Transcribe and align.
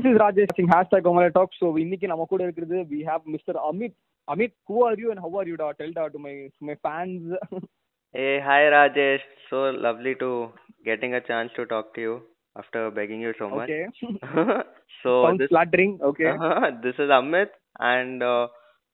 This 0.00 0.06
is 0.10 0.18
Rajesh 0.24 0.54
Singh 0.58 0.70
hashtag 0.74 1.06
கோமலை 1.06 1.30
talk 1.38 1.56
so 1.60 1.68
இன்னைக்கு 1.84 2.06
நம்ம 2.12 2.26
கூட 2.32 2.42
இருக்கிறது 2.46 2.76
we 2.92 3.00
have 3.08 3.24
mister 3.34 3.58
Amit 3.70 3.96
Amit 4.28 4.56
who 4.70 4.76
are 4.88 5.00
you 5.02 5.08
and 5.14 5.22
how 5.26 5.34
are 5.40 5.48
you 5.50 5.56
டா 5.64 5.68
டெல் 5.80 5.96
டா 5.98 6.06
to 6.14 6.20
my 6.28 6.34
my 6.70 6.76
fans 6.84 7.26
Hey, 8.14 8.34
hi 8.40 8.60
Rajesh. 8.72 9.24
So 9.48 9.56
lovely 9.86 10.12
to 10.20 10.28
getting 10.84 11.14
a 11.14 11.20
chance 11.20 11.50
to 11.56 11.62
talk 11.66 11.86
to 11.96 12.00
you 12.00 12.14
after 12.56 12.80
begging 12.90 13.20
you 13.20 13.32
so 13.40 13.46
much. 13.50 13.58
Okay 13.64 13.78
so 15.00 15.10
sounds 15.14 15.42
this 15.42 15.50
ஃபிளாட்டரிங் 15.50 15.94
okay 16.08 16.28
this 16.84 16.98
is 17.04 17.10
Amit 17.18 17.50
and 17.90 18.22
uh, 18.30 18.44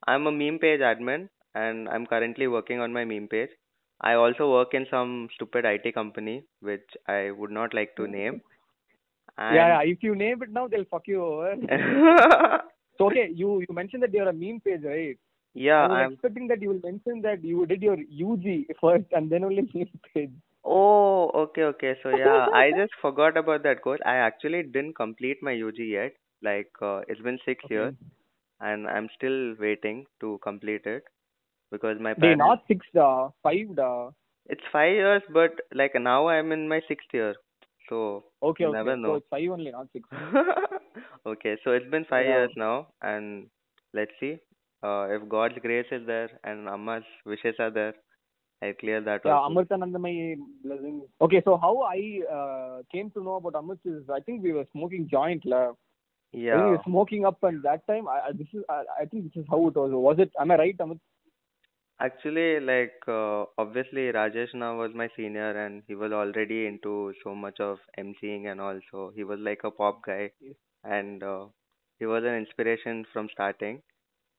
I'm 0.07 0.25
a 0.27 0.33
meme 0.39 0.59
page 0.63 0.81
admin 0.91 1.21
and 1.55 1.87
I'm 1.93 2.07
currently 2.13 2.47
working 2.47 2.81
on 2.85 2.91
my 2.97 3.05
meme 3.11 3.29
page. 3.35 3.53
I 4.01 4.15
also 4.23 4.45
work 4.55 4.73
in 4.73 4.85
some 4.93 5.13
stupid 5.35 5.65
IT 5.75 5.87
company 5.99 6.35
which 6.69 6.89
I 7.17 7.31
would 7.31 7.53
not 7.59 7.73
like 7.73 7.93
to 7.99 8.05
name. 8.19 8.37
And 9.36 9.66
Yeah, 9.66 9.80
yeah, 9.80 9.82
if 9.82 10.02
you 10.02 10.14
name 10.14 10.42
it 10.42 10.50
now, 10.50 10.68
they'll 10.68 10.84
fuck 10.84 11.06
you 11.06 11.22
over. 11.24 11.56
So, 12.98 13.06
okay, 13.06 13.28
you 13.32 13.60
you 13.60 13.74
mentioned 13.74 14.02
that 14.02 14.12
you're 14.12 14.28
a 14.28 14.32
meme 14.32 14.60
page, 14.60 14.82
right? 14.84 15.18
yeah, 15.54 15.84
I 15.84 15.86
was 15.88 16.00
I'm 16.00 16.12
expecting 16.12 16.48
that 16.48 16.60
you 16.62 16.68
will 16.70 16.80
mention 16.84 17.20
that 17.22 17.42
you 17.44 17.66
did 17.66 17.82
your 17.82 17.96
UG 17.98 18.66
first 18.80 19.06
and 19.12 19.30
then 19.30 19.44
only 19.44 19.68
meme 19.74 20.00
page. 20.14 20.32
Oh, 20.64 21.30
okay, 21.34 21.62
okay. 21.64 21.96
So 22.02 22.10
yeah, 22.10 22.48
I 22.52 22.72
just 22.72 22.92
forgot 23.00 23.36
about 23.36 23.62
that 23.64 23.82
course. 23.82 24.00
I 24.04 24.16
actually 24.16 24.62
didn't 24.62 24.94
complete 24.94 25.42
my 25.42 25.54
UG 25.54 25.78
yet. 25.78 26.12
Like 26.42 26.70
uh, 26.82 27.02
it's 27.08 27.20
been 27.20 27.38
six 27.44 27.64
Okay. 27.64 27.70
years, 27.70 27.94
and 28.60 28.86
I'm 28.88 29.08
still 29.16 29.54
waiting 29.58 30.06
to 30.20 30.38
complete 30.42 30.86
it 30.86 31.04
because 31.70 31.98
my 32.00 32.14
They 32.16 32.34
parents. 32.34 32.34
not 32.34 32.64
six, 32.68 32.84
uh, 33.00 33.30
five, 33.42 33.78
uh, 33.78 34.10
It's 34.46 34.64
five 34.72 34.92
years, 34.92 35.22
but 35.30 35.52
like 35.72 35.94
now 35.94 36.28
I'm 36.28 36.52
in 36.52 36.68
my 36.68 36.80
sixth 36.88 37.12
year, 37.12 37.36
so 37.88 38.24
okay, 38.42 38.64
you 38.64 38.70
okay. 38.70 38.78
never 38.78 38.96
So 39.04 39.12
know. 39.12 39.14
it's 39.16 39.26
five 39.30 39.50
only, 39.50 39.70
not 39.70 39.88
six. 39.92 40.08
Okay, 41.26 41.56
so 41.64 41.72
it's 41.72 41.88
been 41.90 42.04
five 42.08 42.26
Yeah. 42.26 42.36
years 42.36 42.50
now, 42.56 42.88
and 43.02 43.48
let's 43.92 44.12
see. 44.20 44.38
Uh, 44.82 45.06
if 45.10 45.28
God's 45.28 45.54
grace 45.60 45.86
is 45.90 46.06
there 46.06 46.30
and 46.44 46.68
Amma's 46.68 47.04
wishes 47.26 47.54
are 47.58 47.70
there, 47.70 47.94
I'll 48.62 48.74
clear 48.74 49.00
that 49.00 49.26
Yeah, 49.26 49.32
also. 49.34 49.48
Amritanandamayi 49.50 50.36
blessing. 50.64 51.02
Okay, 51.20 51.42
so 51.44 51.56
how 51.56 51.82
I 51.82 52.20
uh, 52.32 52.82
came 52.92 53.10
to 53.12 53.22
know 53.22 53.36
about 53.36 53.54
Amit 53.54 53.78
is 53.84 54.08
I 54.10 54.20
think 54.20 54.42
we 54.42 54.52
were 54.52 54.66
smoking 54.72 55.08
joint. 55.10 55.44
La. 55.44 55.70
I 56.50 56.52
think 56.52 56.64
we 56.64 56.70
Yeah. 56.70 56.70
were 56.70 56.82
smoking 56.86 57.24
up, 57.26 57.42
and 57.42 57.62
that 57.64 57.86
time 57.86 58.08
I, 58.08 58.20
I 58.28 58.32
this 58.32 58.46
is 58.54 58.62
I, 58.68 58.84
I 59.00 59.04
think 59.06 59.24
this 59.24 59.42
is 59.42 59.46
how 59.50 59.66
it 59.68 59.76
was. 59.76 59.90
Was 59.92 60.16
it? 60.18 60.32
Am 60.40 60.50
I 60.50 60.56
right, 60.56 60.78
Amit? 60.78 61.00
Actually, 61.99 62.59
like 62.59 63.01
uh, 63.07 63.45
obviously 63.57 64.11
Rajesh 64.11 64.53
now 64.53 64.77
was 64.77 64.91
my 64.93 65.09
senior 65.15 65.51
and 65.65 65.83
he 65.87 65.95
was 65.95 66.11
already 66.11 66.65
into 66.65 67.13
so 67.23 67.33
much 67.35 67.59
of 67.59 67.77
emceeing 67.99 68.51
and 68.51 68.59
all, 68.59 68.79
so 68.91 69.11
he 69.15 69.23
was 69.23 69.39
like 69.39 69.61
a 69.63 69.71
pop 69.71 70.01
guy 70.05 70.31
and 70.83 71.23
uh, 71.23 71.45
he 71.99 72.05
was 72.05 72.23
an 72.23 72.35
inspiration 72.35 73.05
from 73.13 73.29
starting. 73.31 73.81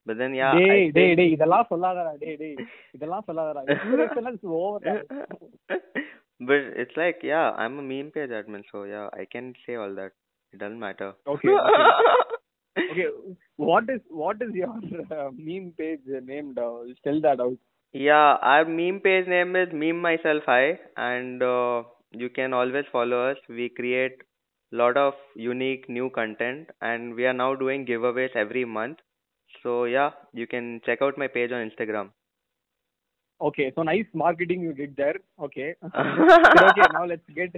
But 0.07 0.19
then 0.19 0.35
yeah, 0.35 0.53
டேய் 0.55 0.71
I 0.73 0.81
டேய் 0.81 0.91
think 0.97 1.19
டேய் 1.21 1.33
இதெல்லாம் 1.35 1.69
சொல்லாதடா 1.71 2.13
டேய் 2.23 2.37
டேய் 2.43 2.59
இதெல்லாம் 2.97 3.27
சொல்லாதடா 3.29 3.63
inspiration 3.75 4.27
is 4.33 4.45
over 4.61 4.95
but 6.49 6.63
it's 6.83 6.97
like 6.97 7.21
yeah, 7.23 7.47
I'm 7.63 7.79
a 7.79 7.83
meme 7.91 8.11
page 8.11 8.31
admin, 8.41 8.65
so 8.73 8.85
yeah, 8.85 9.09
I 9.23 9.25
can 9.35 9.47
say 9.65 9.77
all 9.77 9.95
that. 10.01 10.13
It 10.53 10.59
doesn't 10.63 10.83
matter. 10.87 11.11
Okay, 11.35 11.55
okay. 11.69 11.89
okay 13.00 13.36
what 13.58 13.90
is 13.90 14.02
what 14.10 14.42
is 14.42 14.54
your 14.54 14.76
uh, 15.18 15.30
meme 15.34 15.74
page 15.78 16.02
named 16.24 16.58
uh, 16.58 16.80
just 16.88 17.04
tell 17.04 17.22
that 17.22 17.40
out 17.40 17.58
Yeah, 17.94 18.38
our 18.42 18.66
meme 18.66 19.00
page 19.02 19.28
name 19.28 19.56
is 19.56 19.70
Meme 19.74 20.02
Myself 20.02 20.44
Hi, 20.46 20.80
and 20.98 21.42
uh, 21.44 21.84
you 22.12 22.30
can 22.30 22.54
always 22.54 22.86
follow 22.92 23.32
us. 23.32 23.38
We 23.48 23.70
create 23.70 24.22
lot 24.72 24.98
of 24.98 25.14
unique 25.36 25.90
new 25.90 26.10
content, 26.10 26.70
and 26.82 27.16
we 27.16 27.26
are 27.26 27.34
now 27.34 27.56
doing 27.56 27.86
giveaways 27.86 28.36
every 28.36 28.66
month. 28.66 29.00
So 29.64 29.86
yeah, 29.86 30.12
you 30.34 30.48
can 30.48 30.82
check 30.86 31.02
out 31.02 31.18
my 31.18 31.28
page 31.28 31.52
on 31.52 31.70
Instagram. 31.70 32.12
okay 33.42 33.72
so 33.76 33.84
nice 33.84 34.06
marketing 34.14 34.62
you 34.62 34.74
did 34.74 34.96
there 34.96 35.16
okay 35.40 35.76
okay 35.96 36.88
now 36.94 37.06
let's 37.06 37.30
get 37.36 37.54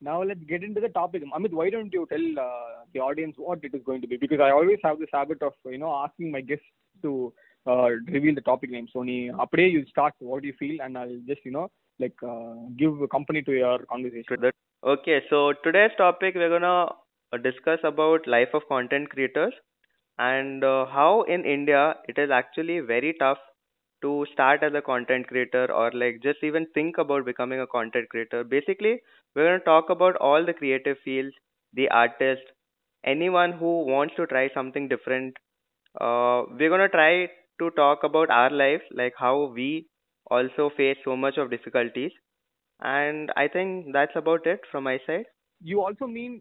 now 0.00 0.22
let's 0.22 0.42
get 0.48 0.62
into 0.62 0.80
the 0.80 0.88
topic. 0.88 1.22
Amit, 1.34 1.52
why 1.52 1.70
don't 1.70 1.92
you 1.92 2.06
tell 2.10 2.44
uh, 2.44 2.84
the 2.92 3.00
audience 3.00 3.34
what 3.36 3.64
it 3.64 3.74
is 3.74 3.82
going 3.84 4.00
to 4.02 4.06
be? 4.08 4.16
Because 4.16 4.40
I 4.40 4.50
always 4.50 4.78
have 4.84 4.98
this 4.98 5.08
habit 5.12 5.42
of 5.42 5.52
you 5.66 5.78
know 5.78 5.92
asking 6.04 6.30
my 6.30 6.40
guests 6.40 6.64
to 7.02 7.32
uh, 7.66 7.88
reveal 8.14 8.34
the 8.34 8.40
topic 8.40 8.70
name. 8.70 8.88
So, 8.92 9.00
Apre, 9.00 9.70
you 9.70 9.84
start 9.86 10.14
what 10.20 10.44
you 10.44 10.54
feel, 10.58 10.80
and 10.82 10.96
I'll 10.96 11.20
just 11.26 11.44
you 11.44 11.50
know 11.52 11.70
like 11.98 12.14
uh, 12.22 12.54
give 12.76 12.94
company 13.10 13.42
to 13.42 13.52
your 13.52 13.78
conversation. 13.86 14.36
Okay, 14.84 15.22
so 15.28 15.52
today's 15.64 15.90
topic 15.98 16.34
we're 16.34 16.48
gonna 16.58 16.86
discuss 17.42 17.80
about 17.84 18.26
life 18.26 18.48
of 18.54 18.62
content 18.68 19.08
creators 19.10 19.52
and 20.18 20.64
uh, 20.64 20.86
how 20.86 21.22
in 21.22 21.44
India 21.44 21.94
it 22.08 22.18
is 22.18 22.30
actually 22.30 22.80
very 22.80 23.14
tough 23.18 23.38
to 24.02 24.26
start 24.32 24.62
as 24.62 24.72
a 24.74 24.82
content 24.82 25.26
creator 25.28 25.70
or 25.72 25.90
like 25.92 26.20
just 26.22 26.42
even 26.42 26.66
think 26.74 26.98
about 26.98 27.24
becoming 27.24 27.60
a 27.60 27.66
content 27.66 28.08
creator. 28.10 28.44
Basically, 28.44 29.00
we're 29.38 29.46
gonna 29.58 29.64
talk 29.64 29.90
about 29.90 30.16
all 30.16 30.44
the 30.44 30.54
creative 30.54 30.98
fields, 31.04 31.34
the 31.74 31.88
artists, 31.90 32.46
anyone 33.04 33.52
who 33.52 33.84
wants 33.86 34.14
to 34.16 34.26
try 34.26 34.48
something 34.54 34.88
different. 34.88 35.36
Uh, 36.00 36.44
we're 36.58 36.70
gonna 36.70 36.88
try 36.88 37.28
to 37.60 37.70
talk 37.70 38.04
about 38.04 38.30
our 38.30 38.50
lives, 38.50 38.82
like 38.92 39.14
how 39.18 39.44
we 39.54 39.86
also 40.30 40.70
face 40.76 40.98
so 41.04 41.16
much 41.16 41.38
of 41.38 41.50
difficulties 41.50 42.12
and 42.80 43.32
I 43.36 43.48
think 43.48 43.92
that's 43.92 44.16
about 44.16 44.46
it 44.46 44.60
from 44.70 44.84
my 44.84 44.98
side. 45.06 45.26
you 45.62 45.80
also 45.82 46.06
mean 46.06 46.40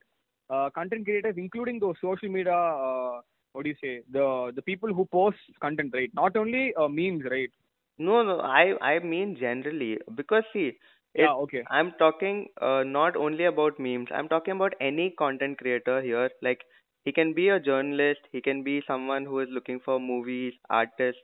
uh, 0.49 0.69
content 0.73 1.05
creators 1.05 1.35
including 1.37 1.79
those 1.79 1.95
social 2.01 2.29
media 2.29 2.53
uh, 2.55 3.21
what 3.53 3.63
do 3.63 3.69
you 3.69 3.75
say 3.81 4.01
the 4.11 4.51
the 4.55 4.61
people 4.61 4.93
who 4.93 5.05
post 5.05 5.37
content 5.61 5.91
right 5.93 6.11
not 6.13 6.35
only 6.37 6.73
uh, 6.75 6.87
memes 6.87 7.23
right 7.31 7.51
No, 7.99 8.23
no, 8.23 8.39
I 8.41 8.75
I 8.81 8.99
mean 8.99 9.35
generally 9.37 9.99
because 10.15 10.43
see, 10.53 10.79
yeah 11.15 11.31
it, 11.31 11.37
okay 11.45 11.67
I'm 11.69 11.91
talking 11.99 12.47
uh, 12.61 12.83
not 12.83 13.15
only 13.15 13.45
about 13.45 13.79
memes. 13.79 14.07
I'm 14.13 14.27
talking 14.29 14.55
about 14.55 14.73
any 14.79 15.11
content 15.11 15.57
creator 15.57 16.01
here. 16.01 16.29
Like 16.41 16.61
he 17.03 17.11
can 17.11 17.33
be 17.33 17.49
a 17.49 17.59
journalist, 17.59 18.21
he 18.31 18.41
can 18.41 18.63
be 18.63 18.81
someone 18.87 19.25
who 19.25 19.39
is 19.39 19.49
looking 19.51 19.79
for 19.83 19.99
movies, 19.99 20.53
artists, 20.69 21.21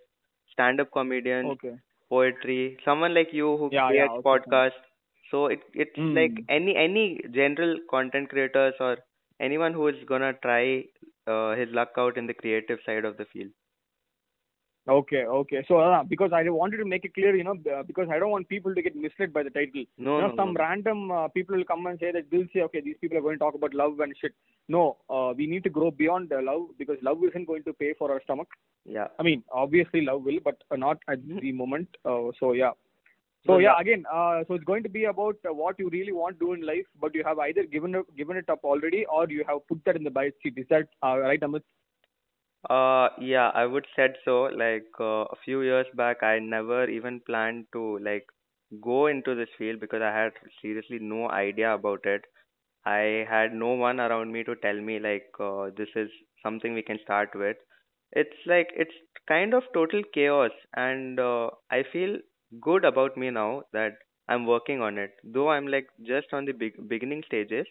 stand-up 0.52 0.92
comedians, 0.92 1.54
okay 1.54 1.76
poetry, 2.10 2.78
someone 2.86 3.14
like 3.14 3.30
you 3.34 3.58
who 3.58 3.72
Yeah, 3.72 3.92
yeah, 3.92 4.10
creates 4.12 4.16
okay, 4.20 4.40
fine. 4.46 4.64
podcasts. 4.64 4.84
So 5.32 5.48
it 5.48 5.62
it's 5.74 5.98
Hmm. 5.98 6.14
like 6.14 6.44
any 6.50 6.76
any 6.76 7.22
general 7.32 7.78
content 7.90 8.30
creators 8.30 8.74
or 8.80 8.98
anyone 9.40 9.74
who 9.74 9.88
is 9.88 10.04
gonna 10.06 10.34
try 10.42 10.84
uh, 11.28 11.56
his 11.56 11.70
luck 11.72 11.92
out 11.98 12.18
in 12.18 12.28
the 12.28 12.34
creative 12.34 12.80
side 12.86 13.06
of 13.06 13.18
the 13.18 13.26
field. 13.26 13.52
Okay 14.88 15.24
okay 15.26 15.64
so 15.68 15.78
uh, 15.80 16.04
because 16.04 16.32
i 16.34 16.42
wanted 16.50 16.78
to 16.78 16.86
make 16.86 17.06
it 17.06 17.14
clear 17.14 17.34
you 17.36 17.44
know 17.44 17.56
uh, 17.74 17.84
because 17.84 18.08
i 18.12 18.20
don't 18.20 18.32
want 18.32 18.48
people 18.50 18.76
to 18.76 18.82
get 18.82 18.96
misled 18.96 19.32
by 19.32 19.42
the 19.42 19.50
title 19.50 19.86
No, 19.98 20.16
you 20.18 20.22
know 20.24 20.28
no, 20.28 20.36
some 20.36 20.54
no. 20.54 20.60
random 20.60 21.10
uh, 21.10 21.28
people 21.30 21.56
will 21.56 21.64
come 21.64 21.86
and 21.88 21.98
say 22.00 22.12
that 22.12 22.26
they'll 22.30 22.48
say 22.54 22.62
okay 22.64 22.82
these 22.82 22.98
people 23.00 23.18
are 23.18 23.22
going 23.22 23.36
to 23.36 23.40
talk 23.46 23.56
about 23.56 23.74
love 23.74 24.00
and 24.02 24.14
shit 24.20 24.34
no 24.68 24.98
uh, 25.10 25.34
we 25.38 25.48
need 25.48 25.64
to 25.64 25.70
grow 25.70 25.90
beyond 25.90 26.34
uh, 26.34 26.42
love 26.42 26.64
because 26.78 26.98
love 27.02 27.18
isn't 27.30 27.46
going 27.46 27.64
to 27.64 27.74
pay 27.74 27.94
for 27.98 28.12
our 28.12 28.22
stomach 28.28 28.50
Yeah. 28.96 29.08
I 29.22 29.24
mean, 29.26 29.42
obviously 29.60 30.00
love 30.08 30.24
will, 30.24 30.40
but 30.48 30.58
uh, 30.70 30.76
not 30.76 30.98
at 31.12 31.20
the 31.44 31.52
moment. 31.60 31.88
Uh, 32.12 32.32
so 32.40 32.48
yeah. 32.62 32.72
So 33.46 33.54
So, 33.54 33.58
yeah, 33.60 33.68
yeah. 33.68 33.82
again, 33.84 34.02
uh, 34.18 34.44
so 34.48 34.56
it's 34.58 34.66
going 34.72 34.84
to 34.88 34.90
be 34.96 35.04
about 35.12 35.38
uh, 35.50 35.54
what 35.62 35.80
you 35.84 35.88
really 35.94 36.16
want 36.18 36.36
to 36.40 36.46
do 36.46 36.50
in 36.58 36.66
life, 36.72 36.90
but 37.06 37.16
you 37.20 37.24
have 37.30 37.40
either 37.46 37.64
given 37.76 37.96
up, 38.00 38.10
given 38.22 38.42
it 38.42 38.50
up 38.56 38.66
already, 38.74 39.02
or 39.18 39.22
you 39.36 39.46
have 39.52 39.62
put 39.72 39.80
that 39.86 40.00
in 40.02 40.04
the 40.10 40.14
bias 40.18 40.36
sheet. 40.44 40.60
Is 40.64 40.68
that 40.74 40.90
uh, 41.08 41.16
right, 41.28 41.42
Amit? 41.48 41.64
Uh, 42.70 43.10
yeah, 43.20 43.50
I 43.54 43.66
would 43.66 43.86
said 43.96 44.16
so. 44.26 44.44
Like 44.44 44.88
uh, 45.00 45.26
a 45.32 45.36
few 45.44 45.62
years 45.62 45.88
back, 45.96 46.24
I 46.24 46.40
never 46.40 46.90
even 46.90 47.20
planned 47.22 47.68
to 47.74 48.00
like 48.00 48.26
go 48.82 49.08
into 49.08 49.36
this 49.36 49.50
field 49.58 49.80
because 49.80 50.02
I 50.02 50.12
had 50.12 50.34
seriously 50.62 51.00
no 51.00 51.30
idea 51.30 51.74
about 51.74 52.06
it. 52.06 52.26
I 52.86 53.26
had 53.30 53.54
no 53.54 53.74
one 53.74 54.00
around 54.00 54.32
me 54.32 54.44
to 54.46 54.56
tell 54.58 54.80
me 54.80 55.00
like 55.00 55.28
uh, 55.40 55.70
this 55.78 55.90
is 55.96 56.10
something 56.44 56.74
we 56.74 56.82
can 56.84 57.00
start 57.04 57.30
with. 57.36 57.58
It's 58.14 58.38
like 58.48 58.70
it's 58.76 58.96
kind 59.28 59.54
of 59.54 59.64
total 59.74 60.02
chaos, 60.14 60.52
and 60.76 61.20
uh, 61.20 61.50
I 61.72 61.84
feel 61.94 62.18
good 62.62 62.86
about 62.86 63.18
me 63.18 63.30
now 63.32 63.64
that 63.74 63.94
I'm 64.30 64.46
working 64.48 64.82
on 64.82 64.98
it. 64.98 65.12
Though 65.24 65.50
I'm 65.50 65.68
like 65.68 65.88
just 66.04 66.34
on 66.34 66.46
the 66.46 66.54
big 66.54 66.88
beginning 66.90 67.24
stages, 67.28 67.68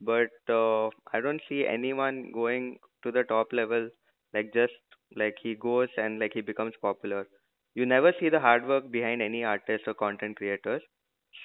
but 0.00 0.30
uh, 0.48 0.88
I 1.12 1.20
don't 1.20 1.42
see 1.48 1.66
anyone 1.66 2.30
going 2.32 2.78
to 3.02 3.10
the 3.12 3.24
top 3.24 3.52
level 3.52 3.90
like 4.34 4.52
just 4.54 4.74
like 5.16 5.36
he 5.42 5.54
goes 5.54 5.88
and 5.98 6.18
like 6.20 6.32
he 6.34 6.42
becomes 6.42 6.74
popular. 6.82 7.26
You 7.74 7.86
never 7.86 8.12
see 8.20 8.28
the 8.30 8.40
hard 8.40 8.66
work 8.66 8.90
behind 8.90 9.22
any 9.22 9.44
artist 9.44 9.84
or 9.86 9.94
content 9.94 10.36
creators. 10.36 10.82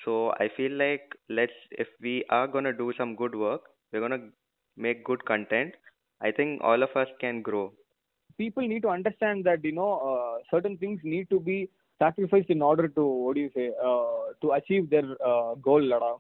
So 0.03 0.31
I 0.39 0.49
feel 0.55 0.71
like 0.71 1.01
let's 1.29 1.53
if 1.71 1.87
we 2.01 2.25
are 2.29 2.47
gonna 2.47 2.73
do 2.73 2.93
some 2.97 3.15
good 3.15 3.35
work, 3.35 3.61
we're 3.91 4.01
gonna 4.01 4.29
make 4.77 5.03
good 5.05 5.25
content. 5.25 5.75
I 6.21 6.31
think 6.31 6.61
all 6.63 6.83
of 6.83 6.95
us 6.95 7.07
can 7.19 7.41
grow. 7.41 7.73
People 8.37 8.67
need 8.67 8.81
to 8.83 8.89
understand 8.89 9.43
that 9.45 9.63
you 9.63 9.71
know 9.71 9.91
uh, 10.09 10.37
certain 10.51 10.77
things 10.77 10.99
need 11.03 11.29
to 11.29 11.39
be 11.39 11.69
sacrificed 11.99 12.49
in 12.49 12.61
order 12.61 12.87
to 12.87 13.03
what 13.05 13.35
do 13.35 13.41
you 13.41 13.51
say 13.55 13.69
uh, 13.83 14.33
to 14.41 14.51
achieve 14.53 14.89
their 14.89 15.05
uh, 15.25 15.55
goal, 15.55 15.81
Lada. 15.83 16.13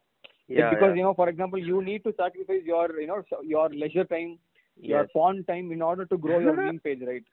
Like, 0.53 0.69
Yeah, 0.69 0.69
because 0.69 0.91
yeah. 0.91 0.95
you 0.95 1.03
know, 1.03 1.13
for 1.13 1.29
example, 1.29 1.59
you 1.59 1.81
need 1.81 2.03
to 2.03 2.13
sacrifice 2.17 2.63
your 2.65 2.99
you 2.99 3.07
know 3.07 3.23
your 3.43 3.69
leisure 3.69 4.03
time 4.05 4.37
your 4.85 5.03
Yes. 5.03 5.09
pawn 5.13 5.43
time 5.45 5.71
in 5.71 5.81
order 5.81 6.05
to 6.05 6.17
grow 6.17 6.39
your 6.39 6.55
meme 6.57 6.79
page, 6.79 7.01
right? 7.05 7.23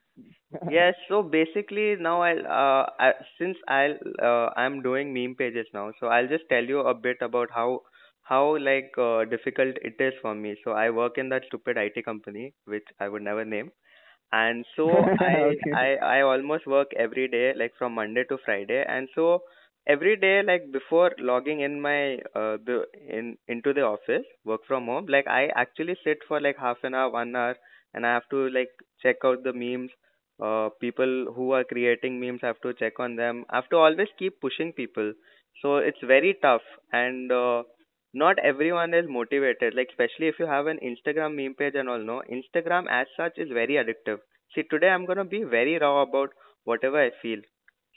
Yes, 0.66 0.94
so 1.08 1.22
basically 1.22 1.96
now 1.96 2.22
I'll 2.22 2.46
uh 2.46 2.86
I, 3.06 3.12
since 3.38 3.56
I'll 3.68 3.96
uh, 4.22 4.50
I'm 4.56 4.82
doing 4.82 5.12
meme 5.12 5.34
pages 5.36 5.66
now, 5.74 5.92
so 6.00 6.06
I'll 6.08 6.28
just 6.28 6.44
tell 6.48 6.64
you 6.64 6.80
a 6.80 6.94
bit 6.94 7.16
about 7.20 7.50
how 7.52 7.82
how 8.22 8.56
like 8.58 8.92
uh, 8.98 9.24
difficult 9.24 9.76
it 9.82 10.00
is 10.00 10.14
for 10.22 10.34
me. 10.34 10.56
So 10.64 10.72
I 10.72 10.90
work 10.90 11.18
in 11.18 11.28
that 11.30 11.44
stupid 11.46 11.76
IT 11.78 12.02
company, 12.02 12.54
which 12.64 12.86
I 13.00 13.08
would 13.08 13.22
never 13.22 13.44
name, 13.44 13.70
and 14.32 14.64
so 14.76 14.88
I 15.18 15.56
Okay. 15.56 15.78
I 15.82 15.86
I 16.16 16.20
almost 16.22 16.66
work 16.66 16.92
every 16.96 17.28
day, 17.28 17.52
like 17.54 17.74
from 17.78 17.94
Monday 17.94 18.24
to 18.30 18.38
Friday, 18.44 18.84
and 18.88 19.08
so 19.14 19.42
every 19.86 20.16
day, 20.16 20.42
like 20.42 20.70
before 20.72 21.12
logging 21.18 21.60
in 21.60 21.80
my 21.80 22.16
uh 22.34 22.56
the 22.68 22.86
in 23.08 23.36
into 23.48 23.72
the 23.72 23.82
office, 23.82 24.26
work 24.44 24.62
from 24.66 24.86
home, 24.86 25.06
like 25.06 25.26
I 25.26 25.48
actually 25.54 25.96
sit 26.04 26.18
for 26.28 26.40
like 26.40 26.56
half 26.58 26.78
an 26.84 26.94
hour, 26.94 27.10
one 27.10 27.34
hour, 27.36 27.56
and 27.94 28.06
I 28.06 28.14
have 28.14 28.28
to 28.30 28.48
like 28.50 28.70
check 29.02 29.16
out 29.24 29.42
the 29.44 29.52
memes 29.52 29.90
uh, 30.42 30.68
people 30.80 31.32
who 31.34 31.52
are 31.52 31.64
creating 31.64 32.20
memes 32.20 32.40
have 32.42 32.60
to 32.62 32.72
check 32.74 32.98
on 32.98 33.16
them. 33.16 33.44
I 33.50 33.56
have 33.56 33.68
to 33.70 33.76
always 33.76 34.08
keep 34.18 34.40
pushing 34.40 34.72
people. 34.72 35.12
So 35.62 35.76
it's 35.78 36.00
very 36.02 36.34
tough 36.42 36.62
and 36.92 37.30
uh, 37.32 37.62
not 38.14 38.38
everyone 38.38 38.94
is 38.94 39.06
motivated. 39.08 39.74
Like 39.74 39.88
especially 39.90 40.28
if 40.28 40.38
you 40.38 40.46
have 40.46 40.66
an 40.66 40.78
Instagram 40.84 41.34
meme 41.36 41.54
page 41.54 41.74
and 41.74 41.88
all, 41.88 41.98
no, 41.98 42.22
Instagram 42.30 42.86
as 42.90 43.06
such 43.16 43.38
is 43.38 43.48
very 43.50 43.74
addictive. 43.74 44.18
See, 44.54 44.62
today 44.64 44.88
I'm 44.88 45.06
gonna 45.06 45.24
be 45.24 45.42
very 45.44 45.78
raw 45.78 46.02
about 46.02 46.30
whatever 46.64 47.00
I 47.02 47.10
feel. 47.22 47.40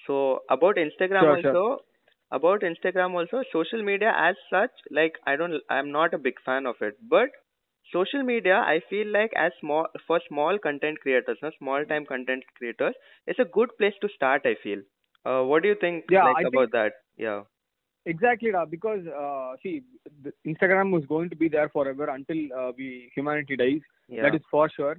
So 0.07 0.42
about 0.50 0.75
Instagram 0.78 1.30
Sure, 1.30 1.38
sure. 1.38 1.57
also, 1.57 1.84
about 2.31 2.62
Instagram 2.62 3.13
also, 3.13 3.44
social 3.51 3.84
media 3.84 4.13
as 4.16 4.36
such, 4.50 4.72
like 4.92 5.13
I 5.25 5.36
don't, 5.36 5.62
I'm 5.69 5.92
not 5.92 6.13
a 6.13 6.18
big 6.18 6.36
fan 6.46 6.66
of 6.66 6.75
it, 6.81 6.96
but 7.07 7.30
social 7.92 8.24
media 8.24 8.56
i 8.72 8.80
feel 8.90 9.07
like 9.16 9.31
as 9.36 9.51
small 9.60 9.86
for 10.07 10.19
small 10.28 10.57
content 10.66 11.00
creators 11.01 11.38
no 11.42 11.51
small 11.57 11.86
time 11.92 12.06
content 12.06 12.44
creators 12.57 12.96
it's 13.28 13.40
a 13.40 13.46
good 13.57 13.69
place 13.78 13.94
to 14.01 14.10
start 14.16 14.42
i 14.46 14.56
feel 14.63 14.81
uh, 15.25 15.42
what 15.44 15.63
do 15.63 15.69
you 15.69 15.75
think 15.81 16.06
Yeah, 16.10 16.25
like 16.30 16.38
I 16.38 16.46
think 16.46 16.51
about 16.51 16.72
that 16.72 16.92
yeah 17.18 17.44
Exactly, 18.06 18.51
Ra, 18.51 18.66
because 18.66 19.06
uh, 19.07 19.56
see, 19.62 19.84
Instagram 20.46 20.98
is 21.00 21.06
going 21.06 21.30
to 21.30 21.36
be 21.36 21.48
there 21.50 21.69
forever 21.69 22.06
until 22.10 22.38
uh, 22.57 22.72
we 22.78 23.12
humanity 23.16 23.56
dies. 23.56 23.81
yeah 24.07 24.22
That 24.22 24.36
is 24.36 24.42
for 24.50 24.69
sure. 24.69 24.98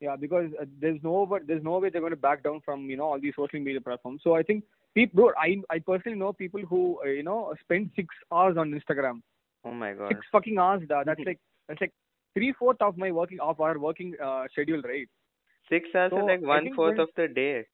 Yeah, 0.00 0.16
because 0.16 0.50
uh, 0.60 0.64
there's 0.80 0.98
no 1.02 1.26
but 1.26 1.46
there's 1.46 1.62
no 1.62 1.78
way 1.78 1.90
they're 1.90 2.00
going 2.00 2.12
to 2.12 2.16
back 2.16 2.42
down 2.42 2.60
from 2.64 2.88
you 2.88 2.96
know 2.96 3.04
all 3.04 3.20
these 3.20 3.34
social 3.36 3.60
media 3.60 3.80
platforms. 3.80 4.22
So 4.24 4.34
I 4.34 4.42
think 4.42 4.64
people, 4.94 5.24
bro, 5.24 5.32
I 5.38 5.56
I 5.74 5.78
personally 5.78 6.18
know 6.18 6.32
people 6.32 6.60
who 6.62 6.98
uh, 7.04 7.08
you 7.08 7.22
know 7.22 7.54
spend 7.64 7.90
six 7.96 8.14
hours 8.32 8.56
on 8.56 8.70
Instagram, 8.78 9.20
oh 9.64 9.72
my 9.72 9.92
god 9.92 10.08
six 10.14 10.20
fucking 10.32 10.58
hours. 10.58 10.82
Da. 10.88 11.02
That's 11.04 11.20
like 11.26 11.38
that's 11.68 11.80
like 11.82 11.92
three 12.34 12.52
fourth 12.58 12.80
of 12.80 12.96
my 12.96 13.10
working 13.10 13.40
of 13.40 13.60
our 13.60 13.78
working 13.78 14.14
uh, 14.24 14.44
schedule, 14.52 14.80
right? 14.82 15.08
six 15.68 15.88
hours 15.94 16.12
is 16.12 16.18
So 16.18 16.24
like 16.32 16.40
one 16.42 16.72
fourth 16.74 16.98
when- 16.98 17.00
of 17.00 17.08
the 17.16 17.28
day 17.28 17.66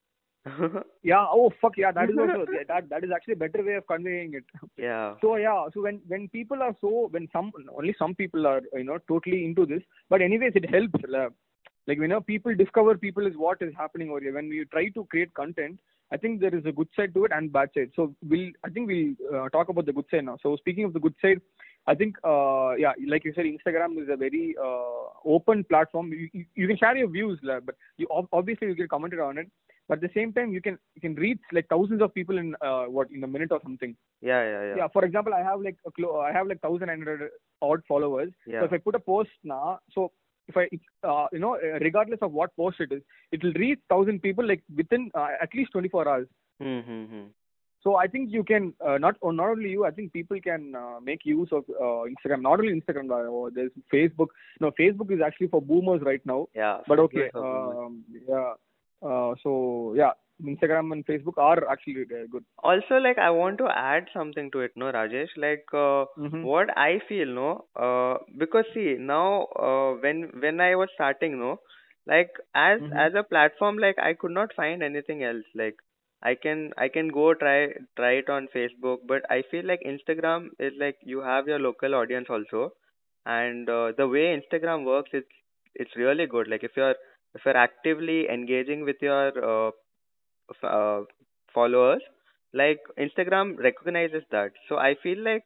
Yeah. 1.02 1.25
Oh 1.31 1.52
fuck 1.61 1.76
yeah, 1.76 1.93
that 1.93 2.11
is 2.11 2.17
also 2.19 2.44
that 2.69 2.88
that 2.88 3.05
is 3.05 3.11
actually 3.14 3.34
a 3.34 3.37
better 3.37 3.64
way 3.64 3.75
of 3.75 3.87
conveying 3.87 4.34
it. 4.34 4.44
yeah 4.76 5.14
So 5.20 5.37
yeah, 5.37 5.67
so 5.72 5.82
when 5.82 6.00
when 6.08 6.29
people 6.29 6.62
are 6.62 6.75
so 6.81 7.08
when 7.11 7.29
some 7.32 7.52
only 7.79 7.94
some 7.99 8.14
people 8.14 8.46
are 8.46 8.62
you 8.72 8.84
know 8.84 8.99
totally 9.08 9.44
into 9.44 9.67
this, 9.67 9.82
but 10.11 10.20
anyways 10.20 10.52
it 10.56 10.69
helps. 10.69 11.00
Like 11.87 11.99
you 11.99 12.09
know 12.09 12.21
people 12.21 12.55
discover 12.55 12.97
people 12.97 13.27
is 13.27 13.37
what 13.37 13.62
is 13.62 13.73
happening 13.77 14.11
over 14.11 14.21
here. 14.21 14.35
When 14.35 14.49
we 14.49 14.65
try 14.67 14.88
to 14.91 15.05
create 15.05 15.33
content, 15.35 15.79
I 16.12 16.17
think 16.17 16.41
there 16.41 16.55
is 16.55 16.65
a 16.67 16.73
good 16.73 16.88
side 16.97 17.15
to 17.15 17.25
it 17.27 17.33
and 17.35 17.53
bad 17.53 17.71
side. 17.75 17.91
So 17.97 18.15
we'll 18.29 18.50
I 18.65 18.71
think 18.71 18.88
we'll 18.88 19.15
uh, 19.35 19.49
talk 19.50 19.69
about 19.69 19.87
the 19.87 19.93
good 19.93 20.06
side 20.11 20.25
now. 20.25 20.38
So 20.43 20.56
speaking 20.56 20.85
of 20.85 20.93
the 20.93 21.00
good 21.00 21.15
side, 21.23 21.41
I 21.87 21.94
think 21.94 22.17
uh, 22.25 22.75
yeah, 22.77 22.93
like 23.06 23.25
you 23.25 23.33
said, 23.35 23.44
Instagram 23.44 24.00
is 24.03 24.09
a 24.11 24.17
very 24.17 24.56
uh, 24.62 25.05
open 25.25 25.65
platform. 25.65 26.12
You, 26.12 26.29
you, 26.33 26.44
you 26.55 26.67
can 26.69 26.77
share 26.77 26.97
your 26.97 27.09
views, 27.09 27.38
but 27.44 27.75
you 27.97 28.06
obviously 28.32 28.69
you 28.69 28.75
can 28.75 28.89
comment 28.89 29.19
on 29.21 29.39
it. 29.39 29.50
But 29.89 29.99
at 29.99 30.03
the 30.03 30.11
same 30.15 30.32
time, 30.32 30.53
you 30.53 30.61
can 30.61 30.79
you 30.97 31.00
can 31.00 31.15
reach 31.15 31.39
like 31.53 31.69
thousands 31.69 32.03
of 32.03 32.12
people 32.12 32.39
in 32.39 32.56
uh, 32.61 32.85
what 32.87 33.09
in 33.12 33.23
a 33.23 33.27
minute 33.29 33.53
or 33.53 33.61
something 33.62 33.94
yeah 34.23 34.43
yeah 34.43 34.62
yeah 34.69 34.77
yeah 34.79 34.89
for 34.94 35.05
example 35.05 35.35
i 35.35 35.43
have 35.43 35.61
like 35.61 35.77
a 35.87 35.91
clo- 35.91 36.21
i 36.21 36.32
have 36.32 36.47
like 36.47 36.62
1900 36.62 37.29
odd 37.61 37.82
followers 37.87 38.31
Yeah. 38.47 38.61
so 38.61 38.65
if 38.67 38.73
i 38.73 38.79
put 38.79 38.94
a 38.94 38.99
post 38.99 39.29
now 39.44 39.79
so 39.94 40.11
if 40.48 40.56
i 40.56 40.66
uh, 41.08 41.26
you 41.32 41.38
know 41.38 41.54
uh, 41.56 41.78
regardless 41.81 42.20
of 42.22 42.32
what 42.32 42.54
post 42.56 42.81
it 42.81 42.93
is 42.93 43.02
it 43.32 43.43
will 43.43 43.56
reach 43.64 43.81
1000 43.88 44.20
people 44.20 44.46
like 44.46 44.62
within 44.76 45.10
uh, 45.14 45.28
at 45.40 45.54
least 45.54 45.72
24 45.72 46.08
hours. 46.08 46.28
Hmm 46.62 46.81
hmm 46.81 47.04
hmm 47.04 47.26
so 47.87 47.94
i 48.02 48.06
think 48.12 48.31
you 48.37 48.43
can 48.50 48.69
uh, 48.87 48.98
not 48.98 49.16
or 49.20 49.32
not 49.32 49.50
only 49.54 49.70
you 49.70 49.84
i 49.88 49.90
think 49.96 50.12
people 50.12 50.38
can 50.46 50.62
uh, 50.82 50.98
make 51.08 51.25
use 51.25 51.50
of 51.58 51.64
uh, 51.87 52.02
instagram 52.12 52.43
not 52.46 52.58
only 52.62 52.72
instagram 52.78 53.10
or 53.38 53.50
there's 53.50 53.70
facebook. 53.94 54.32
No 54.60 54.70
facebook 54.81 55.12
is 55.16 55.20
actually 55.26 55.48
for 55.48 55.60
boomers 55.62 56.02
right 56.02 56.25
now. 56.25 56.48
Yeah 56.54 56.78
but 56.88 56.98
okay 57.06 57.26
is 57.26 57.31
a 57.34 57.43
boomer. 57.43 57.84
um, 57.84 58.04
yeah 58.28 58.52
uh, 59.08 59.34
so 59.43 59.52
yeah 59.96 60.12
instagram 60.43 60.93
and 60.93 61.05
facebook 61.06 61.38
are 61.38 61.69
actually 61.71 62.03
uh, 62.03 62.27
good. 62.31 62.44
Also 62.62 62.97
like 62.97 63.19
i 63.19 63.31
want 63.31 63.59
to 63.59 63.69
add 63.69 64.09
something 64.12 64.50
to 64.53 64.61
it 64.61 64.73
no 64.77 64.93
rajesh? 64.93 65.31
Like 65.37 65.65
uh, 65.73 66.05
Mhm. 66.19 66.43
what 66.50 66.71
i 66.77 67.00
feel 67.09 67.27
no 67.41 67.49
uh, 67.87 68.19
because 68.38 68.65
see 68.75 68.97
now 68.99 69.44
uh, 69.69 69.93
when 70.05 70.23
when 70.44 70.61
i 70.61 70.75
was 70.75 70.88
starting 70.94 71.38
no 71.41 71.59
like 72.06 72.31
as 72.55 72.81
Mhm. 72.81 72.97
as 73.06 73.15
a 73.15 73.23
platform 73.33 73.79
like 73.79 73.99
i 73.99 74.12
could 74.15 74.31
not 74.33 74.53
find 74.55 74.83
anything 74.83 75.23
else. 75.23 75.44
Like 75.55 75.77
i 76.23 76.35
can 76.35 76.73
i 76.85 76.89
can 76.89 77.09
go 77.09 77.32
try 77.35 77.56
try 77.97 78.12
it 78.23 78.29
on 78.37 78.49
facebook 78.55 78.99
but 79.12 79.25
i 79.31 79.43
feel 79.50 79.65
like 79.71 79.82
instagram 79.94 80.49
is 80.59 80.73
like 80.85 80.97
you 81.12 81.21
have 81.21 81.47
your 81.49 81.59
local 81.59 81.94
audience 81.94 82.29
also. 82.31 82.73
And 83.27 83.69
uh, 83.69 83.93
the 83.97 84.06
way 84.09 84.25
instagram 84.41 84.85
works 84.85 85.11
it's 85.12 85.37
it's 85.75 85.97
really 85.97 86.27
good. 86.27 86.49
Like 86.49 86.65
if 86.65 86.73
you're 86.77 86.94
if 87.35 87.43
you're 87.44 87.56
actively 87.56 88.29
engaging 88.29 88.85
with 88.85 88.97
your 89.00 89.27
uh, 89.53 89.70
uh, 90.62 91.00
followers 91.53 92.03
like 92.53 92.79
instagram 92.98 93.56
recognizes 93.58 94.22
that. 94.31 94.53
So 94.69 94.76
i 94.76 94.94
feel 95.03 95.19
like 95.22 95.44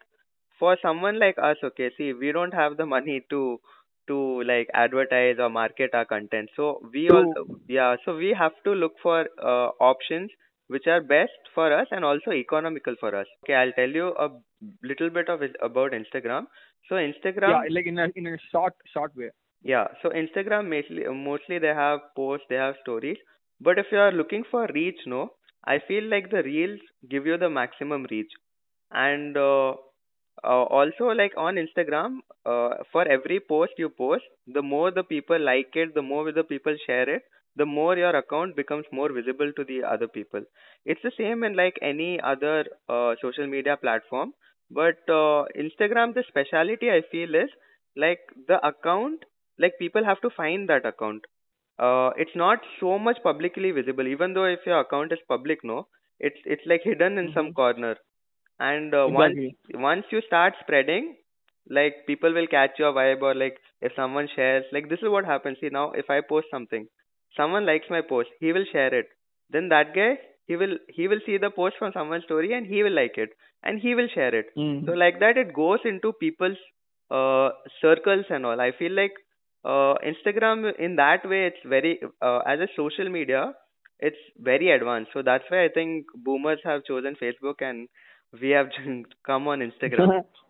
for 0.59 0.77
someone 0.83 1.19
like 1.19 1.37
us 1.39 1.57
okay 1.65 1.91
see 1.97 2.13
we 2.13 2.33
don't 2.33 2.55
have 2.55 2.77
the 2.77 2.87
money 2.87 3.23
to 3.31 3.61
to 4.09 4.43
like 4.43 4.69
advertise 4.75 5.37
or 5.39 5.49
market 5.49 5.95
our 5.95 6.05
content. 6.05 6.51
So 6.57 6.81
we 6.93 7.09
also 7.11 7.47
yeah 7.69 7.97
so 8.05 8.17
we 8.17 8.35
have 8.39 8.53
to 8.65 8.73
look 8.73 8.95
for 9.03 9.29
uh, 9.43 9.69
options 9.93 10.31
which 10.69 10.87
are 10.87 11.01
best 11.01 11.51
for 11.55 11.73
us 11.73 11.87
and 11.91 12.05
also 12.05 12.33
economical 12.33 12.95
for 13.01 13.15
us. 13.15 13.27
Okay 13.45 13.55
i'll 13.55 13.73
tell 13.73 13.89
you 13.89 14.09
a 14.27 14.29
little 14.83 15.11
bit 15.11 15.29
of 15.29 15.43
about 15.63 15.93
instagram. 15.93 16.47
So 16.89 16.97
instagram 16.97 17.51
yeah 17.51 17.75
like 17.77 17.87
in 17.87 17.99
a 17.99 18.09
in 18.17 18.27
a 18.27 18.37
short 18.51 18.75
short 18.93 19.17
way. 19.17 19.31
Yeah, 19.63 19.89
so 20.03 20.09
Instagram 20.09 20.71
mostly 20.71 21.05
mostly 21.15 21.59
they 21.59 21.75
have 21.79 22.01
posts, 22.17 22.47
they 22.49 22.57
have 22.57 22.77
stories. 22.81 23.19
But 23.61 23.79
if 23.79 23.87
you 23.93 23.99
are 23.99 24.13
looking 24.13 24.45
for 24.51 24.67
reach, 24.75 25.01
no, 25.07 25.35
I 25.65 25.79
feel 25.79 26.05
like 26.05 26.31
the 26.31 26.43
reels 26.43 26.81
give 27.09 27.27
you 27.27 27.37
the 27.39 27.51
maximum 27.51 28.07
reach. 28.11 28.33
And 28.91 29.37
uh, 29.37 29.75
uh, 30.43 30.65
also 30.79 31.07
like 31.09 31.33
on 31.37 31.57
Instagram, 31.57 32.19
uh, 32.47 32.77
for 32.93 33.07
every 33.07 33.41
post 33.41 33.73
you 33.79 33.89
post, 33.91 34.25
the 34.47 34.63
more 34.63 34.91
the 34.91 35.05
people 35.05 35.39
like 35.39 35.71
it, 35.75 35.95
the 35.95 36.03
more 36.03 36.33
the 36.33 36.45
people 36.45 36.77
share 36.87 37.09
it, 37.09 37.23
the 37.57 37.67
more 37.67 37.97
your 37.97 38.17
account 38.17 38.57
becomes 38.57 38.87
more 38.93 39.13
visible 39.13 39.53
to 39.53 39.65
the 39.65 39.83
other 39.85 40.09
people. 40.09 40.43
It's 40.85 41.03
the 41.03 41.13
same 41.19 41.45
in 41.45 41.55
like 41.57 41.79
any 41.83 42.21
other 42.21 42.65
uh, 42.89 43.15
social 43.21 43.47
media 43.47 43.77
platform. 43.77 44.33
But 44.71 44.99
uh, 45.09 45.45
Instagram, 45.59 46.15
the 46.15 46.25
speciality 46.29 46.91
I 46.91 47.03
feel 47.11 47.35
is 47.35 47.51
like 47.97 48.21
the 48.49 48.65
account 48.67 49.25
like 49.59 49.75
people 49.79 50.05
have 50.05 50.21
to 50.23 50.31
find 50.31 50.69
that 50.69 50.87
account 50.87 51.25
uh 51.81 52.11
it's 52.17 52.37
not 52.37 52.61
so 52.81 52.99
much 52.99 53.19
publicly 53.25 53.71
visible 53.73 54.07
even 54.09 54.35
though 54.35 54.45
if 54.57 54.67
your 54.67 54.81
account 54.81 55.13
is 55.13 55.19
public 55.29 55.65
no 55.65 55.87
it's 56.21 56.41
it's 56.45 56.67
like 56.67 56.83
hidden 56.85 57.19
in 57.19 57.29
some 57.35 57.51
Mhm. 57.51 57.55
corner 57.61 57.97
and 58.61 58.95
uh, 58.95 59.09
once 59.11 59.39
Exactly. 59.39 59.57
once 59.75 60.05
you 60.11 60.21
start 60.27 60.55
spreading 60.61 61.17
like 61.79 62.07
people 62.07 62.33
will 62.33 62.47
catch 62.47 62.79
your 62.79 62.93
vibe 62.93 63.23
or 63.23 63.35
like 63.35 63.59
if 63.81 63.93
someone 63.97 64.29
shares 64.35 64.65
like 64.73 64.89
this 64.89 65.01
is 65.03 65.09
what 65.17 65.25
happens 65.25 65.59
see 65.61 65.71
now 65.79 65.91
if 66.03 66.11
i 66.11 66.21
post 66.33 66.47
something 66.51 66.87
someone 67.37 67.67
likes 67.67 67.91
my 67.97 68.01
post 68.13 68.31
he 68.41 68.53
will 68.53 68.67
share 68.73 68.93
it 69.03 69.09
then 69.51 69.69
that 69.69 69.95
guy 69.95 70.11
he 70.47 70.57
will 70.57 70.77
he 70.89 71.09
will 71.09 71.23
see 71.27 71.39
the 71.39 71.51
post 71.51 71.77
from 71.79 71.93
someone's 71.93 72.25
story 72.25 72.53
and 72.53 72.67
he 72.67 72.83
will 72.83 72.97
like 73.03 73.17
it 73.27 73.31
and 73.63 73.81
he 73.81 73.95
will 73.95 74.09
share 74.15 74.35
it 74.43 74.47
Mhm. 74.57 74.85
so 74.85 74.93
like 75.05 75.21
that 75.21 75.37
it 75.45 75.53
goes 75.55 75.81
into 75.85 76.13
people's 76.25 76.63
uh 77.11 77.51
circles 77.81 78.27
and 78.31 78.47
all 78.47 78.61
i 78.61 78.71
feel 78.81 78.93
like 79.03 79.15
uh 79.65 79.95
instagram 80.11 80.73
in 80.79 80.97
that 80.97 81.29
way 81.29 81.47
it's 81.47 81.65
very 81.67 82.01
uh, 82.23 82.39
as 82.47 82.61
a 82.61 82.69
social 82.77 83.09
media 83.09 83.53
it's 84.01 84.17
very 84.39 84.71
advanced. 84.71 85.11
So 85.13 85.23
that's 85.23 85.45
why 85.51 85.65
i 85.65 85.69
think 85.69 86.07
boomers 86.15 86.61
have 86.65 86.85
chosen 86.85 87.17
facebook 87.23 87.61
and 87.61 87.89
we 88.41 88.51
have 88.51 88.69
come 89.27 89.49
on 89.49 89.61
instagram 89.61 90.13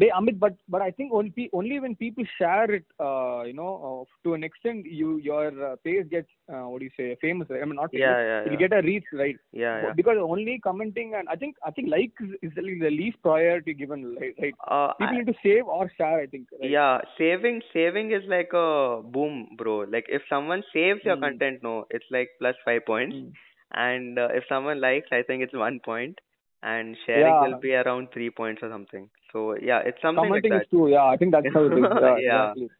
they 0.00 0.08
Amit, 0.18 0.38
but 0.44 0.54
but 0.74 0.82
I 0.84 0.90
think 0.98 1.12
only 1.20 1.48
only 1.60 1.78
when 1.84 1.94
people 2.02 2.24
share 2.38 2.68
it, 2.78 2.84
uh, 3.08 3.42
you 3.48 3.54
know, 3.58 3.70
uh, 3.88 4.04
to 4.24 4.34
an 4.38 4.44
extent, 4.48 4.86
you 5.00 5.08
your 5.28 5.46
uh, 5.66 5.76
page 5.88 6.08
gets 6.14 6.30
uh, 6.52 6.62
what 6.70 6.78
do 6.82 6.86
you 6.88 6.94
say, 7.00 7.06
famous. 7.24 7.50
Right? 7.50 7.62
I 7.62 7.66
mean, 7.70 7.78
not 7.82 7.90
famous. 7.92 8.06
Yeah, 8.06 8.22
yeah, 8.44 8.50
You 8.52 8.58
get 8.62 8.72
a 8.78 8.80
reach, 8.86 9.04
right? 9.22 9.36
Yeah, 9.64 9.74
yeah. 9.82 9.92
Because 10.00 10.22
only 10.34 10.54
commenting 10.68 11.12
and 11.20 11.28
I 11.34 11.36
think 11.42 11.60
I 11.70 11.74
think 11.78 11.90
like 11.96 12.12
is, 12.48 12.52
the, 12.56 12.62
least 13.02 13.20
priority 13.28 13.74
given, 13.82 14.06
right? 14.20 14.34
Uh, 14.76 14.94
People 14.94 15.06
I- 15.14 15.18
need 15.18 15.26
to 15.32 15.36
save 15.42 15.66
or 15.66 15.90
share. 15.98 16.18
I 16.20 16.26
think. 16.34 16.48
Right? 16.60 16.70
Yeah, 16.78 16.98
saving 17.18 17.60
saving 17.74 18.10
is 18.20 18.24
like 18.36 18.56
a 18.64 19.02
boom, 19.18 19.36
bro. 19.62 19.78
Like 19.98 20.06
if 20.20 20.22
someone 20.34 20.66
saves 20.72 21.04
your 21.10 21.16
Mm. 21.20 21.28
content, 21.28 21.62
no, 21.70 21.76
it's 21.90 22.10
like 22.18 22.30
plus 22.40 22.56
five 22.64 22.84
points, 22.90 23.16
Mm. 23.22 23.32
and 23.86 24.18
uh, 24.26 24.28
if 24.40 24.44
someone 24.48 24.80
likes, 24.80 25.08
I 25.20 25.22
think 25.30 25.42
it's 25.48 25.62
one 25.68 25.80
point, 25.92 26.26
and 26.74 26.96
sharing 27.06 27.34
Yeah. 27.34 27.40
will 27.48 27.58
be 27.70 27.74
around 27.84 28.12
three 28.18 28.30
points 28.42 28.62
or 28.68 28.70
something. 28.76 29.08
So 29.32 29.56
yeah, 29.60 29.80
it's 29.84 29.98
something 30.02 30.24
Commenting 30.24 30.52
like 30.52 30.62
is 30.62 30.68
that. 30.70 30.76
too. 30.76 30.88
Yeah, 30.88 31.04
I 31.04 31.16
think 31.16 31.32
that's 31.32 31.46
how 31.54 31.64
it 31.64 31.72
is. 31.72 31.84
Yeah, 32.02 32.16
Yeah. 32.18 32.44
exactly. 32.50 32.70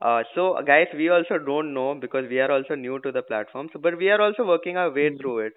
Uh, 0.00 0.22
so 0.34 0.60
guys, 0.66 0.88
we 0.94 1.08
also 1.08 1.38
don't 1.38 1.72
know 1.72 1.94
because 1.94 2.28
we 2.28 2.40
are 2.40 2.50
also 2.50 2.74
new 2.74 2.98
to 3.00 3.12
the 3.12 3.22
platform. 3.22 3.68
So, 3.72 3.78
but 3.80 3.96
we 3.96 4.10
are 4.10 4.20
also 4.20 4.44
working 4.44 4.76
our 4.76 4.90
way 4.90 5.08
Mm. 5.10 5.18
through 5.20 5.38
it. 5.46 5.54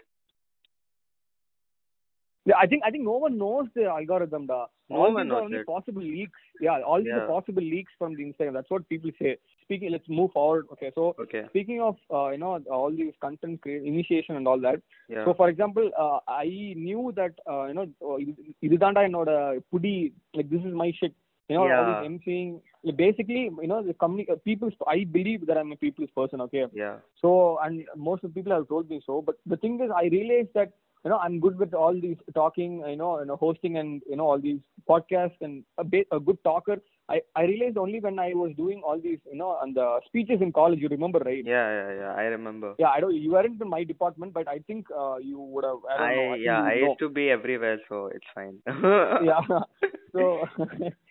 Yeah, 2.46 2.56
I 2.62 2.66
think 2.68 2.84
I 2.86 2.92
think 2.92 3.04
no 3.04 3.18
one 3.18 3.38
knows 3.38 3.68
the 3.76 3.86
algorithm. 3.86 4.46
Da. 4.48 4.68
No 4.90 4.98
all 4.98 5.14
one 5.14 5.26
these 5.26 5.32
knows 5.32 5.42
are 5.42 5.44
only 5.46 5.58
it. 5.58 5.66
possible 5.68 6.02
leaks. 6.02 6.40
Yeah, 6.62 6.80
all 6.82 7.00
these 7.00 7.08
Yeah. 7.08 7.24
are 7.24 7.28
possible 7.28 7.62
leaks 7.64 7.92
from 7.98 8.16
the 8.16 8.24
Instagram. 8.24 8.54
That's 8.54 8.70
what 8.70 8.88
people 8.88 9.12
say 9.22 9.38
Speaking, 9.67 9.91
let's 9.93 10.09
move 10.09 10.31
forward. 10.33 10.65
Okay, 10.73 10.91
so 10.95 11.03
Okay. 11.25 11.43
speaking 11.51 11.81
of 11.89 11.97
uh, 12.17 12.29
you 12.35 12.39
know 12.43 12.51
all 12.79 12.91
these 12.91 13.15
content 13.21 13.61
crea- 13.63 13.87
initiation 13.93 14.37
and 14.39 14.47
all 14.51 14.61
that. 14.67 14.81
Yeah. 15.09 15.25
So 15.27 15.35
for 15.41 15.49
example, 15.53 15.87
uh, 16.05 16.19
I 16.45 16.47
knew 16.87 17.13
that 17.21 17.35
uh, 17.53 17.65
you 17.71 17.75
know 17.79 17.87
இது- 18.25 18.37
இதுதான்டா 18.69 19.03
என்னோட 19.09 19.31
புடி 19.73 19.95
like 20.39 20.51
this 20.55 20.65
is 20.71 20.75
my 20.85 20.91
shit. 21.01 21.15
You 21.51 21.57
know, 21.57 21.65
all 21.65 21.73
Yeah. 21.73 21.89
this 21.89 22.03
emceeing. 22.11 22.51
Like, 22.87 22.97
basically, 23.07 23.41
you 23.65 23.71
know, 23.71 23.81
the 23.89 23.95
communi- 24.03 24.29
uh, 24.35 24.39
people's. 24.49 24.77
I 24.97 25.01
believe 25.17 25.43
that 25.49 25.59
I'm 25.61 25.73
a 25.77 25.81
people's 25.85 26.13
person. 26.19 26.39
Okay. 26.47 26.63
Yeah. 26.83 26.95
So, 27.23 27.31
and 27.65 27.75
most 28.09 28.21
of 28.25 28.29
the 28.31 28.37
people 28.39 28.55
have 28.57 28.69
told 28.73 28.87
me 28.95 28.99
so. 29.09 29.17
But 29.29 29.37
the 29.53 29.59
thing 29.65 29.75
is, 29.87 29.91
I 30.03 30.07
realized 30.19 30.53
that 30.61 30.71
you 31.05 31.11
know 31.11 31.19
I'm 31.25 31.37
good 31.45 31.57
with 31.63 31.73
all 31.83 31.97
these 32.07 32.21
talking, 32.41 32.73
you 32.93 32.99
know, 33.03 33.13
you 33.23 33.27
know, 33.31 33.39
hosting 33.45 33.77
and 33.83 33.91
you 34.13 34.17
know 34.21 34.27
all 34.33 34.41
these 34.49 34.63
podcasts 34.93 35.41
and 35.49 35.55
a 35.85 35.87
bit 35.95 36.07
a 36.19 36.21
good 36.29 36.41
talker. 36.51 36.79
I 37.10 37.22
I 37.36 37.44
realized 37.44 37.78
only 37.78 38.00
when 38.00 38.20
I 38.20 38.34
was 38.34 38.52
doing 38.58 38.82
all 38.86 39.00
these, 39.00 39.20
you 39.32 39.38
know, 39.38 39.58
and 39.62 39.76
the 39.76 40.00
speeches 40.06 40.42
in 40.42 40.52
college. 40.52 40.80
You 40.80 40.90
remember, 40.90 41.20
right? 41.20 41.44
Yeah, 41.46 41.68
yeah, 41.80 41.94
yeah. 42.00 42.14
I 42.14 42.24
remember. 42.24 42.74
Yeah, 42.78 42.90
I 42.90 43.00
don't. 43.00 43.16
You 43.16 43.32
weren't 43.32 43.62
in 43.62 43.70
my 43.70 43.84
department, 43.84 44.34
but 44.34 44.48
I 44.48 44.60
think 44.68 44.88
uh, 44.98 45.18
you 45.18 45.40
would 45.40 45.64
have. 45.64 45.78
I 45.90 45.98
don't 45.98 46.16
know. 46.16 46.34
I 46.34 46.36
yeah, 46.36 46.62
I 46.62 46.76
know. 46.76 46.88
used 46.88 47.00
to 47.00 47.10
be 47.10 47.30
everywhere, 47.30 47.80
so 47.88 48.08
it's 48.08 48.28
fine. 48.36 48.60
yeah. 48.68 49.42
So. 50.14 50.48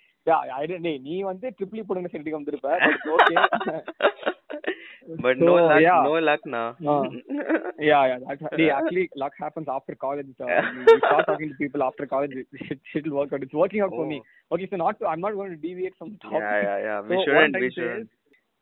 நீ 1.06 1.16
வந்து 1.22 1.46
triple 1.58 1.86
போடுங்க 1.88 2.08
சைடுக்கு 2.12 2.38
வந்திருப்ப 2.38 2.70
okay 3.14 3.36
but 5.24 5.38
no 5.38 5.52
luck 5.62 6.06
no 6.06 6.14
luck 6.20 6.46
நா 6.46 6.62
yeah 7.88 7.98
yeah 8.10 8.16
that 8.22 8.62
actually 8.76 9.04
luck 9.22 9.36
happens 9.42 9.70
after 9.76 9.98
college 10.06 10.28
you 10.30 10.34
start 10.98 11.28
talking 11.28 11.54
to 11.54 11.68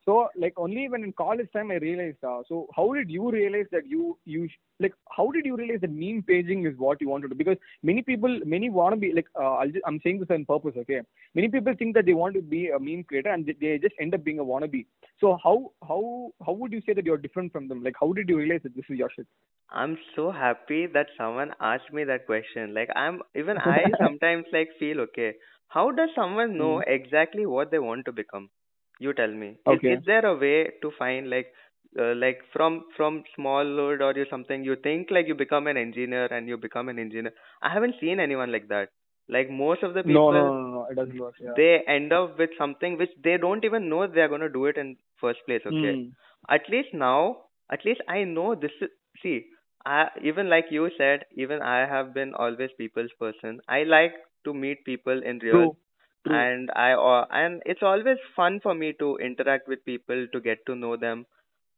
So 0.07 0.29
what 0.29 0.31
shouldn't, 0.31 0.57
I'm 0.57 0.65
we 0.65 0.75
trying 0.75 0.89
to 0.89 0.89
say 0.89 0.89
shouldn't. 0.89 0.89
is, 0.89 0.89
So, 0.89 0.89
like, 0.89 0.89
only 0.89 0.89
when 0.89 1.05
in 1.05 1.13
college 1.13 1.49
time 1.53 1.71
I 1.71 1.77
realized. 1.77 2.19
Uh, 2.25 2.43
so, 2.49 2.67
how 2.75 2.93
did 2.95 3.11
you 3.11 3.31
realize 3.31 3.67
that 3.73 3.87
you 3.87 4.19
you 4.25 4.49
like? 4.81 4.95
How 5.17 5.31
did 5.31 5.47
you 5.47 5.57
realize 5.57 5.81
that 5.83 5.91
meme 5.91 6.23
paging 6.27 6.67
is 6.67 6.75
what 6.79 7.01
you 7.01 7.09
want 7.09 7.23
to 7.25 7.29
do? 7.29 7.35
Because 7.35 7.59
many 7.83 8.03
people, 8.03 8.39
many 8.45 8.71
want 8.71 8.95
to 8.95 9.01
be 9.01 9.13
like. 9.13 9.27
Uh, 9.39 9.55
I'll 9.55 9.71
just, 9.71 9.85
I'm 9.87 10.01
saying 10.05 10.21
this 10.21 10.31
on 10.31 10.45
purpose. 10.47 10.75
Okay. 10.85 11.01
Many 11.35 11.49
people 11.49 11.75
think 11.79 11.95
that 11.97 12.07
they 12.07 12.15
want 12.15 12.35
to 12.37 12.43
be 12.43 12.69
a 12.71 12.79
meme 12.79 13.05
creator 13.05 13.31
and 13.31 13.47
they, 13.47 13.57
they 13.61 13.79
just 13.79 13.95
end 14.01 14.15
up 14.15 14.25
being 14.25 14.41
a 14.41 14.45
wannabe. 14.45 14.87
So, 15.21 15.39
how 15.43 15.73
how 15.89 16.33
how 16.47 16.53
would 16.53 16.73
you 16.73 16.83
say 16.87 16.95
that 16.95 17.05
you're 17.05 17.19
different 17.29 17.53
from 17.53 17.69
them? 17.69 17.83
Like, 17.83 17.97
how 18.01 18.13
did 18.13 18.29
you 18.29 18.39
realize 18.39 18.63
that 18.65 18.77
this 18.77 18.87
is 18.91 18.99
your 18.99 19.11
shit? 19.17 19.27
I'm 19.71 19.99
so 20.17 20.31
happy 20.31 20.87
that 20.87 21.09
someone 21.19 21.53
asked 21.61 21.93
me 21.93 22.05
that 22.05 22.27
question. 22.27 22.73
Like 22.75 22.91
I'm 22.97 23.23
even 23.35 23.59
I 23.59 23.95
sometimes 23.99 24.47
like 24.53 24.71
feel 24.79 25.01
okay. 25.03 25.35
How 25.69 25.91
does 25.91 26.11
someone 26.15 26.57
know 26.57 26.79
Hmm. 26.79 26.87
exactly 26.87 27.47
what 27.47 27.71
they 27.71 27.79
want 27.79 28.07
to 28.07 28.13
become? 28.13 28.51
You 28.99 29.13
tell 29.13 29.29
me. 29.33 29.57
Okay. 29.67 29.93
Is, 29.95 30.01
is 30.01 30.07
there 30.07 30.25
a 30.27 30.37
way 30.37 30.71
to 30.83 30.91
find 30.99 31.31
like 31.31 31.53
uh, 31.99 32.15
like 32.15 32.41
from 32.53 32.85
from 32.97 33.23
smallhood 33.39 34.01
or 34.01 34.13
you 34.19 34.27
something 34.31 34.65
you 34.65 34.77
think 34.77 35.11
like 35.11 35.27
you 35.27 35.35
become 35.35 35.67
an 35.67 35.77
engineer 35.77 36.27
and 36.27 36.49
you 36.49 36.57
become 36.57 36.89
an 36.89 36.99
engineer? 36.99 37.33
I 37.63 37.73
haven't 37.73 37.97
seen 38.01 38.21
anyone 38.21 38.53
like 38.53 38.69
that. 38.69 38.89
Like 39.29 39.51
most 39.51 39.83
of 39.83 39.95
the 39.95 40.03
people 40.03 40.13
no, 40.13 40.31
no, 40.31 40.61
no, 40.61 40.71
no. 40.71 40.87
it 40.91 40.95
doesn't 40.97 41.19
work. 41.19 41.35
Yeah. 41.41 41.53
they 41.57 41.83
end 41.89 42.13
up 42.13 42.39
with 42.39 42.51
something 42.59 42.99
which 42.99 43.11
they 43.23 43.37
don't 43.39 43.65
even 43.65 43.89
know 43.89 44.07
they 44.07 44.21
are 44.21 44.29
going 44.29 44.41
to 44.43 44.49
do 44.49 44.67
it 44.67 44.77
in 44.77 44.97
first 45.21 45.41
place 45.47 45.63
okay 45.67 45.93
Hmm. 45.95 46.09
at 46.49 46.69
least 46.69 46.93
now 46.93 47.39
at 47.71 47.85
least 47.85 48.01
i 48.09 48.23
know 48.25 48.55
this 48.55 48.73
is 48.83 48.91
see 49.23 49.47
i 49.87 50.09
even 50.23 50.49
like 50.51 50.67
you 50.71 50.91
said 50.99 51.25
even 51.45 51.63
i 51.63 51.79
have 51.95 52.13
been 52.15 52.35
always 52.35 52.71
people's 52.79 53.15
person 53.19 53.61
i 53.69 53.83
like 53.85 54.15
to 54.45 54.53
meet 54.53 54.85
people 54.85 55.23
in 55.33 55.39
real 55.39 55.65
True. 55.65 55.77
True. 56.27 56.35
and 56.37 56.71
i 56.75 56.93
uh, 56.93 57.25
and 57.31 57.63
it's 57.67 57.83
always 57.83 58.19
fun 58.37 58.59
for 58.63 58.75
me 58.75 58.93
to 59.03 59.17
interact 59.19 59.69
with 59.69 59.85
people 59.85 60.27
to 60.33 60.41
get 60.41 60.65
to 60.67 60.75
know 60.75 60.97
them. 60.97 61.27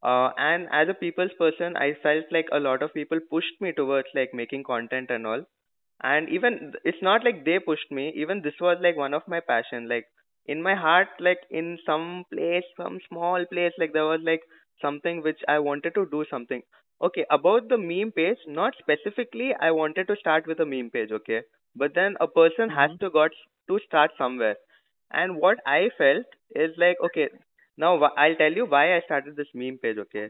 Uh, 0.03 0.31
and 0.39 0.69
as 0.71 0.89
a 0.89 0.95
people's 0.95 1.33
person 1.39 1.77
i 1.77 1.93
felt 2.03 2.25
like 2.31 2.49
a 2.53 2.61
lot 2.61 2.83
of 2.83 2.93
people 2.95 3.21
pushed 3.31 3.61
me 3.61 3.73
towards 3.73 4.09
like 4.15 4.33
making 4.35 4.63
content 4.65 5.11
and 5.11 5.27
all. 5.27 5.45
And 6.03 6.29
even 6.29 6.75
it's 6.85 7.03
not 7.03 7.25
like 7.25 7.45
they 7.45 7.59
pushed 7.59 7.91
me. 7.91 8.13
Even 8.17 8.43
this 8.43 8.61
was 8.61 8.79
like 8.81 8.97
one 8.97 9.15
of 9.15 9.27
my 9.29 9.41
passion. 9.41 9.89
Like 9.89 10.07
in 10.47 10.63
my 10.63 10.75
heart 10.75 11.09
like 11.21 11.41
in 11.51 11.79
some 11.87 12.25
place 12.33 12.65
some 12.77 12.99
small 13.09 13.45
place 13.47 13.73
like 13.79 13.93
there 13.93 14.07
was 14.07 14.21
like 14.23 14.43
something 14.81 15.23
which 15.23 15.41
i 15.49 15.59
wanted 15.59 15.95
to 15.95 16.07
do 16.11 16.25
something. 16.31 16.63
Okay 17.03 17.27
about 17.31 17.69
the 17.69 17.79
meme 17.79 18.13
page 18.13 18.39
not 18.47 18.75
specifically 18.79 19.55
i 19.61 19.71
wanted 19.71 20.07
to 20.09 20.17
start 20.25 20.47
with 20.47 20.61
a 20.61 20.67
meme 20.75 20.91
page 20.91 21.11
okay? 21.13 21.43
But 21.75 21.95
then 21.95 22.17
a 22.21 22.29
person 22.29 22.71
has 22.71 22.91
Mhm. 22.93 23.01
to 23.01 23.11
got 23.11 23.33
to 23.69 23.79
start 23.87 24.11
somewhere 24.19 24.57
and 25.13 25.37
what 25.45 25.59
i 25.67 25.89
felt 25.99 26.27
is 26.67 26.71
like 26.79 26.97
okay 27.09 27.29
now 27.77 27.93
i'll 28.25 28.37
tell 28.45 28.53
you 28.61 28.67
why 28.67 28.85
i 28.97 29.01
started 29.11 29.37
this 29.37 29.55
meme 29.55 29.79
page 29.83 29.99
okay 30.07 30.29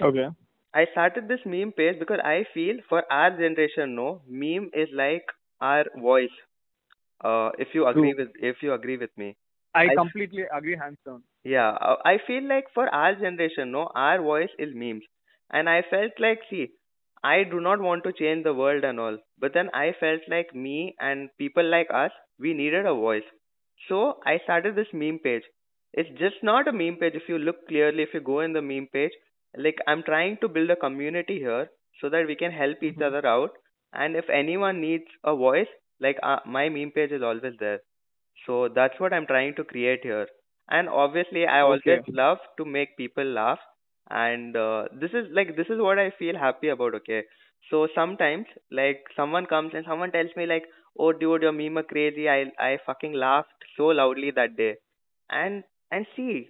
Okay. 0.00 0.28
I 0.74 0.86
started 0.92 1.28
this 1.28 1.44
meme 1.46 1.72
page 1.72 1.98
because 1.98 2.18
I 2.24 2.44
feel 2.52 2.76
for 2.88 3.04
our 3.12 3.30
generation, 3.30 3.94
no, 3.94 4.22
meme 4.26 4.70
is 4.74 4.88
like 4.92 5.24
our 5.60 5.84
voice. 5.96 6.30
Uh, 7.22 7.50
if 7.58 7.74
you 7.74 7.86
agree 7.86 8.12
True. 8.12 8.14
with 8.14 8.30
if 8.36 8.62
you 8.62 8.72
agree 8.74 8.96
with 8.96 9.16
me, 9.16 9.36
I 9.74 9.88
I- 9.88 9.96
completely 9.96 10.42
agree, 10.52 10.76
hands 10.76 10.98
down. 11.04 11.24
yeah, 11.44 11.70
uh, 11.70 11.96
I 12.04 12.18
feel 12.26 12.42
like 12.48 12.66
for 12.74 12.88
our 12.88 13.14
generation, 13.14 13.70
no, 13.72 13.90
our 13.94 14.20
voice 14.22 14.50
is 14.58 14.74
memes, 14.74 15.04
and 15.50 15.68
I 15.68 15.82
felt 15.88 16.12
like, 16.18 16.40
see, 16.50 16.70
I 17.22 17.44
do 17.44 17.60
not 17.60 17.80
want 17.80 18.04
to 18.04 18.12
change 18.12 18.44
the 18.44 18.54
world 18.54 18.84
and 18.84 19.00
all, 19.00 19.18
but 19.38 19.52
then 19.54 19.70
I 19.74 19.92
felt 19.92 20.22
like 20.28 20.54
me 20.54 20.94
and 21.00 21.30
people 21.38 21.64
like 21.64 21.88
us, 21.90 22.12
we 22.38 22.52
needed 22.54 22.86
a 22.86 22.94
voice, 22.94 23.24
so 23.88 24.20
I 24.24 24.38
started 24.38 24.74
this 24.76 24.92
meme 24.92 25.18
page. 25.18 25.44
It's 25.92 26.10
just 26.18 26.42
not 26.42 26.68
a 26.68 26.72
meme 26.72 26.96
page. 26.96 27.14
If 27.14 27.28
you 27.28 27.38
look 27.38 27.66
clearly, 27.68 28.02
if 28.04 28.14
you 28.14 28.20
go 28.20 28.40
in 28.40 28.52
the 28.52 28.62
meme 28.62 28.86
page, 28.92 29.12
like 29.56 29.78
I'm 29.86 30.02
trying 30.02 30.36
to 30.38 30.48
build 30.48 30.70
a 30.70 30.76
community 30.76 31.38
here 31.38 31.68
so 32.00 32.08
that 32.10 32.26
we 32.26 32.36
can 32.36 32.52
help 32.52 32.82
each 32.82 32.98
Mhm. 32.98 33.02
other 33.02 33.26
out. 33.26 33.56
And 33.92 34.16
if 34.16 34.28
anyone 34.30 34.80
needs 34.80 35.06
a 35.24 35.34
voice, 35.34 35.68
like 36.00 36.18
uh, 36.22 36.40
my 36.46 36.68
meme 36.68 36.92
page 36.92 37.12
is 37.12 37.22
always 37.22 37.56
there. 37.58 37.80
So 38.46 38.68
that's 38.68 38.98
what 39.00 39.12
I'm 39.12 39.26
trying 39.26 39.54
to 39.56 39.64
create 39.64 40.02
here. 40.02 40.28
And 40.68 40.88
obviously, 40.88 41.46
I 41.46 41.60
always 41.60 41.82
Okay. 41.86 42.00
love 42.08 42.38
to 42.58 42.64
make 42.64 42.96
people 42.96 43.24
laugh. 43.24 43.60
And 44.10 44.56
uh, 44.56 44.88
this 44.92 45.12
is 45.12 45.26
like 45.32 45.56
this 45.56 45.68
is 45.70 45.78
what 45.80 45.98
I 45.98 46.10
feel 46.18 46.36
happy 46.36 46.68
about. 46.68 46.94
Okay, 46.96 47.24
so 47.70 47.88
sometimes 47.94 48.46
like 48.70 49.04
someone 49.16 49.46
comes 49.46 49.72
and 49.74 49.84
someone 49.86 50.12
tells 50.12 50.34
me 50.36 50.46
like, 50.46 50.66
"Oh, 50.98 51.12
dude, 51.12 51.42
your 51.42 51.52
meme 51.52 51.78
are 51.78 51.82
crazy." 51.94 52.28
I 52.28 52.52
I 52.58 52.78
fucking 52.86 53.12
laughed 53.14 53.64
so 53.76 53.86
loudly 54.02 54.32
that 54.32 54.56
day. 54.56 54.76
And 55.30 55.64
and 55.90 56.06
see, 56.16 56.48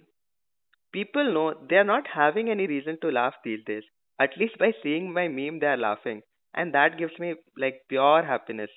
people 0.93 1.33
know 1.33 1.53
they 1.69 1.77
are 1.77 1.83
not 1.93 2.07
having 2.07 2.49
any 2.49 2.67
reason 2.67 2.97
to 3.01 3.11
laugh 3.11 3.35
these 3.43 3.63
days. 3.65 3.83
At 4.19 4.37
least 4.37 4.57
by 4.59 4.73
seeing 4.83 5.11
my 5.13 5.27
meme, 5.27 5.59
they 5.59 5.67
are 5.67 5.77
laughing, 5.77 6.21
and 6.53 6.73
that 6.73 6.97
gives 6.97 7.17
me 7.19 7.35
like 7.57 7.81
pure 7.89 8.23
happiness 8.23 8.69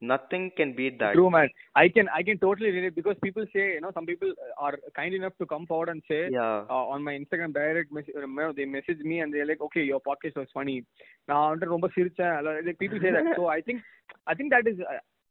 nothing 0.00 0.50
can 0.56 0.74
beat 0.74 0.98
that. 0.98 1.14
True 1.14 1.30
man. 1.30 1.48
I 1.74 1.88
can 1.88 2.08
i 2.14 2.22
can 2.22 2.38
totally 2.38 2.70
relate 2.70 2.94
because 2.94 3.16
people 3.22 3.44
say 3.52 3.74
you 3.74 3.80
know 3.80 3.90
some 3.92 4.06
people 4.06 4.32
are 4.58 4.78
kind 4.94 5.14
enough 5.14 5.32
to 5.38 5.46
come 5.46 5.66
forward 5.66 5.88
and 5.88 6.02
say 6.08 6.28
yeah. 6.30 6.64
Uh, 6.68 6.84
on 6.94 7.02
my 7.02 7.12
instagram 7.12 7.52
direct 7.52 7.92
message 7.92 8.14
they 8.56 8.64
message 8.64 8.98
me 8.98 9.20
and 9.20 9.32
they're 9.32 9.46
like 9.46 9.60
okay 9.60 9.82
your 9.82 10.00
podcast 10.00 10.36
was 10.36 10.48
funny. 10.52 10.84
Now 11.28 11.54
like 11.54 12.78
people 12.78 12.98
say 13.00 13.10
that. 13.10 13.32
So 13.36 13.46
i 13.48 13.60
think 13.60 13.82
i 14.26 14.34
think 14.34 14.50
that 14.50 14.66
is 14.66 14.78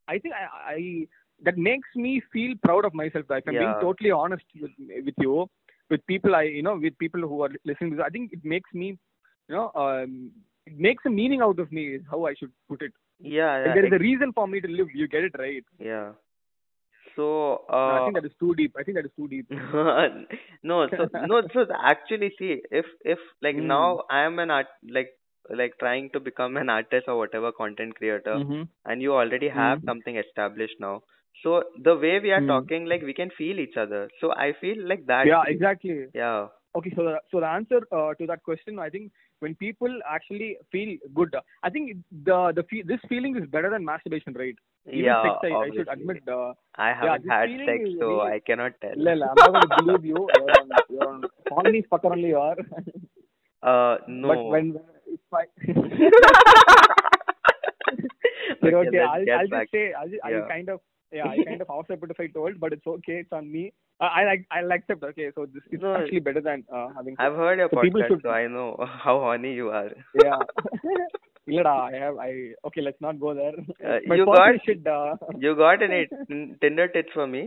i 0.08 0.18
think 0.18 0.34
i, 0.34 0.74
I 0.74 1.08
that 1.44 1.58
makes 1.58 1.90
me 1.96 2.22
feel 2.32 2.56
proud 2.64 2.86
of 2.86 2.94
myself 2.94 3.26
Like 3.30 3.44
i'm 3.48 3.54
yeah. 3.54 3.60
being 3.62 3.76
totally 3.82 4.12
honest 4.12 4.46
with, 4.60 4.72
with 5.04 5.16
you 5.18 5.48
with 5.90 6.06
people 6.08 6.36
i 6.36 6.44
you 6.44 6.64
know 6.64 6.78
with 6.78 6.98
people 6.98 7.22
who 7.22 7.42
are 7.44 7.50
listening 7.66 7.92
to 7.92 7.98
this, 7.98 8.06
i 8.06 8.10
think 8.10 8.32
it 8.34 8.44
makes 8.44 8.70
me 8.74 8.98
you 9.48 9.56
know 9.56 9.72
um, 9.76 10.32
it 10.66 10.78
makes 10.78 11.04
a 11.06 11.10
meaning 11.10 11.42
out 11.42 11.60
of 11.60 11.72
me 11.72 11.96
is 11.96 12.02
how 12.10 12.26
i 12.26 12.34
should 12.34 12.52
put 12.68 12.82
it. 12.82 12.92
Yeah, 13.20 13.58
Like, 13.64 13.74
yeah, 13.74 13.76
there 13.76 13.86
is 13.86 13.92
a 13.92 13.98
reason 14.00 14.32
for 14.34 14.48
me 14.48 14.62
to 14.62 14.68
live 14.68 14.88
you 14.94 15.08
get 15.08 15.24
it 15.24 15.34
right 15.38 15.64
yeah. 15.80 16.14
So 17.16 17.66
I 17.96 18.00
uh, 18.00 18.02
think 18.02 18.16
that 18.16 18.26
is 18.26 18.32
too 18.40 18.54
deep. 18.56 18.76
I 18.78 18.84
think 18.84 18.98
that 18.98 19.06
is 19.06 19.12
too 19.16 19.28
deep. 19.28 19.48
no, 19.52 20.88
so 20.98 21.08
no, 21.14 21.42
so 21.54 21.66
actually, 21.84 22.32
see, 22.38 22.62
if 22.72 22.86
if 23.04 23.20
like 23.42 23.56
Mm. 23.56 23.68
now 23.68 24.04
I 24.10 24.22
am 24.22 24.40
an 24.40 24.52
art, 24.52 24.68
like 24.90 25.10
like 25.50 25.74
trying 25.80 26.10
to 26.12 26.20
become 26.20 26.58
an 26.58 26.70
artist 26.70 27.08
or 27.08 27.18
whatever 27.18 27.52
content 27.52 27.96
creator, 27.96 28.40
Mm-hmm. 28.40 28.64
and 28.86 29.02
you 29.02 29.14
already 29.14 29.50
have 29.50 29.80
Mhm. 29.80 29.86
something 29.86 30.18
established 30.18 30.80
now. 30.80 31.02
So 31.44 31.64
the 31.84 31.96
way 31.96 32.20
we 32.20 32.32
are 32.32 32.42
Mm. 32.42 32.48
talking, 32.54 32.86
like 32.86 33.02
we 33.02 33.14
can 33.14 33.30
feel 33.38 33.60
each 33.60 33.78
other. 33.78 34.10
So 34.22 34.32
I 34.34 34.54
feel 34.60 34.88
like 34.88 35.06
that. 35.08 35.28
Yeah, 35.28 35.44
exactly. 35.48 36.08
Yeah. 36.14 36.48
Okay, 36.76 36.92
so 36.96 37.04
the, 37.04 37.20
so 37.32 37.40
the 37.40 37.48
answer 37.48 37.82
uh, 37.92 38.14
to 38.16 38.26
that 38.28 38.44
question, 38.44 38.80
I 38.80 38.90
think 38.90 39.12
when 39.40 39.56
people 39.56 40.00
actually 40.10 40.58
feel 40.72 40.98
good. 41.14 41.36
I 41.64 41.70
think 41.70 41.98
the 42.24 42.52
the 42.56 42.64
fe- 42.70 42.84
this 42.86 43.00
feeling 43.10 43.36
is 43.38 43.48
better 43.50 43.70
than 43.70 43.86
masturbation, 43.86 44.34
right? 44.34 44.56
Even 44.88 45.06
yeah, 45.06 45.24
sex, 45.24 45.36
I, 45.44 45.48
I, 45.48 45.70
should 45.76 45.88
admit. 45.88 46.24
Uh, 46.28 46.54
I 46.76 46.94
haven't 46.94 47.26
yeah, 47.26 47.42
had 47.42 47.50
sex, 47.66 47.80
is, 47.88 47.96
so 48.00 48.08
really... 48.08 48.32
I 48.34 48.40
cannot 48.40 48.74
tell. 48.82 48.94
Lel, 48.96 49.24
I'm 49.24 49.36
not 49.36 49.52
going 49.52 49.62
to 49.62 49.76
believe 49.84 50.06
you. 50.06 50.30
You're 50.90 51.08
on, 51.10 51.22
you're 51.74 51.84
fucker 51.84 52.12
only 52.12 52.30
you 52.30 52.38
are. 52.38 52.58
Uh, 53.64 53.98
no. 54.08 54.28
But 54.28 54.44
when, 54.46 54.74
when 54.74 54.84
if 55.08 55.20
I... 55.34 55.46
okay, 58.64 58.76
okay, 58.76 59.00
I'll, 59.00 59.26
I'll 59.40 59.48
just 59.48 59.72
say, 59.72 59.94
I'll, 59.94 60.08
yeah. 60.08 60.20
I'll 60.24 60.48
kind 60.48 60.70
of, 60.70 60.80
yeah, 61.12 61.28
I 61.28 61.44
kind 61.44 61.62
of 61.62 61.68
half 61.68 61.86
if 61.90 62.20
I 62.20 62.28
told, 62.28 62.60
but 62.60 62.74
it's 62.74 62.86
okay, 62.86 63.22
it's 63.22 63.32
on 63.32 63.52
me. 63.52 63.74
Uh, 64.01 64.09
I 64.19 64.21
like 64.27 64.43
I'll 64.59 64.73
accept. 64.77 65.03
Okay, 65.11 65.27
so 65.35 65.43
this 65.55 65.65
is 65.71 65.81
No, 65.83 65.91
actually 65.97 66.21
better 66.29 66.43
than 66.47 66.61
uh, 66.77 66.87
having. 66.99 67.17
I've 67.25 67.35
heard 67.43 67.59
your 67.63 67.69
So 67.73 67.81
people 67.83 68.01
podcast, 68.03 68.13
should- 68.13 68.23
so 68.29 68.31
I 68.37 68.47
know 68.55 68.69
how 69.07 69.17
horny 69.25 69.53
you 69.61 69.67
are. 69.81 69.91
yeah. 70.25 70.39
Illada, 71.51 71.75
I 71.91 71.99
have 72.05 72.17
I 72.29 72.31
okay. 72.69 72.83
Let's 72.87 73.01
not 73.07 73.19
go 73.25 73.35
there. 73.41 73.53
Uh, 73.91 73.99
My 74.13 74.17
you 74.21 74.27
personal 74.31 74.57
got- 74.57 74.65
shit. 74.69 74.87
Uh, 74.87 75.15
You 75.45 75.53
got 75.61 75.83
any 75.89 76.01
t- 76.31 76.49
Tinder 76.65 76.89
tips 76.97 77.13
for 77.19 77.27
me? 77.35 77.43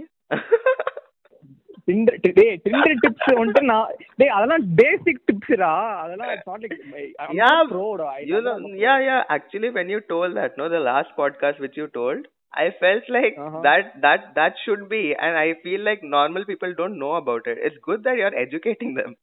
Tinder 1.87 2.13
டேய் 2.39 2.53
Tinder 2.65 2.93
tips 3.03 3.23
வந்துட்டு 3.39 3.63
நான் 3.71 3.87
டேய் 4.19 4.33
அதெல்லாம் 4.35 4.65
பேசிக் 4.81 5.23
tips 5.29 5.57
டா 5.63 5.71
அதெல்லாம் 6.03 6.29
it's 6.35 6.45
not 6.51 6.61
like 6.65 6.75
I'm 7.23 7.33
Yeah, 7.39 7.55
not 7.57 7.71
pro 7.73 7.87
டா 8.01 8.05
I- 8.13 8.23
you 8.29 8.37
I'm 8.37 8.45
know, 8.47 8.53
not 8.59 8.69
pro. 8.69 8.79
yeah, 8.85 8.99
yeah. 9.09 9.21
Actually, 9.37 9.71
when 9.77 9.89
you 9.93 9.99
told 10.13 10.31
that, 10.39 10.53
no, 10.61 10.67
the 10.75 10.81
last 10.91 11.11
podcast 11.21 11.57
which 11.65 11.75
you 11.81 11.87
told, 11.99 12.21
I 12.54 12.70
felt 12.80 13.08
like 13.08 13.34
Uh-huh. 13.38 13.60
that 13.62 14.00
that 14.02 14.34
that 14.36 14.54
should 14.64 14.88
be, 14.88 15.14
and 15.14 15.36
I 15.36 15.54
feel 15.62 15.80
like 15.88 16.02
normal 16.02 16.44
people 16.44 16.74
don't 16.74 16.98
know 16.98 17.14
about 17.16 17.46
it. 17.46 17.58
It's 17.62 17.76
good 17.82 18.04
that 18.04 18.16
you're 18.16 18.34
educating 18.34 18.94
them. 18.94 19.16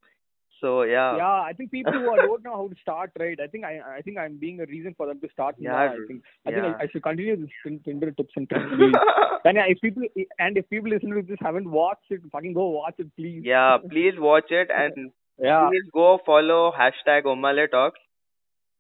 So 0.62 0.84
yeah, 0.84 1.18
Yeah, 1.18 1.42
I 1.48 1.54
think 1.58 1.72
people 1.72 1.94
who 1.94 2.16
don't 2.22 2.44
know 2.44 2.56
how 2.56 2.68
to 2.74 2.76
start, 2.82 3.12
right? 3.20 3.40
I 3.46 3.48
think 3.48 3.66
I 3.66 3.74
I 3.96 4.02
think 4.02 4.18
I'm 4.18 4.38
being 4.44 4.62
a 4.62 4.66
reason 4.66 4.94
for 5.00 5.08
them 5.08 5.20
to 5.26 5.30
start 5.34 5.56
Yeah, 5.66 5.72
now. 5.72 5.82
I 5.96 5.98
think 6.12 6.24
I 6.48 6.52
think 6.52 6.66
I, 6.70 6.84
I 6.84 6.88
should 6.92 7.04
continue 7.08 7.36
this 7.42 7.58
Tin- 7.64 7.82
Tinder 7.88 8.12
tips 8.12 8.38
and 8.42 8.48
tricks. 8.50 8.72
and 9.52 9.58
if 9.74 9.82
people 9.88 10.08
and 10.48 10.62
if 10.64 10.70
people 10.76 10.90
listening 10.96 11.16
to 11.22 11.26
this 11.34 11.44
haven't 11.50 11.70
watched 11.80 12.16
it, 12.18 12.22
fucking 12.38 12.54
go 12.62 12.68
watch 12.78 12.96
it, 13.06 13.12
please. 13.18 13.42
yeah. 13.44 13.78
Please 13.96 14.22
watch 14.30 14.52
it 14.62 14.70
and 14.84 15.12
Yeah. 15.50 15.68
please 15.70 15.90
go 16.00 16.08
follow 16.26 16.62
hashtag 16.82 17.26
Omale 17.34 17.70
Talks 17.72 18.00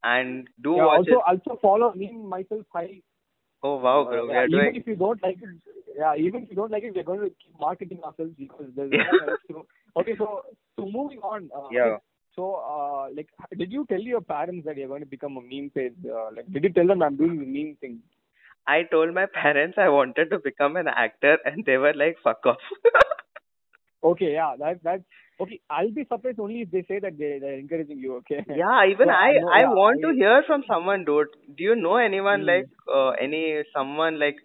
and 0.04 0.48
do 0.62 0.76
Yeah, 0.78 0.86
watch 0.86 0.98
also 1.00 1.12
it. 1.20 1.24
also 1.34 1.60
follow 1.62 1.94
me 1.94 2.12
myself. 2.36 2.66
I 2.74 3.02
Oh 3.66 3.76
wow, 3.78 4.04
bro, 4.10 4.26
we 4.28 4.34
yeah, 4.34 4.40
are 4.40 4.48
even 4.48 4.60
doing. 4.60 4.76
if 4.76 4.88
you 4.88 4.96
don't 4.96 5.22
like 5.24 5.38
it, 5.42 5.50
yeah, 5.98 6.16
even 6.16 6.44
if 6.44 6.50
you 6.52 6.56
don't 6.56 6.72
like 6.72 6.84
it, 6.84 6.96
we're 6.96 7.04
going 7.12 7.22
to 7.22 7.30
keep 7.44 7.60
marketing 7.60 8.02
ourselves 8.04 8.34
because 8.38 8.68
there's 8.76 8.92
lot 8.92 9.64
okay. 10.02 10.16
So 10.18 10.28
so 10.78 10.86
moving 10.98 11.20
on. 11.20 11.50
Uh, 11.62 11.70
Yeah. 11.72 11.98
So 12.36 12.48
uh, 12.74 13.08
like, 13.16 13.30
did 13.58 13.72
you 13.72 13.86
tell 13.90 14.06
your 14.12 14.22
parents 14.22 14.66
that 14.66 14.78
you're 14.78 14.90
going 14.90 15.06
to 15.08 15.14
become 15.16 15.38
a 15.38 15.42
meme 15.42 15.72
page? 15.80 15.94
Uh, 16.06 16.30
like, 16.36 16.52
did 16.52 16.66
you 16.66 16.74
tell 16.78 16.88
them 16.94 17.02
I'm 17.02 17.16
doing 17.16 17.40
the 17.40 17.46
meme 17.56 17.76
thing? 17.82 18.00
I 18.68 18.84
told 18.84 19.14
my 19.14 19.26
parents 19.26 19.78
I 19.78 19.90
wanted 19.90 20.30
to 20.32 20.40
become 20.40 20.76
an 20.76 20.88
actor, 20.88 21.38
and 21.46 21.66
they 21.66 21.78
were 21.78 21.94
like, 21.94 22.18
"Fuck 22.24 22.46
off." 22.54 22.70
Okay, 24.04 24.34
yeah, 24.34 24.56
that 24.60 24.84
that 24.84 25.02
okay. 25.42 25.60
I'll 25.70 25.92
be 25.92 26.06
surprised 26.12 26.40
only 26.40 26.62
if 26.62 26.72
they 26.72 26.84
say 26.88 27.00
that 27.00 27.18
they 27.18 27.38
they're 27.40 27.60
encouraging 27.60 28.00
you. 28.00 28.16
Okay. 28.18 28.44
Yeah, 28.64 28.86
even 28.92 29.08
So, 29.08 29.14
I, 29.14 29.32
know- 29.34 29.54
I 29.60 29.60
yeah, 29.62 29.70
want 29.82 30.02
to 30.08 30.14
hear 30.14 30.44
from 30.48 30.64
someone, 30.68 31.06
dude. 31.06 31.28
Do 31.58 31.64
you 31.64 31.76
know 31.76 31.98
anyone 31.98 32.42
Hmm. 32.42 32.48
like, 32.48 32.70
uh, 33.00 33.10
any 33.28 33.64
someone 33.74 34.20
like, 34.20 34.38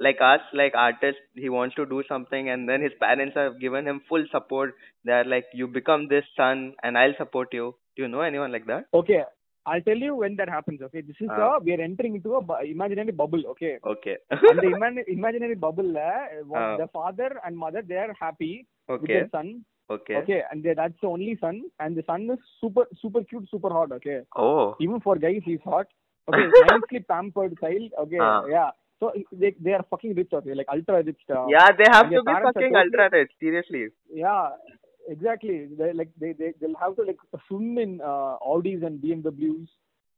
like 0.00 0.18
us, 0.20 0.40
like 0.52 0.74
artist? 0.74 1.18
He 1.34 1.48
wants 1.48 1.74
to 1.76 1.86
do 1.86 2.02
something, 2.08 2.48
and 2.50 2.68
then 2.68 2.82
his 2.82 2.92
parents 3.00 3.34
have 3.36 3.58
given 3.60 3.86
him 3.86 4.00
full 4.08 4.24
support. 4.30 4.74
They're 5.04 5.24
like, 5.24 5.46
you 5.52 5.66
become 5.66 6.06
this 6.08 6.24
son, 6.36 6.74
and 6.82 6.96
I'll 6.96 7.16
support 7.24 7.52
you. 7.52 7.74
Do 7.96 8.02
you 8.02 8.08
know 8.08 8.20
anyone 8.20 8.52
like 8.52 8.66
that? 8.66 8.84
Okay. 9.02 9.24
I'll 9.66 9.82
tell 9.86 9.98
you 9.98 10.14
when 10.16 10.36
that 10.36 10.48
happens. 10.48 10.80
Okay. 10.84 11.00
This 11.08 11.16
is 11.20 11.28
Ah. 11.30 11.56
a 11.56 11.58
we 11.64 11.72
are 11.74 11.80
entering 11.86 12.14
into 12.18 12.36
a 12.36 12.40
bu- 12.50 12.60
imaginary 12.74 13.12
bubble. 13.22 13.42
Okay. 13.54 13.72
Okay. 13.94 14.14
and 14.30 14.60
the 14.62 14.70
iman- 14.76 15.04
imaginary 15.16 15.56
bubble, 15.64 15.98
uh, 16.04 16.22
Ah. 16.60 16.76
the 16.82 16.86
father 16.94 17.28
and 17.44 17.58
mother 17.64 17.82
they 17.90 17.96
are 18.04 18.14
happy 18.20 18.52
with 18.88 19.02
okay. 19.02 19.12
their 19.14 19.28
son. 19.34 19.50
Okay. 19.90 20.16
Okay, 20.16 20.42
and 20.50 20.64
that's 20.76 21.00
the 21.00 21.06
only 21.08 21.36
son, 21.40 21.62
and 21.80 21.96
the 21.96 22.02
son 22.06 22.28
is 22.30 22.38
super 22.60 22.86
super 23.02 23.22
cute, 23.24 23.48
super 23.50 23.70
hot. 23.70 23.92
Okay. 23.92 24.20
Oh. 24.36 24.76
Even 24.80 25.00
for 25.00 25.16
guys, 25.16 25.40
he's 25.44 25.60
hot. 25.64 25.86
Okay, 26.28 26.48
nicely 26.70 27.00
pampered 27.10 27.54
child. 27.60 27.92
Okay, 28.02 28.18
Ah. 28.20 28.44
yeah. 28.56 28.70
So 29.00 29.12
they 29.32 29.54
they 29.66 29.72
are 29.78 29.84
fucking 29.94 30.14
rich. 30.14 30.32
Okay, 30.40 30.54
like 30.60 30.66
ultra 30.74 31.02
rich. 31.02 31.22
Uh, 31.30 31.46
Yeah, 31.54 31.68
they 31.78 31.86
have 31.90 32.10
to 32.10 32.22
be 32.22 32.32
fucking 32.32 32.52
totally- 32.54 32.82
ultra 32.82 33.08
rich. 33.12 33.32
Seriously. 33.40 33.86
Yeah, 34.12 34.50
exactly. 35.08 35.66
They 35.78 35.92
like 35.92 36.10
they 36.20 36.32
they 36.32 36.52
they'll 36.60 36.74
have 36.80 36.96
to 36.96 37.02
like 37.10 37.18
swim 37.46 37.78
in 37.78 38.00
uh, 38.00 38.36
Audis 38.54 38.84
and 38.84 39.00
BMWs. 39.00 39.68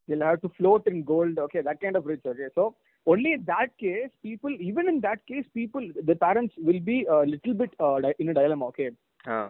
They'll 0.09 0.23
have 0.31 0.41
to 0.43 0.49
float 0.59 0.87
in 0.87 1.05
gold. 1.05 1.39
Okay, 1.39 1.61
that 1.63 1.81
kind 1.81 1.97
of 1.97 2.07
rich. 2.07 2.23
Okay, 2.27 2.49
so 2.55 2.75
only 3.07 3.33
in 3.35 3.45
that 3.47 3.77
case, 3.79 4.11
people 4.23 4.51
even 4.71 4.89
in 4.89 5.01
that 5.03 5.25
case, 5.27 5.45
people 5.55 5.89
the 6.11 6.17
parents 6.17 6.55
will 6.59 6.81
be 6.81 7.05
a 7.05 7.21
little 7.35 7.55
bit 7.55 7.71
uh, 7.79 7.97
in 8.19 8.31
a 8.31 8.35
dilemma. 8.35 8.67
Okay, 8.69 8.91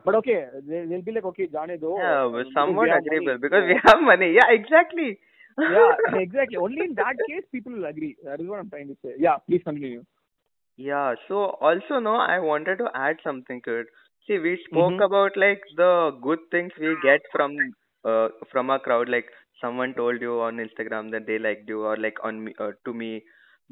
But 0.04 0.14
okay, 0.16 0.46
they 0.66 0.86
they'll 0.86 1.02
be 1.02 1.12
like, 1.12 1.24
okay, 1.24 1.46
jane 1.46 1.78
do. 1.78 1.96
Yeah, 1.96 2.24
uh, 2.24 2.28
because 2.30 2.52
somewhat 2.54 2.88
agreeable 2.98 3.38
because 3.38 3.64
we 3.66 3.76
have 3.84 4.00
money. 4.00 4.32
Yeah, 4.34 4.48
exactly. 4.50 5.18
yeah, 5.58 5.96
exactly. 6.26 6.56
Only 6.56 6.84
in 6.86 6.94
that 6.94 7.16
case, 7.26 7.44
people 7.52 7.72
will 7.72 7.84
agree. 7.84 8.16
That 8.24 8.40
is 8.40 8.48
what 8.48 8.58
I'm 8.60 8.70
trying 8.70 8.88
to 8.88 8.96
say. 9.04 9.14
Yeah, 9.18 9.36
please 9.48 9.62
continue. 9.62 10.04
Yeah, 10.76 11.14
so 11.28 11.56
also 11.60 11.98
no, 12.00 12.16
I 12.16 12.38
wanted 12.38 12.78
to 12.78 12.88
add 12.94 13.16
something 13.22 13.60
to 13.64 13.80
it. 13.80 13.86
See, 14.26 14.38
we 14.38 14.56
spoke 14.68 14.92
Mhm. 14.92 15.04
about 15.06 15.36
like 15.36 15.62
the 15.76 16.18
good 16.22 16.40
things 16.50 16.72
we 16.78 16.96
get 17.02 17.20
from 17.32 17.56
uh 18.04 18.28
from 18.50 18.70
a 18.70 18.78
crowd, 18.78 19.08
like 19.08 19.28
someone 19.60 19.94
told 19.94 20.20
you 20.20 20.40
on 20.40 20.56
Instagram 20.66 21.10
that 21.12 21.26
they 21.26 21.38
liked 21.38 21.68
you 21.68 21.82
or 21.84 21.96
like 21.96 22.18
on 22.24 22.44
me 22.44 22.54
uh, 22.58 22.72
to 22.84 22.94
me. 22.94 23.22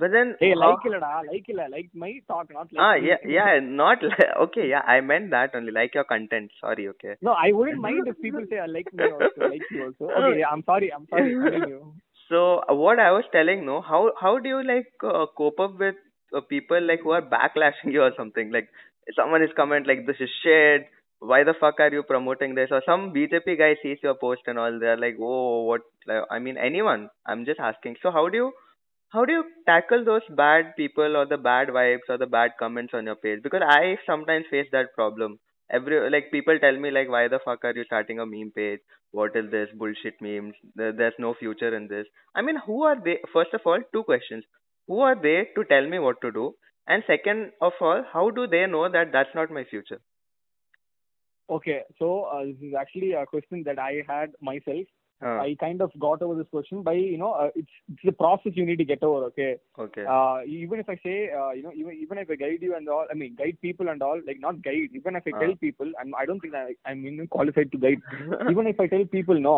But 0.00 0.12
then 0.12 0.28
Hey, 0.40 0.50
how- 0.54 0.60
like 0.60 0.84
illa, 0.88 1.12
like 1.28 1.48
illa, 1.52 1.64
like 1.70 1.88
my 2.02 2.10
talk, 2.28 2.50
not 2.56 2.72
like. 2.72 2.82
ah 2.88 2.94
yeah 3.06 3.22
yeah 3.36 3.60
not 3.78 4.02
like 4.10 4.20
okay 4.46 4.66
yeah 4.72 4.84
I 4.96 5.00
meant 5.12 5.30
that 5.36 5.54
only 5.60 5.72
like 5.78 5.94
your 6.00 6.04
content. 6.12 6.52
Sorry, 6.60 6.88
okay. 6.92 7.14
No, 7.28 7.32
I 7.46 7.48
wouldn't 7.52 7.80
mind 7.86 8.06
if 8.12 8.20
people 8.26 8.44
say 8.52 8.58
I 8.66 8.66
like 8.66 8.92
me 9.00 9.08
also, 9.14 9.48
like 9.54 9.64
you 9.70 9.82
also. 9.86 10.10
Okay, 10.20 10.38
yeah, 10.42 10.52
I'm 10.56 10.62
sorry, 10.72 10.92
I'm 10.98 11.06
sorry. 11.14 11.34
So 12.28 12.60
uh, 12.68 12.74
what 12.74 12.98
I 13.00 13.10
was 13.12 13.24
telling, 13.32 13.64
no, 13.66 13.80
how 13.80 14.12
how 14.20 14.38
do 14.38 14.48
you 14.54 14.62
like 14.70 14.88
uh, 15.02 15.26
cope 15.40 15.60
up 15.66 15.78
with 15.78 15.94
uh, 16.36 16.42
people 16.54 16.80
like 16.92 17.00
who 17.02 17.10
are 17.18 17.22
backlashing 17.34 17.92
you 17.98 18.02
or 18.02 18.12
something? 18.16 18.50
Like 18.52 18.68
someone 19.16 19.42
is 19.42 19.50
comment 19.56 19.86
like 19.86 20.06
this 20.06 20.20
is 20.20 20.28
shit. 20.42 20.86
Why 21.20 21.42
the 21.42 21.54
fuck 21.60 21.80
are 21.80 21.90
you 21.98 22.02
promoting 22.02 22.54
this? 22.54 22.68
Or 22.70 22.82
some 22.86 23.12
BJP 23.14 23.56
guy 23.58 23.70
sees 23.82 23.98
your 24.02 24.14
post 24.14 24.42
and 24.46 24.58
all. 24.64 24.78
They're 24.78 24.98
like, 25.04 25.16
oh, 25.20 25.62
what? 25.68 25.80
Like, 26.06 26.22
I 26.30 26.38
mean, 26.38 26.56
anyone. 26.70 27.08
I'm 27.26 27.44
just 27.46 27.58
asking. 27.58 27.96
So 28.02 28.12
how 28.12 28.28
do 28.28 28.36
you 28.42 28.52
how 29.10 29.24
do 29.24 29.32
you 29.32 29.44
tackle 29.66 30.04
those 30.04 30.22
bad 30.36 30.74
people 30.76 31.16
or 31.16 31.26
the 31.26 31.38
bad 31.38 31.68
vibes 31.68 32.08
or 32.08 32.18
the 32.18 32.26
bad 32.26 32.52
comments 32.58 32.92
on 32.94 33.06
your 33.06 33.16
page? 33.16 33.42
Because 33.42 33.62
I 33.66 33.96
sometimes 34.06 34.44
face 34.50 34.68
that 34.72 34.94
problem. 34.94 35.38
Every 35.70 36.10
like 36.10 36.30
people 36.30 36.58
tell 36.58 36.76
me 36.76 36.90
like, 36.90 37.08
why 37.08 37.28
the 37.28 37.40
fuck 37.44 37.64
are 37.64 37.74
you 37.74 37.84
starting 37.84 38.18
a 38.18 38.26
meme 38.26 38.52
page? 38.54 38.80
What 39.10 39.36
is 39.36 39.50
this 39.50 39.68
bullshit 39.74 40.20
memes? 40.20 40.54
There, 40.74 40.92
there's 40.92 41.14
no 41.18 41.34
future 41.34 41.74
in 41.74 41.88
this. 41.88 42.06
I 42.34 42.42
mean, 42.42 42.56
who 42.66 42.82
are 42.84 42.96
they? 43.02 43.18
First 43.32 43.54
of 43.54 43.62
all, 43.64 43.78
two 43.92 44.02
questions. 44.02 44.44
Who 44.86 45.00
are 45.00 45.14
they 45.14 45.48
to 45.54 45.64
tell 45.64 45.86
me 45.86 45.98
what 45.98 46.20
to 46.22 46.32
do? 46.32 46.54
And 46.86 47.02
second 47.06 47.52
of 47.60 47.72
all, 47.80 48.02
how 48.12 48.30
do 48.30 48.46
they 48.46 48.66
know 48.66 48.90
that 48.90 49.12
that's 49.12 49.34
not 49.34 49.50
my 49.50 49.64
future? 49.64 50.00
Okay, 51.50 51.80
so 51.98 52.24
uh, 52.24 52.44
this 52.44 52.56
is 52.60 52.74
actually 52.78 53.12
a 53.12 53.24
question 53.24 53.62
that 53.64 53.78
I 53.78 54.02
had 54.06 54.32
myself. 54.40 54.86
Huh. 55.21 55.39
I 55.41 55.55
kind 55.59 55.81
of 55.83 55.91
got 56.03 56.21
over 56.23 56.35
this 56.37 56.49
question 56.53 56.81
by 56.87 56.93
you 56.93 57.17
know 57.19 57.31
uh, 57.41 57.49
it's 57.59 57.75
it's 57.91 58.05
the 58.09 58.11
process 58.21 58.53
you 58.59 58.65
need 58.69 58.79
to 58.81 58.87
get 58.89 59.03
over. 59.09 59.19
Okay, 59.27 59.51
Okay. 59.83 60.03
uh, 60.15 60.39
even 60.45 60.79
if 60.83 60.89
I 60.93 60.97
say 61.05 61.13
uh, 61.41 61.51
you 61.57 61.63
know 61.65 61.71
even 61.81 61.93
even 62.05 62.17
if 62.23 62.29
I 62.33 62.35
guide 62.41 62.61
you 62.67 62.73
and 62.79 62.89
all, 62.95 63.05
I 63.13 63.15
mean 63.21 63.35
guide 63.41 63.57
people 63.67 63.87
and 63.93 64.01
all, 64.07 64.19
like 64.29 64.41
not 64.47 64.61
guide. 64.67 64.89
Even 65.01 65.15
if 65.19 65.23
I 65.31 65.33
Ah. 65.35 65.39
tell 65.43 65.55
people, 65.65 65.89
and 66.01 66.17
I 66.21 66.25
don't 66.29 66.41
think 66.45 66.55
I, 66.63 66.75
I'm 66.89 67.05
even 67.11 67.29
qualified 67.37 67.71
to 67.75 67.81
guide. 67.85 68.01
even 68.53 68.67
if 68.73 68.81
I 68.85 68.87
tell 68.95 69.05
people 69.15 69.39
no, 69.47 69.55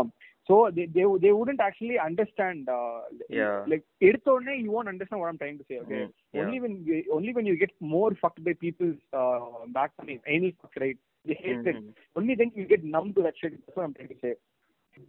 so 0.50 0.60
they 0.78 0.86
they 0.98 1.06
they 1.26 1.34
wouldn't 1.39 1.65
actually 1.70 1.98
understand. 2.10 2.70
Uh, 2.78 3.00
Yeah. 3.39 3.58
Like 3.74 3.86
எடுத்தோடனே 4.10 4.56
you 4.63 4.72
won't 4.76 4.91
understand 4.96 5.20
what 5.22 5.32
I'm 5.34 5.41
trying 5.44 5.60
to 5.63 5.68
say. 5.72 5.80
Okay. 5.86 6.02
Mm, 6.04 6.12
yeah. 6.36 6.41
Only 6.44 6.60
when 6.65 6.76
you, 6.89 6.98
only 7.20 7.34
when 7.38 7.48
you 7.52 7.56
get 7.65 7.74
more 7.96 8.12
fucked 8.24 8.44
by 8.50 8.54
people's 8.65 9.00
uh, 9.22 9.46
back. 9.80 9.94
I 10.02 10.06
mean, 10.12 10.22
anal 10.36 10.54
fuck, 10.62 10.76
right? 10.86 11.00
They 11.30 11.38
hate 11.46 11.65
it. 11.72 11.78
Mhm. 11.80 11.94
Only 12.20 12.36
then 12.41 12.52
you 12.60 12.65
get 12.76 12.84
numb 12.98 13.10
to 13.18 13.24
that 13.28 13.38
shit. 13.41 13.54
That's 13.63 13.78
what 13.80 13.88
I'm 13.88 13.96
trying 14.00 14.13
to 14.18 14.20
say. 14.26 14.34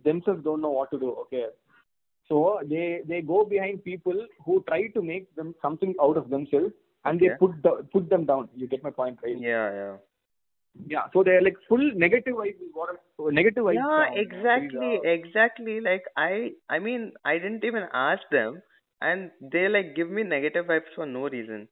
Themselves 0.04 0.44
don't 0.44 0.62
know 0.62 0.72
what 0.72 0.92
to 0.92 1.00
do. 1.00 1.12
Okay. 1.24 1.46
So 2.28 2.60
they 2.70 3.02
they 3.08 3.22
go 3.22 3.44
behind 3.46 3.84
people 3.84 4.28
who 4.46 4.64
try 4.68 4.88
to 4.90 5.02
make 5.02 5.34
them 5.36 5.54
something 5.62 5.94
out 6.02 6.18
of 6.18 6.30
themselves 6.30 6.74
and 7.06 7.20
they 7.20 7.30
put 7.40 7.62
the, 7.64 7.86
put 7.92 8.10
them 8.10 8.26
down. 8.26 8.48
You 8.56 8.68
get 8.68 8.84
my 8.84 8.92
point, 8.92 9.20
right? 9.24 9.38
Yeah, 9.40 9.74
yeah. 9.80 9.96
Yeah. 10.88 11.08
So 11.14 11.24
they're 11.24 11.42
like 11.42 11.58
full 11.68 11.92
negative 11.96 12.36
vibes. 12.36 12.62
is 12.68 12.72
What 12.74 12.90
I'm- 12.90 13.36
negative 13.36 13.66
vibes. 13.66 13.76
Yeah, 13.76 14.22
exactly, 14.22 15.00
exactly. 15.04 15.80
Like 15.82 16.04
I, 16.16 16.52
I 16.70 16.80
mean, 16.80 17.12
I 17.26 17.38
didn't 17.40 17.66
even 17.66 17.88
ask 17.94 18.22
them, 18.32 18.62
and 19.02 19.32
they 19.42 19.68
like 19.68 19.96
give 19.96 20.10
me 20.10 20.24
negative 20.24 20.68
vibes 20.68 20.94
for 20.96 21.06
no 21.06 21.28
reason. 21.28 21.68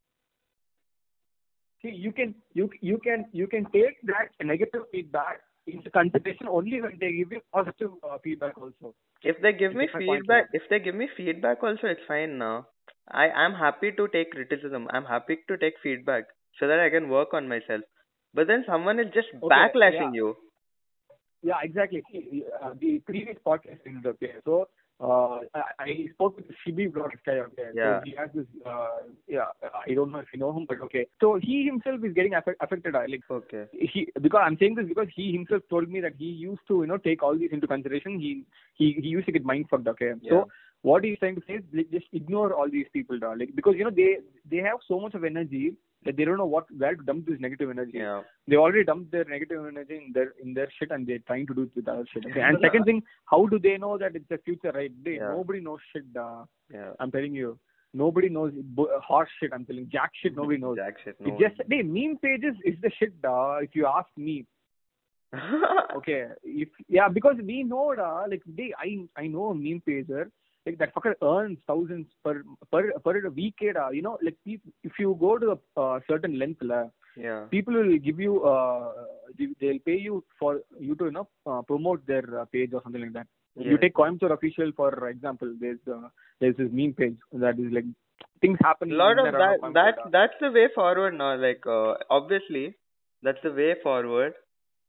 See, 1.81 1.89
you 1.89 2.11
can 2.11 2.35
you 2.53 2.69
you 2.81 2.97
can 2.97 3.25
you 3.31 3.47
can 3.47 3.65
take 3.71 4.01
that 4.03 4.31
negative 4.43 4.81
feedback 4.91 5.39
into 5.73 5.89
consideration 5.89 6.47
only 6.47 6.81
when 6.81 6.97
they 6.99 7.11
give 7.13 7.31
you 7.31 7.41
positive 7.53 7.91
uh, 8.03 8.17
feedback 8.23 8.57
also. 8.57 8.93
If 9.23 9.41
they 9.41 9.53
give 9.53 9.75
me 9.75 9.85
get 9.85 9.93
my 9.93 10.01
point, 10.01 10.21
feedback, 10.21 10.49
if 10.53 10.63
they 10.69 10.79
give 10.79 10.95
me 10.95 11.07
feedback 11.15 11.63
also, 11.63 11.87
it's 11.87 12.05
fine 12.07 12.37
now. 12.37 12.67
I 13.09 13.29
I'm 13.29 13.53
happy 13.53 13.91
to 13.93 14.07
take 14.07 14.31
criticism. 14.31 14.87
I'm 14.91 15.05
happy 15.05 15.37
to 15.47 15.57
take 15.57 15.75
feedback 15.81 16.25
so 16.59 16.67
that 16.67 16.79
I 16.79 16.89
can 16.89 17.09
work 17.09 17.33
on 17.33 17.47
myself. 17.47 17.81
But 18.33 18.47
then 18.47 18.65
someone 18.67 18.99
is 18.99 19.13
just 19.13 19.27
Okay, 19.41 19.55
backlashing 19.55 19.93
yeah. 19.93 20.11
you. 20.13 20.35
Yeah, 21.41 21.59
exactly. 21.63 22.03
See, 22.11 22.43
uh, 22.61 22.73
the 22.79 22.99
previous 22.99 23.37
podcast 23.45 23.79
is 23.85 24.05
okay. 24.05 24.33
So 24.45 24.67
uh, 25.01 25.39
I, 25.55 25.63
I 25.79 26.07
spoke 26.13 26.35
with 26.35 26.47
Shibi 26.65 26.93
guy. 26.93 27.01
Okay. 27.27 27.69
Yeah. 27.73 27.99
So 27.99 28.05
he 28.05 28.15
has 28.17 28.29
this. 28.33 28.45
Uh, 28.65 28.87
yeah, 29.27 29.45
I 29.87 29.93
don't 29.93 30.11
know 30.11 30.19
if 30.19 30.27
you 30.33 30.39
know 30.39 30.51
him, 30.51 30.65
but 30.67 30.81
okay. 30.81 31.07
So 31.21 31.39
he 31.41 31.65
himself 31.65 32.03
is 32.03 32.13
getting 32.13 32.33
affect, 32.33 32.57
affected. 32.61 32.93
Like 32.93 33.21
Okay. 33.31 33.65
he 33.71 34.11
because 34.21 34.41
I'm 34.43 34.57
saying 34.59 34.75
this 34.75 34.87
because 34.87 35.07
he 35.15 35.31
himself 35.31 35.63
told 35.69 35.89
me 35.89 36.01
that 36.01 36.13
he 36.17 36.25
used 36.25 36.61
to 36.67 36.81
you 36.81 36.87
know 36.87 36.97
take 36.97 37.23
all 37.23 37.37
these 37.37 37.51
into 37.51 37.67
consideration. 37.67 38.19
He 38.19 38.45
he 38.75 38.97
he 39.01 39.07
used 39.07 39.25
to 39.27 39.31
get 39.31 39.45
mind 39.45 39.67
fucked. 39.69 39.87
Okay. 39.87 40.11
Yeah. 40.21 40.31
So 40.31 40.47
what 40.81 41.03
he's 41.03 41.19
trying 41.19 41.35
to 41.35 41.43
say 41.47 41.53
is 41.53 41.63
like, 41.73 41.91
just 41.91 42.07
ignore 42.11 42.53
all 42.53 42.69
these 42.69 42.87
people, 42.91 43.17
like 43.21 43.55
because 43.55 43.75
you 43.77 43.85
know 43.85 43.91
they 43.95 44.17
they 44.49 44.57
have 44.57 44.79
so 44.87 44.99
much 44.99 45.13
of 45.13 45.23
energy 45.23 45.75
that 46.05 46.15
they 46.15 46.25
don't 46.25 46.37
know 46.37 46.45
what 46.45 46.65
where 46.77 46.95
to 46.95 47.03
dump 47.03 47.25
this 47.27 47.39
negative 47.39 47.69
energy. 47.69 47.97
Yeah. 47.97 48.21
They 48.47 48.55
already 48.55 48.83
dumped 48.85 49.11
their 49.11 49.25
negative 49.25 49.65
energy 49.65 49.97
in 50.05 50.11
their 50.13 50.33
in 50.41 50.53
their 50.53 50.69
shit 50.79 50.91
and 50.91 51.05
they're 51.05 51.19
trying 51.27 51.47
to 51.47 51.53
do 51.53 51.63
it 51.63 51.71
with 51.75 51.87
other 51.87 52.05
shit. 52.13 52.25
Okay. 52.25 52.41
And 52.49 52.57
second 52.61 52.85
thing, 52.85 53.03
how 53.25 53.45
do 53.47 53.59
they 53.59 53.77
know 53.77 53.97
that 53.97 54.15
it's 54.15 54.29
the 54.29 54.37
future, 54.45 54.71
right? 54.73 54.91
They, 55.03 55.15
Yeah. 55.15 55.33
Nobody 55.39 55.59
knows 55.61 55.79
shit. 55.93 56.05
Uh, 56.15 56.45
Yeah. 56.73 56.91
I'm 56.99 57.11
telling 57.11 57.35
you, 57.35 57.57
nobody 57.93 58.29
knows 58.29 58.53
horse 59.09 59.29
shit. 59.39 59.51
I'm 59.53 59.65
telling 59.65 59.89
jack 59.91 60.11
shit. 60.21 60.35
Nobody 60.35 60.57
knows. 60.57 60.77
Jack 60.77 60.95
shit. 61.03 61.19
No. 61.19 61.33
It's 61.33 61.41
just 61.41 61.69
they 61.69 61.81
meme 61.81 62.17
pages 62.21 62.55
is 62.63 62.75
the 62.81 62.91
shit. 62.99 63.13
Uh, 63.23 63.57
if 63.67 63.75
you 63.75 63.85
ask 63.85 64.09
me, 64.15 64.45
okay. 65.97 66.27
If 66.43 66.69
yeah, 66.87 67.07
because 67.07 67.35
we 67.43 67.63
know 67.63 67.93
da, 67.95 68.25
like 68.25 68.41
they 68.47 68.73
I 68.77 69.05
I 69.15 69.27
know 69.27 69.47
a 69.51 69.55
meme 69.55 69.81
pager 69.87 70.29
like 70.65 70.77
that 70.77 70.93
fucker 70.93 71.13
earns 71.21 71.57
thousands 71.67 72.07
per 72.23 72.43
per 72.71 72.91
per 73.05 73.29
week. 73.29 73.55
Da, 73.73 73.89
you 73.89 74.01
know, 74.01 74.17
like 74.21 74.37
if 74.45 74.99
you 74.99 75.17
go 75.19 75.37
to 75.37 75.51
a 75.57 75.81
uh, 75.81 75.99
certain 76.07 76.37
length, 76.37 76.61
la, 76.61 76.83
yeah. 77.17 77.45
people 77.51 77.73
will 77.73 77.97
give 77.97 78.19
you 78.19 78.43
uh 78.43 78.91
they- 79.37 79.53
they'll 79.59 79.83
pay 79.89 79.97
you 79.97 80.23
for 80.39 80.61
you 80.79 80.95
to 80.95 81.05
you 81.05 81.11
know 81.11 81.27
uh, 81.45 81.61
promote 81.61 82.05
their 82.05 82.25
uh, 82.39 82.45
page 82.45 82.71
or 82.73 82.81
something 82.83 83.01
like 83.01 83.13
that 83.13 83.27
you 83.69 83.77
take 83.77 83.95
coimbatore 83.95 84.31
official 84.31 84.71
for 84.75 84.91
example 85.09 85.53
there's 85.59 85.79
uh, 85.95 86.07
there's 86.39 86.55
this 86.57 86.69
meme 86.71 86.93
page 86.93 87.17
that 87.33 87.59
is 87.59 87.71
like 87.77 87.87
things 88.41 88.57
happen 88.67 88.91
A 88.91 88.95
lot 88.95 89.19
of 89.19 89.33
that 89.33 89.57
that 89.79 89.97
that's 90.11 90.37
the 90.45 90.51
way 90.51 90.67
forward 90.75 91.17
now 91.23 91.35
like 91.35 91.65
uh, 91.65 91.95
obviously 92.09 92.65
that's 93.21 93.43
the 93.43 93.51
way 93.51 93.75
forward 93.83 94.33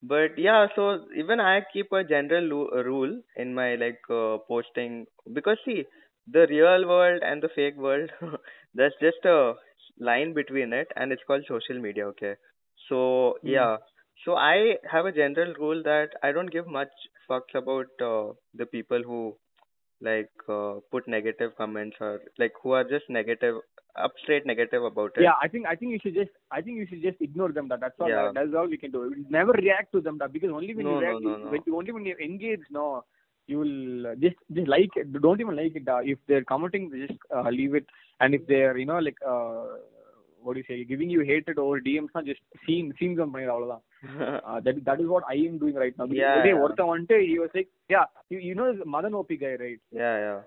but 0.02 0.36
yeah 0.38 0.66
so 0.74 0.84
even 1.16 1.40
i 1.40 1.60
keep 1.72 1.92
a 1.92 2.02
general 2.04 2.44
lu- 2.52 2.70
uh, 2.78 2.82
rule 2.84 3.14
in 3.36 3.54
my 3.54 3.74
like 3.76 4.00
uh, 4.10 4.38
posting. 4.48 5.06
Because 5.32 5.58
see 5.64 5.84
the 6.26 6.46
real 6.48 6.86
world 6.88 7.22
and 7.22 7.42
the 7.42 7.48
fake 7.54 7.76
world 7.76 8.10
there's 8.74 8.94
just 9.00 9.24
a 9.24 9.54
line 9.98 10.32
between 10.34 10.72
it 10.72 10.88
and 10.96 11.12
it's 11.12 11.22
called 11.26 11.44
social 11.48 11.80
media 11.80 12.06
okay? 12.08 12.34
So 12.88 13.38
Hmm. 13.42 13.48
yeah. 13.56 13.76
So 14.24 14.34
i 14.36 14.76
have 14.90 15.06
a 15.06 15.12
general 15.12 15.54
rule 15.58 15.82
that 15.84 16.10
i 16.22 16.30
don't 16.32 16.50
give 16.56 16.66
much 16.66 16.92
fucks 17.28 17.54
about 17.54 18.04
uh, 18.10 18.32
the 18.54 18.66
people 18.66 19.02
who 19.02 19.36
like 20.00 20.30
uh, 20.48 20.74
put 20.90 21.06
negative 21.08 21.52
comments 21.56 21.96
or 22.00 22.20
like 22.38 22.52
who 22.62 22.72
are 22.72 22.84
just 22.84 23.08
negative 23.08 23.56
up 23.96 24.12
straight 24.22 24.46
negative 24.46 24.84
about 24.84 25.10
it 25.16 25.22
yeah 25.26 25.36
i 25.42 25.48
think 25.48 25.66
i 25.66 25.74
think 25.74 25.92
you 25.92 25.98
should 26.02 26.14
just 26.14 26.30
i 26.50 26.60
think 26.60 26.76
you 26.78 26.86
should 26.90 27.02
just 27.02 27.20
ignore 27.20 27.50
them 27.52 27.68
that 27.68 27.80
that's 27.80 28.00
all 28.00 28.08
Yeah. 28.08 28.30
that's 28.34 28.54
all 28.56 28.68
we 28.74 28.78
can 28.84 28.92
do 28.92 29.02
never 29.28 29.52
react 29.52 29.92
to 29.92 30.00
them 30.00 30.18
that 30.18 30.32
because 30.32 30.50
only 30.50 30.74
when 30.74 30.86
No, 30.86 30.94
you 30.94 31.00
react 31.06 31.24
no, 31.24 31.36
no. 31.36 31.50
when 31.54 31.62
only 31.80 31.92
when 31.92 32.06
you 32.10 32.16
engage 32.28 32.62
no 32.70 33.04
you 33.46 33.58
will 33.58 34.06
uh, 34.12 34.14
just 34.24 34.36
just 34.58 34.68
like 34.68 34.96
it 35.02 35.12
don't 35.26 35.40
even 35.40 35.56
like 35.56 35.74
it 35.80 35.88
uh, 35.88 36.00
if 36.14 36.18
they're 36.28 36.44
commenting 36.52 36.90
just 37.06 37.18
uh, 37.36 37.48
leave 37.50 37.74
it 37.74 37.86
and 38.20 38.34
if 38.34 38.46
they're 38.46 38.76
you 38.78 38.86
know 38.86 38.98
like 39.08 39.18
uh, 39.34 39.64
what 40.44 40.54
do 40.54 40.60
you 40.60 40.68
say 40.68 40.76
giving 40.92 41.10
you 41.14 41.22
hatred 41.30 41.58
over 41.64 41.76
DMs 41.86 42.12
na 42.16 42.22
just 42.30 42.42
seen 42.66 42.86
seen 43.00 43.12
them 43.20 43.30
பண்ணிடு 43.34 43.52
அவ்வளவுதான் 43.54 43.82
uh, 44.50 44.58
that 44.66 44.78
that 44.88 45.00
is 45.04 45.08
what 45.14 45.24
I 45.34 45.40
am 45.48 45.56
doing 45.64 45.76
right 45.82 45.96
now 45.98 46.06
Yeah, 46.20 46.36
yeah. 46.50 46.62
ஒருத்தன் 46.64 46.92
வந்துட்டு 46.92 47.18
he 47.32 47.36
was 47.42 47.52
like 47.58 47.70
yeah 47.94 48.06
you, 48.32 48.38
you 48.48 48.54
know 48.60 48.68
Madan 48.94 49.18
OP 49.20 49.32
guy 49.44 49.54
right 49.64 49.80
yeah 50.02 50.16
yeah 50.26 50.38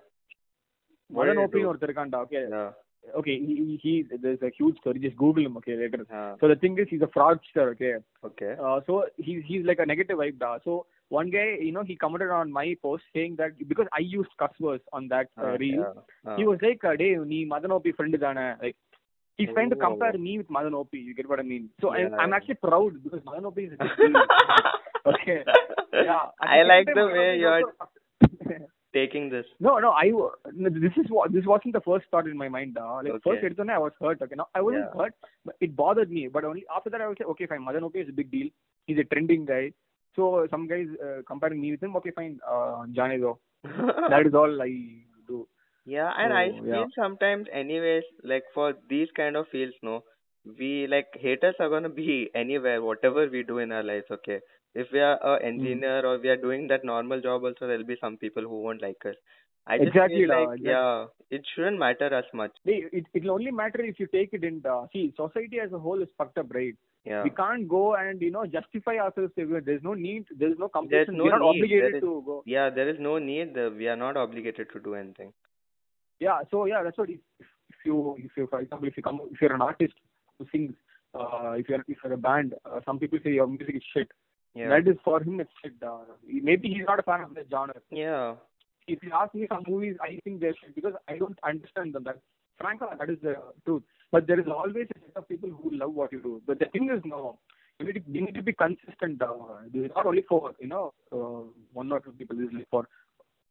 he 1.38 1.44
OP 1.46 1.58
do? 1.60 1.68
ஒருத்தர் 1.72 1.90
இருக்கான்டா 1.90 2.22
okay 2.28 2.44
yeah 2.56 2.72
okay 3.20 3.36
he, 3.46 3.54
he, 3.62 3.74
he 3.84 3.94
there's 4.24 4.44
a 4.50 4.52
huge 4.58 4.76
story 4.82 5.00
just 5.06 5.18
google 5.24 5.46
him 5.48 5.56
okay 5.60 5.76
later 5.82 6.00
yeah 6.12 6.30
so 6.42 6.48
the 6.52 6.58
thing 6.62 6.76
is 6.82 6.88
he's 6.94 7.06
a 7.08 7.14
fraudster 7.16 7.66
okay 7.74 7.94
okay 8.30 8.52
uh, 8.66 8.78
so 8.88 8.94
he's 9.26 9.42
he's 9.50 9.66
like 9.70 9.82
a 9.86 9.88
negative 9.92 10.20
vibe 10.22 10.38
da. 10.44 10.52
so 10.68 10.74
one 11.18 11.30
guy 11.36 11.48
you 11.68 11.74
know 11.76 11.84
he 11.90 11.96
commented 12.04 12.32
on 12.40 12.52
my 12.60 12.68
post 12.86 13.04
saying 13.16 13.34
that 13.42 13.52
because 13.72 13.90
I 14.00 14.04
used 14.18 14.34
cuss 14.42 14.56
words 14.68 14.86
on 14.98 15.04
that 15.14 15.28
uh, 15.42 15.48
uh, 15.48 15.56
reel 15.64 15.82
yeah 15.82 15.92
uh, 16.28 16.38
he 16.40 16.46
was 16.52 16.60
like 16.68 16.84
uh, 16.92 16.96
டே 17.02 17.10
நீ 17.34 17.40
Madan 17.54 17.76
OP 17.78 17.94
friend 17.98 18.20
தானே 18.26 18.46
like 18.66 18.80
He's 19.38 19.50
trying 19.54 19.70
to 19.72 19.76
oh, 19.76 19.88
compare 19.88 20.14
me 20.14 20.38
with 20.38 20.50
Madan 20.50 20.76
OP. 20.76 20.90
You 20.94 21.16
get 21.16 21.28
what 21.28 21.40
I 21.40 21.44
mean? 21.44 21.70
So 21.82 21.96
yeah, 21.96 22.08
I'm, 22.08 22.20
I'm 22.20 22.34
actually 22.34 22.56
proud 22.56 23.04
because 23.04 23.20
Madan 23.26 23.46
OP 23.46 23.58
is. 23.58 23.72
okay. 25.06 25.44
Yeah. 25.92 26.28
I 26.40 26.64
like 26.64 26.88
the 26.94 27.06
way 27.08 27.38
you're 27.40 27.64
taking 28.94 29.30
this. 29.30 29.46
No, 29.60 29.80
no. 29.80 29.92
I 29.92 30.12
this 30.54 30.94
is 30.98 31.06
what 31.10 31.34
this 31.34 31.46
wasn't 31.46 31.74
the 31.74 31.82
first 31.82 32.06
thought 32.12 32.28
in 32.28 32.38
my 32.38 32.48
mind. 32.48 32.78
Uh, 32.78 32.98
like 32.98 33.14
okay. 33.14 33.22
first 33.26 33.44
editone, 33.44 33.72
I 33.72 33.80
was 33.80 33.92
hurt. 34.00 34.22
Okay, 34.22 34.36
now 34.36 34.48
I 34.54 34.62
wasn't 34.62 34.86
yeah. 34.94 35.02
hurt, 35.04 35.14
but 35.46 35.56
it 35.60 35.76
bothered 35.76 36.12
me. 36.12 36.28
But 36.28 36.46
only 36.46 36.64
after 36.76 36.90
that 36.92 37.02
I 37.02 37.08
was 37.08 37.18
like, 37.20 37.30
okay, 37.30 37.48
fine. 37.48 37.64
Madan 37.64 37.84
OP 37.84 37.96
is 37.96 38.10
a 38.10 38.14
big 38.14 38.32
deal. 38.32 38.50
He's 38.86 39.00
a 39.00 39.04
trending 39.04 39.46
guy. 39.46 39.74
So 40.16 40.48
some 40.52 40.68
guys 40.68 40.88
uh, 41.04 41.22
comparing 41.26 41.60
me 41.60 41.72
with 41.72 41.82
him. 41.82 41.96
Okay, 41.98 42.12
fine. 42.12 42.40
Uh, 42.48 42.86
Janezo. 42.94 43.38
that 43.64 44.28
is 44.28 44.34
all 44.36 44.62
I 44.62 45.04
yeah, 45.86 46.12
and 46.18 46.34
I 46.34 46.50
So, 46.50 46.64
feel 46.64 46.74
yeah. 46.76 46.86
sometimes 46.96 47.48
anyways, 47.52 48.04
like 48.24 48.44
for 48.54 48.74
these 48.90 49.10
kind 49.16 49.36
of 49.36 49.48
fields, 49.52 49.76
no, 49.82 50.04
we 50.60 50.88
like 50.88 51.08
haters 51.20 51.56
are 51.60 51.70
gonna 51.70 51.90
be 51.90 52.30
anywhere, 52.36 52.82
whatever 52.82 53.28
we 53.28 53.44
do 53.44 53.58
in 53.60 53.72
our 53.72 53.84
lives, 53.84 54.06
okay. 54.12 54.40
If 54.76 54.88
we 54.92 55.00
are 55.00 55.18
a 55.32 55.44
engineer 55.44 56.06
or 56.06 56.18
we 56.20 56.30
are 56.30 56.38
doing 56.38 56.68
that 56.70 56.84
normal 56.84 57.22
job 57.22 57.44
also 57.44 57.68
there'll 57.68 57.86
be 57.86 57.98
some 58.02 58.18
people 58.18 58.44
who 58.44 58.62
won't 58.64 58.82
like 58.82 59.06
us. 59.06 59.16
I 59.68 59.78
just 59.78 59.90
Exactly, 59.90 60.22
feel 60.22 60.30
da, 60.30 60.40
like 60.40 60.60
exactly. 60.60 60.72
yeah, 60.72 61.06
it 61.38 61.46
shouldn't 61.56 61.78
matter 61.80 62.14
as 62.14 62.26
much. 62.34 62.52
They, 62.66 62.84
it 62.92 63.06
it'll 63.14 63.32
only 63.32 63.52
matter 63.52 63.82
if 63.82 64.00
you 64.00 64.08
take 64.08 64.34
it 64.34 64.44
in. 64.44 64.62
The, 64.62 64.88
see, 64.92 65.14
society 65.16 65.60
as 65.66 65.72
a 65.72 65.80
whole 65.80 66.02
is 66.02 66.10
fucked 66.18 66.38
up, 66.38 66.48
right? 66.54 66.74
Yeah. 67.06 67.24
We 67.24 67.30
can't 67.30 67.68
go 67.68 67.96
and 67.96 68.22
you 68.22 68.32
know 68.32 68.46
justify 68.46 68.96
ourselves. 68.98 69.32
everyone. 69.38 69.64
There's 69.66 69.84
no 69.84 69.94
need. 69.94 70.26
There's 70.38 70.58
no 70.58 70.68
compulsion. 70.70 71.18
no 71.18 71.26
We're 71.26 71.38
not 71.38 71.42
need. 71.54 71.62
obligated 71.64 71.96
is- 71.96 72.02
to 72.02 72.24
go. 72.26 72.44
Yeah, 72.46 72.70
there 72.72 72.90
is 72.90 73.00
no 73.00 73.18
need. 73.20 73.58
uh, 73.58 73.70
We 73.78 73.88
are 73.88 73.96
not 73.96 74.18
obligated 74.18 74.68
to 74.74 74.80
do 74.80 74.96
anything. 74.96 75.32
Yeah. 76.20 76.40
So 76.52 76.66
yeah, 76.66 76.84
that's 76.84 76.98
what. 76.98 77.10
If, 77.10 77.20
if 77.40 77.86
you, 77.86 78.16
if 78.18 78.32
you, 78.38 78.48
for 78.48 78.62
example, 78.62 78.88
if 78.88 78.96
you 78.96 79.04
come, 79.04 79.20
if 79.32 79.42
you're 79.42 79.54
an 79.54 79.62
artist 79.62 79.94
who 80.38 80.46
sings, 80.52 80.74
uh, 81.14 81.52
if 81.52 81.68
you're, 81.68 81.84
if 81.88 81.98
you're 82.04 82.14
a 82.14 82.18
band, 82.18 82.54
uh, 82.66 82.80
some 82.86 82.98
people 82.98 83.20
say 83.24 83.32
your 83.32 83.48
music 83.48 83.76
is 83.76 83.84
shit. 83.94 84.08
Yeah. 84.56 84.70
That 84.70 84.88
is 84.88 84.98
for 85.04 85.22
him, 85.22 85.40
it's 85.40 85.52
shit. 85.62 85.74
Uh, 85.86 86.00
maybe 86.26 86.70
he's 86.70 86.86
not 86.88 87.00
a 87.00 87.04
fan 87.04 87.22
of 87.22 87.34
the 87.34 87.44
genre. 87.50 87.74
Yeah. 87.92 88.36
If 88.88 89.02
you 89.02 89.12
ask 89.14 89.34
me 89.34 89.48
some 89.50 89.64
movies, 89.68 89.96
I 90.02 90.20
think 90.24 90.40
they're 90.40 90.54
shit 90.62 90.76
because 90.76 90.94
I 91.08 91.18
don't 91.18 91.38
understand 91.44 91.94
them. 91.96 92.04
That, 92.04 92.20
frankly, 92.60 92.88
that 92.98 93.10
is 93.10 93.18
the 93.22 93.36
truth. 93.66 93.84
But 94.12 94.28
there 94.28 94.40
is 94.40 94.46
always 94.48 94.88
a 94.96 95.00
set 95.00 95.18
of 95.18 95.28
people 95.28 95.50
who 95.50 95.72
love 95.76 95.94
what 95.94 96.12
you 96.12 96.22
do. 96.22 96.42
But 96.46 96.60
the 96.60 96.66
thing 96.66 96.90
is, 96.96 97.02
no, 97.04 97.40
you 97.80 97.88
need 97.88 98.06
to, 98.06 98.12
you 98.12 98.26
need 98.26 98.36
to 98.36 98.44
be 98.44 98.54
consistent. 98.54 99.22
Uh, 99.22 99.34
this 99.74 99.86
is 99.86 99.92
not 99.96 100.06
only 100.06 100.24
for 100.30 100.54
you 100.60 100.68
know 100.68 100.94
uh, 101.12 101.50
one 101.74 101.92
or 101.92 102.00
two 102.00 102.12
people. 102.12 102.38
This 102.38 102.50
is 102.50 102.66
for 102.70 102.88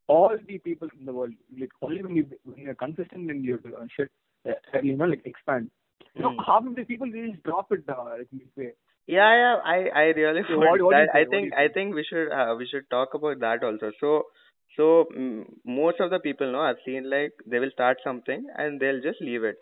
all 0.09 0.37
the 0.47 0.59
people 0.59 0.88
in 0.99 1.07
the 1.07 1.12
world. 1.12 1.33
Like 1.59 1.71
only 1.83 2.03
when 2.03 2.17
you 2.17 2.27
when 2.45 2.59
you're 2.59 2.75
consistent 2.75 3.31
in 3.31 3.45
your 3.45 3.59
uh, 3.59 3.87
shit, 3.97 4.11
uh, 4.49 4.53
you 4.83 4.97
know, 4.97 5.07
like 5.07 5.23
expand. 5.25 5.71
You 6.15 6.23
know, 6.23 6.35
half 6.47 6.67
of 6.67 6.75
the 6.75 6.85
people 6.85 7.11
they 7.11 7.31
just 7.31 7.43
drop 7.45 7.71
it 7.73 7.85
uh, 7.88 8.05
like 8.19 8.29
midway. 8.33 8.73
Yeah, 9.07 9.33
yeah, 9.43 9.57
I 9.65 9.79
I 10.03 10.05
really 10.21 10.43
So 10.49 10.59
what- 10.59 10.83
what 10.83 10.97
that. 10.97 11.09
I 11.15 11.25
think 11.25 11.53
I 11.65 11.69
think 11.69 11.95
we 11.95 12.05
should 12.05 12.31
uh, 12.41 12.55
we 12.59 12.67
should 12.67 12.88
talk 12.91 13.15
about 13.15 13.41
that 13.41 13.65
also. 13.65 13.91
So 14.01 14.27
so 14.77 15.07
mm, 15.17 15.45
most 15.65 16.01
of 16.01 16.11
the 16.11 16.21
people 16.21 16.51
know 16.53 16.61
I've 16.61 16.83
seen 16.85 17.09
like 17.11 17.33
they 17.47 17.59
will 17.59 17.71
start 17.71 17.99
something 18.05 18.47
and 18.57 18.81
they'll 18.81 19.01
just 19.01 19.21
leave 19.21 19.45
it. 19.45 19.57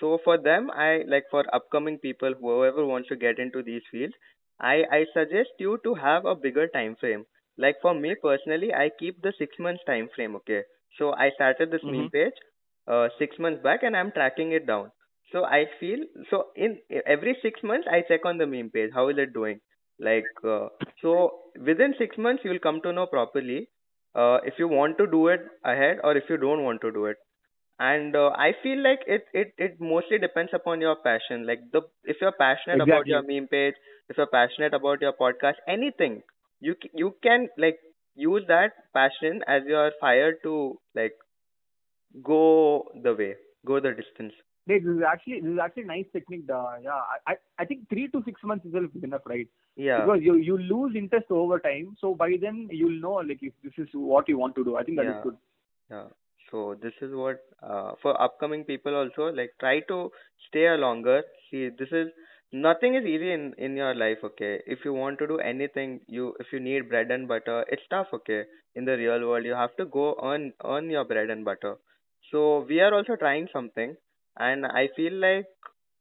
So 0.00 0.18
for 0.24 0.36
them, 0.38 0.70
I 0.70 1.02
like 1.06 1.24
for 1.30 1.44
upcoming 1.54 1.98
people, 1.98 2.34
whoever 2.40 2.84
wants 2.84 3.08
to 3.08 3.16
get 3.16 3.38
into 3.38 3.62
these 3.62 3.82
fields, 3.90 4.14
I 4.60 4.74
I 4.98 5.04
suggest 5.12 5.50
you 5.58 5.78
to 5.84 5.94
have 5.94 6.24
a 6.24 6.34
bigger 6.46 6.66
time 6.68 6.96
frame. 6.96 7.26
Like 7.56 7.76
for 7.82 7.94
me 7.94 8.14
personally, 8.22 8.72
I 8.74 8.90
keep 8.98 9.22
the 9.22 9.32
six 9.38 9.58
months 9.58 9.82
time 9.86 10.08
frame. 10.14 10.34
Okay, 10.36 10.62
so 10.98 11.12
I 11.14 11.30
started 11.30 11.70
this 11.70 11.86
meme 11.86 12.08
Mhm. 12.08 12.10
page 12.10 12.34
uh 12.86 13.08
six 13.18 13.38
months 13.38 13.62
back 13.62 13.82
and 13.82 13.96
I'm 13.96 14.10
tracking 14.12 14.52
it 14.52 14.66
down. 14.66 14.90
So 15.32 15.44
I 15.44 15.66
feel 15.80 15.98
so 16.30 16.46
in 16.56 16.78
every 17.06 17.36
six 17.42 17.62
months 17.62 17.86
I 17.90 18.02
check 18.02 18.24
on 18.24 18.38
the 18.38 18.46
meme 18.46 18.70
page. 18.70 18.90
How 18.94 19.08
is 19.08 19.18
it 19.18 19.32
doing? 19.34 19.60
Like 19.98 20.32
uh, 20.44 20.68
so 21.02 21.14
within 21.70 21.94
six 21.98 22.16
months 22.18 22.44
you 22.44 22.50
will 22.50 22.64
come 22.68 22.80
to 22.82 22.92
know 22.92 23.06
properly 23.06 23.68
uh, 24.14 24.38
if 24.44 24.54
you 24.58 24.68
want 24.68 24.98
to 24.98 25.06
do 25.06 25.28
it 25.28 25.40
ahead 25.64 25.98
or 26.04 26.16
if 26.16 26.24
you 26.28 26.36
don't 26.36 26.62
want 26.64 26.80
to 26.82 26.90
do 26.92 27.06
it. 27.06 27.16
And 27.78 28.14
uh, 28.16 28.30
I 28.30 28.52
feel 28.62 28.82
like 28.82 29.00
it, 29.06 29.26
it 29.32 29.54
it 29.58 29.80
mostly 29.80 30.18
depends 30.18 30.52
upon 30.54 30.80
your 30.80 30.96
passion. 30.96 31.46
Like 31.46 31.60
the 31.72 31.82
if 32.04 32.16
you're 32.20 32.32
passionate 32.38 32.80
about 32.80 33.08
your 33.08 33.22
meme 33.22 33.48
page, 33.48 33.74
if 34.08 34.16
you're 34.16 34.26
passionate 34.34 34.74
about 34.74 35.00
your 35.02 35.12
podcast, 35.12 35.56
anything, 35.68 36.22
you 36.60 36.74
c- 36.82 36.90
you 36.94 37.14
can 37.22 37.48
like 37.58 37.78
use 38.14 38.44
that 38.48 38.72
passion 38.92 39.42
as 39.46 39.62
your 39.66 39.92
fire 40.00 40.34
to 40.42 40.78
like 40.94 41.14
go 42.22 42.84
the 43.02 43.14
way, 43.14 43.34
go 43.66 43.80
the 43.80 43.92
distance. 43.92 44.32
Hey, 44.66 44.78
this 44.78 44.96
is 44.96 45.02
actually 45.06 45.40
this 45.40 45.52
is 45.52 45.58
actually 45.62 45.84
nice 45.84 46.06
technique. 46.12 46.44
Uh, 46.50 46.76
yeah, 46.82 47.00
I 47.26 47.34
I 47.58 47.64
think 47.64 47.88
three 47.88 48.08
to 48.08 48.22
six 48.24 48.40
months 48.42 48.64
is 48.64 48.74
enough, 49.02 49.22
right? 49.26 49.48
Yeah, 49.76 50.00
Because 50.00 50.20
you 50.22 50.36
you 50.36 50.58
lose 50.58 50.96
interest 50.96 51.26
over 51.30 51.58
time. 51.58 51.96
So 52.00 52.14
by 52.14 52.32
then 52.40 52.68
you'll 52.70 53.00
know 53.00 53.14
like 53.30 53.42
if 53.42 53.52
this 53.62 53.72
is 53.76 53.88
what 53.92 54.28
you 54.28 54.38
want 54.38 54.54
to 54.56 54.64
do. 54.64 54.76
I 54.76 54.84
think 54.84 54.98
that 54.98 55.06
is 55.06 55.16
yeah. 55.16 55.22
good. 55.22 55.36
Yeah. 55.90 56.06
So 56.50 56.76
this 56.80 56.92
is 57.02 57.14
what 57.14 57.40
uh, 57.62 57.92
for 58.00 58.20
upcoming 58.20 58.64
people 58.64 58.94
also 58.94 59.32
like 59.34 59.50
try 59.60 59.80
to 59.88 60.10
stay 60.48 60.66
a 60.66 60.76
longer. 60.76 61.22
See, 61.50 61.68
this 61.78 61.88
is 61.90 62.08
nothing 62.54 62.94
is 62.94 63.04
easy 63.04 63.30
in 63.32 63.52
in 63.66 63.76
your 63.76 63.94
life, 63.94 64.18
okay? 64.28 64.62
If 64.66 64.84
you 64.84 64.92
want 64.94 65.18
to 65.20 65.26
do 65.32 65.38
anything, 65.50 66.00
you 66.06 66.34
if 66.40 66.52
you 66.52 66.60
need 66.60 66.88
bread 66.88 67.10
and 67.10 67.28
butter, 67.28 67.64
it's 67.68 67.86
tough, 67.90 68.08
okay? 68.18 68.44
In 68.74 68.84
the 68.84 68.96
real 69.02 69.26
world, 69.28 69.44
you 69.44 69.54
have 69.60 69.76
to 69.76 69.86
go 69.98 70.06
earn 70.32 70.52
earn 70.64 70.90
your 70.96 71.04
bread 71.04 71.30
and 71.36 71.44
butter. 71.50 71.76
So 72.30 72.44
we 72.68 72.80
are 72.80 72.92
also 72.94 73.16
trying 73.16 73.48
something, 73.52 73.96
and 74.50 74.66
I 74.66 74.88
feel 74.96 75.12
like 75.26 75.46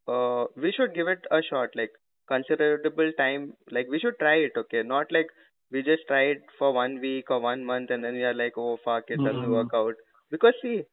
uh 0.07 0.45
we 0.55 0.71
should 0.77 0.93
give 0.95 1.07
it 1.15 1.25
a 1.31 1.41
shot, 1.49 1.75
like 1.81 1.91
considerable 2.27 3.11
time. 3.23 3.53
Like 3.71 3.87
we 3.89 3.99
should 3.99 4.19
try 4.19 4.35
it, 4.49 4.53
okay? 4.65 4.83
Not 4.83 5.11
like 5.11 5.27
we 5.71 5.83
just 5.83 6.07
try 6.07 6.23
it 6.35 6.43
for 6.59 6.71
one 6.73 6.99
week 7.01 7.29
or 7.31 7.39
one 7.39 7.63
month 7.65 7.89
and 7.91 8.03
then 8.03 8.13
we 8.13 8.23
are 8.23 8.33
like, 8.43 8.53
oh 8.57 8.77
fuck, 8.85 9.05
it 9.09 9.23
doesn't 9.23 9.49
Mm-hmm. 9.49 9.59
work 9.59 9.69
out. 9.73 9.95
Because 10.31 10.53
see, 10.61 10.83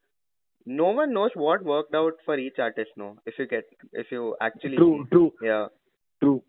no 0.79 0.91
one 0.97 1.13
knows 1.13 1.31
what 1.35 1.65
worked 1.65 1.95
out 1.95 2.19
for 2.25 2.39
each 2.39 2.59
artist, 2.59 2.91
no. 2.97 3.17
If 3.27 3.39
you 3.39 3.47
get, 3.47 3.65
if 3.93 4.13
you 4.13 4.37
actually 4.41 4.77
True, 4.77 5.07
true, 5.11 5.33
yeah. 5.43 5.67
true. 6.23 6.43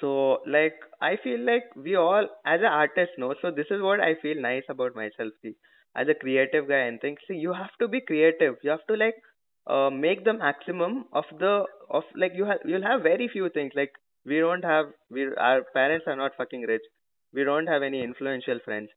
So 0.00 0.40
like 0.46 0.74
I 1.00 1.16
feel 1.22 1.40
like 1.40 1.64
we 1.76 1.94
all 1.96 2.28
as 2.54 2.60
an 2.60 2.72
artist 2.78 3.12
no, 3.18 3.34
so 3.40 3.50
this 3.50 3.70
is 3.70 3.80
what 3.80 4.00
I 4.00 4.16
feel 4.22 4.40
nice 4.40 4.64
about 4.68 4.96
myself. 4.96 5.32
See, 5.42 5.54
as 5.94 6.08
a 6.08 6.14
creative 6.14 6.68
guy 6.68 6.82
and 6.88 7.00
things, 7.00 7.18
see 7.28 7.36
you 7.36 7.52
have 7.52 7.78
to 7.80 7.88
be 7.88 8.00
creative. 8.00 8.56
You 8.62 8.70
have 8.70 8.86
to 8.88 8.96
like 9.04 9.22
uh 9.66 9.90
make 9.90 10.24
the 10.24 10.34
maximum 10.34 11.06
of 11.12 11.24
the 11.38 11.54
of 11.88 12.04
like 12.16 12.32
you 12.34 12.44
have 12.44 12.58
you'll 12.64 12.90
have 12.90 13.02
very 13.02 13.28
few 13.32 13.48
things. 13.50 13.72
Like 13.74 13.92
we 14.24 14.40
don't 14.40 14.64
have 14.64 14.86
we 15.10 15.26
our 15.36 15.62
parents 15.78 16.06
are 16.08 16.16
not 16.16 16.36
fucking 16.36 16.62
rich. 16.62 16.92
We 17.32 17.44
don't 17.44 17.66
have 17.66 17.82
any 17.82 18.02
influential 18.02 18.60
friends 18.64 18.90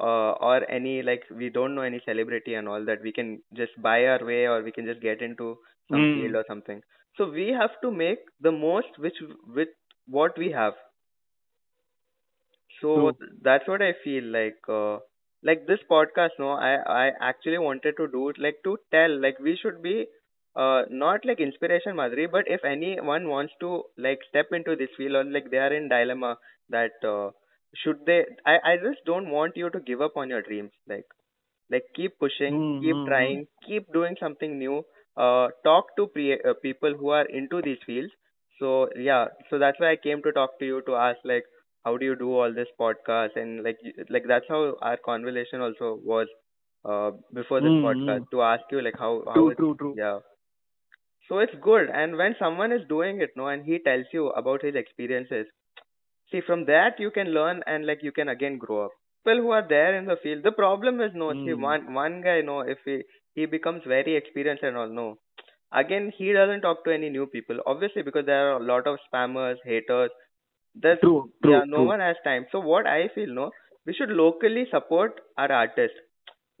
uh, 0.00 0.32
or 0.50 0.68
any 0.70 1.02
like 1.02 1.22
we 1.30 1.48
don't 1.50 1.74
know 1.74 1.82
any 1.82 2.00
celebrity 2.04 2.54
and 2.54 2.68
all 2.68 2.84
that 2.84 3.02
we 3.02 3.12
can 3.12 3.40
just 3.54 3.80
buy 3.82 4.04
our 4.06 4.24
way 4.24 4.46
or 4.46 4.62
we 4.62 4.72
can 4.72 4.86
just 4.86 5.00
get 5.00 5.22
into 5.22 5.56
some 5.90 6.06
field 6.12 6.34
Mm. 6.34 6.36
or 6.36 6.44
something 6.48 6.80
so 7.16 7.28
we 7.30 7.48
have 7.48 7.70
to 7.82 7.90
make 7.90 8.18
the 8.40 8.52
most 8.52 8.98
which 8.98 9.16
with 9.54 9.68
what 10.06 10.36
we 10.38 10.50
have 10.50 10.74
so 12.80 12.90
True. 12.92 13.16
that's 13.46 13.68
what 13.72 13.82
i 13.82 13.92
feel 14.04 14.24
like 14.36 14.68
uh, 14.78 14.98
like 15.48 15.62
this 15.70 15.82
podcast 15.92 16.38
no 16.42 16.50
i 16.68 16.72
i 17.00 17.04
actually 17.30 17.58
wanted 17.66 17.96
to 18.00 18.06
do 18.14 18.22
it 18.32 18.38
like 18.46 18.58
to 18.68 18.76
tell 18.96 19.14
like 19.26 19.38
we 19.48 19.54
should 19.62 19.80
be 19.86 19.96
uh 20.64 20.82
not 21.04 21.24
like 21.30 21.40
inspiration 21.46 21.96
madri 22.00 22.26
but 22.36 22.48
if 22.56 22.64
anyone 22.72 23.28
wants 23.34 23.54
to 23.64 23.70
like 24.06 24.20
step 24.28 24.52
into 24.60 24.76
this 24.82 24.94
field 24.98 25.16
or 25.20 25.24
like 25.36 25.50
they 25.50 25.62
are 25.66 25.72
in 25.80 25.88
dilemma 25.94 26.32
that 26.76 27.08
uh, 27.14 27.30
should 27.82 28.00
they 28.06 28.18
i 28.52 28.56
i 28.72 28.76
just 28.84 29.04
don't 29.10 29.30
want 29.30 29.56
you 29.56 29.70
to 29.70 29.80
give 29.90 30.00
up 30.06 30.16
on 30.22 30.28
your 30.34 30.42
dreams 30.48 30.72
like 30.92 31.06
like 31.74 31.84
keep 31.96 32.18
pushing 32.18 32.62
keep 32.80 32.98
Mm-hmm. 32.98 33.06
trying 33.06 33.46
keep 33.66 33.92
doing 33.92 34.16
something 34.20 34.58
new 34.58 34.76
uh 35.16 35.48
talk 35.64 35.94
to 35.96 36.06
pre- 36.06 36.40
uh, 36.42 36.54
people 36.62 36.94
who 37.00 37.08
are 37.10 37.24
into 37.40 37.60
these 37.62 37.82
fields 37.86 38.12
so 38.58 38.88
yeah 39.08 39.26
so 39.50 39.58
that's 39.58 39.80
why 39.80 39.90
i 39.92 39.96
came 40.08 40.22
to 40.22 40.32
talk 40.32 40.58
to 40.58 40.66
you 40.72 40.82
to 40.86 40.94
ask 40.96 41.18
like 41.24 41.44
how 41.84 41.96
do 41.96 42.04
you 42.06 42.16
do 42.16 42.30
all 42.38 42.52
this 42.52 42.72
podcast 42.80 43.36
and 43.36 43.62
like 43.64 43.78
like 44.10 44.24
that's 44.28 44.46
how 44.48 44.62
our 44.82 44.96
conversation 45.10 45.60
also 45.60 45.98
was 46.12 46.28
uh 46.84 47.10
before 47.40 47.60
this 47.60 47.74
Mm-hmm. 47.74 47.84
podcast 47.84 48.22
to 48.30 48.42
ask 48.42 48.62
you 48.70 48.82
like 48.82 48.98
how 49.06 49.12
how 49.26 49.42
True, 49.42 49.54
true, 49.54 49.74
true. 49.76 49.98
yeah 50.02 50.18
so 51.28 51.38
it's 51.38 51.54
good 51.62 51.88
and 51.90 52.16
when 52.16 52.34
someone 52.38 52.72
is 52.72 52.82
doing 52.88 53.20
it 53.20 53.30
no 53.36 53.46
and 53.48 53.64
he 53.64 53.78
tells 53.78 54.06
you 54.12 54.28
about 54.40 54.62
his 54.62 54.74
experiences 54.74 55.46
See, 56.30 56.40
from 56.40 56.64
that 56.66 56.98
you 57.00 57.10
can 57.10 57.28
learn 57.28 57.62
and 57.66 57.86
like 57.86 58.02
you 58.02 58.12
can 58.12 58.28
again 58.28 58.58
grow 58.58 58.84
up. 58.86 58.92
People 59.24 59.42
who 59.42 59.50
are 59.50 59.66
there 59.68 59.96
in 59.96 60.06
the 60.06 60.16
field, 60.22 60.42
the 60.44 60.52
problem 60.52 61.00
is 61.00 61.12
no. 61.14 61.32
See, 61.44 61.54
Mm. 61.56 61.60
one 61.68 61.94
one 61.94 62.20
guy, 62.22 62.40
no, 62.42 62.60
if 62.60 62.78
he 62.84 62.96
he 63.34 63.46
becomes 63.46 63.84
very 63.84 64.16
experienced 64.16 64.62
and 64.62 64.76
all, 64.76 64.88
no. 64.88 65.18
Again, 65.72 66.10
he 66.16 66.32
doesn't 66.32 66.62
talk 66.62 66.84
to 66.84 66.92
any 66.92 67.10
new 67.10 67.26
people, 67.26 67.60
obviously 67.66 68.02
because 68.02 68.26
there 68.26 68.50
are 68.52 68.60
a 68.60 68.64
lot 68.72 68.86
of 68.86 68.98
spammers, 69.08 69.58
haters. 69.64 70.10
There's 70.74 70.98
True, 71.00 71.30
yeah, 71.42 71.64
true, 71.64 71.66
no 71.66 71.78
true. 71.78 71.86
one 71.86 72.00
has 72.00 72.16
time. 72.24 72.46
So 72.52 72.60
what 72.60 72.86
I 72.86 73.08
feel, 73.14 73.32
no, 73.34 73.50
we 73.84 73.94
should 73.94 74.10
locally 74.10 74.66
support 74.70 75.20
our 75.36 75.50
artists 75.52 75.98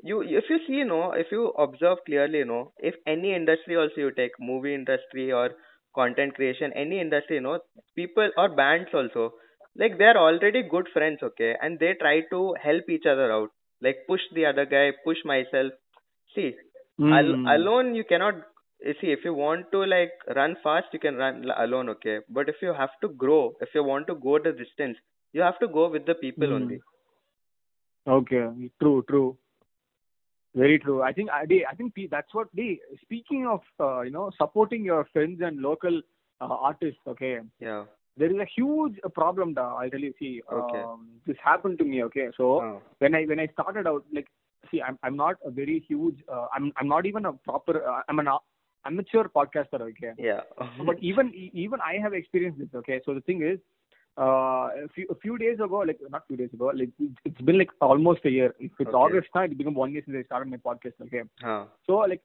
you 0.02 0.20
if 0.22 0.44
you 0.50 0.58
see 0.66 0.82
no 0.84 1.12
if 1.12 1.26
you 1.32 1.48
observe 1.64 1.98
clearly 2.06 2.44
no 2.44 2.72
if 2.78 2.94
any 3.06 3.34
industry 3.34 3.76
also 3.76 3.94
you 4.04 4.10
take 4.12 4.32
movie 4.38 4.74
industry 4.74 5.32
or 5.32 5.50
content 5.94 6.34
creation 6.34 6.72
any 6.74 7.00
industry 7.00 7.40
no 7.40 7.58
people 7.94 8.30
or 8.36 8.48
bands 8.54 8.88
also 8.92 9.32
like 9.82 9.98
they 9.98 10.04
are 10.12 10.18
already 10.24 10.62
good 10.74 10.88
friends 10.92 11.22
okay 11.22 11.54
and 11.62 11.78
they 11.78 11.92
try 12.02 12.20
to 12.34 12.40
help 12.62 12.88
each 12.96 13.06
other 13.12 13.30
out 13.32 13.50
like 13.86 13.98
push 14.08 14.22
the 14.34 14.44
other 14.50 14.64
guy 14.74 14.84
push 15.04 15.18
myself 15.32 15.72
see 16.34 16.48
al- 17.18 17.36
Mm. 17.36 17.48
alone 17.56 17.94
you 18.00 18.04
cannot 18.12 18.36
see 19.00 19.10
if 19.16 19.24
you 19.28 19.34
want 19.34 19.70
to 19.72 19.84
like 19.92 20.12
run 20.38 20.56
fast 20.62 20.96
you 20.96 21.00
can 21.06 21.16
run 21.24 21.44
alone 21.64 21.88
okay 21.94 22.18
but 22.38 22.48
if 22.54 22.62
you 22.66 22.72
have 22.82 22.94
to 23.04 23.08
grow 23.24 23.40
if 23.66 23.74
you 23.78 23.84
want 23.92 24.06
to 24.12 24.16
go 24.28 24.38
the 24.48 24.52
distance 24.62 24.98
you 25.32 25.42
have 25.48 25.58
to 25.64 25.68
go 25.78 25.88
with 25.96 26.06
the 26.06 26.14
people 26.26 26.48
Mm. 26.48 26.56
only 26.60 26.80
Okay, 28.06 28.70
true, 28.80 29.04
true. 29.08 29.36
Very 30.54 30.78
true. 30.78 31.02
I 31.02 31.12
think 31.12 31.30
I, 31.30 31.42
I 31.70 31.74
think 31.74 31.94
that's 32.10 32.32
what 32.32 32.48
the 32.54 32.80
speaking 33.02 33.46
of 33.46 33.60
uh, 33.78 34.00
you 34.02 34.10
know 34.10 34.30
supporting 34.38 34.84
your 34.84 35.04
friends 35.12 35.40
and 35.42 35.60
local 35.60 36.00
uh, 36.40 36.46
artists. 36.46 37.00
Okay, 37.06 37.40
yeah 37.60 37.84
there 38.16 38.30
is 38.30 38.36
a 38.38 38.46
huge 38.56 38.98
problem. 39.14 39.54
Da, 39.54 39.74
I'll 39.76 39.90
tell 39.90 40.00
you. 40.00 40.12
See, 40.18 40.42
okay 40.52 40.82
um, 40.82 41.06
this 41.26 41.36
happened 41.44 41.78
to 41.78 41.84
me. 41.84 42.02
Okay, 42.04 42.28
so 42.36 42.44
oh 42.62 42.82
when 42.98 43.14
I 43.14 43.24
when 43.24 43.40
I 43.40 43.46
started 43.48 43.86
out, 43.86 44.04
like, 44.12 44.26
see, 44.70 44.82
I'm 44.82 44.98
I'm 45.02 45.16
not 45.16 45.36
a 45.44 45.50
very 45.50 45.84
huge. 45.88 46.22
Uh, 46.32 46.46
I'm 46.54 46.72
I'm 46.76 46.88
not 46.88 47.06
even 47.06 47.24
a 47.26 47.32
proper. 47.32 47.84
Uh, 47.86 48.00
I'm 48.08 48.18
an 48.18 48.28
amateur 48.84 49.24
podcaster. 49.38 49.80
Okay, 49.90 50.12
yeah 50.18 50.40
but 50.86 50.98
even 51.00 51.32
even 51.34 51.80
I 51.80 51.94
have 52.02 52.14
experienced 52.14 52.58
this. 52.58 52.68
Okay, 52.74 53.00
so 53.04 53.14
the 53.14 53.20
thing 53.20 53.42
is, 53.42 53.58
uh, 54.18 54.68
a 54.84 54.88
few 54.94 55.06
a 55.10 55.14
few 55.16 55.36
days 55.38 55.58
ago, 55.60 55.78
like 55.90 55.98
not 56.10 56.26
few 56.26 56.36
days 56.36 56.52
ago, 56.52 56.70
like 56.74 56.90
it's 56.98 57.18
it's 57.24 57.40
been 57.42 57.58
like 57.58 57.70
almost 57.80 58.24
a 58.24 58.30
year. 58.30 58.54
If 58.58 58.72
it's 58.78 58.88
Okay. 58.88 58.96
August 59.04 59.28
now, 59.34 59.42
it 59.42 59.56
become 59.58 59.74
one 59.74 59.92
year 59.92 60.02
since 60.04 60.16
I 60.18 60.24
started 60.24 60.50
my 60.50 60.56
podcast. 60.68 61.00
Okay, 61.06 61.22
Huh. 61.42 61.64
so 61.86 61.98
like 62.14 62.22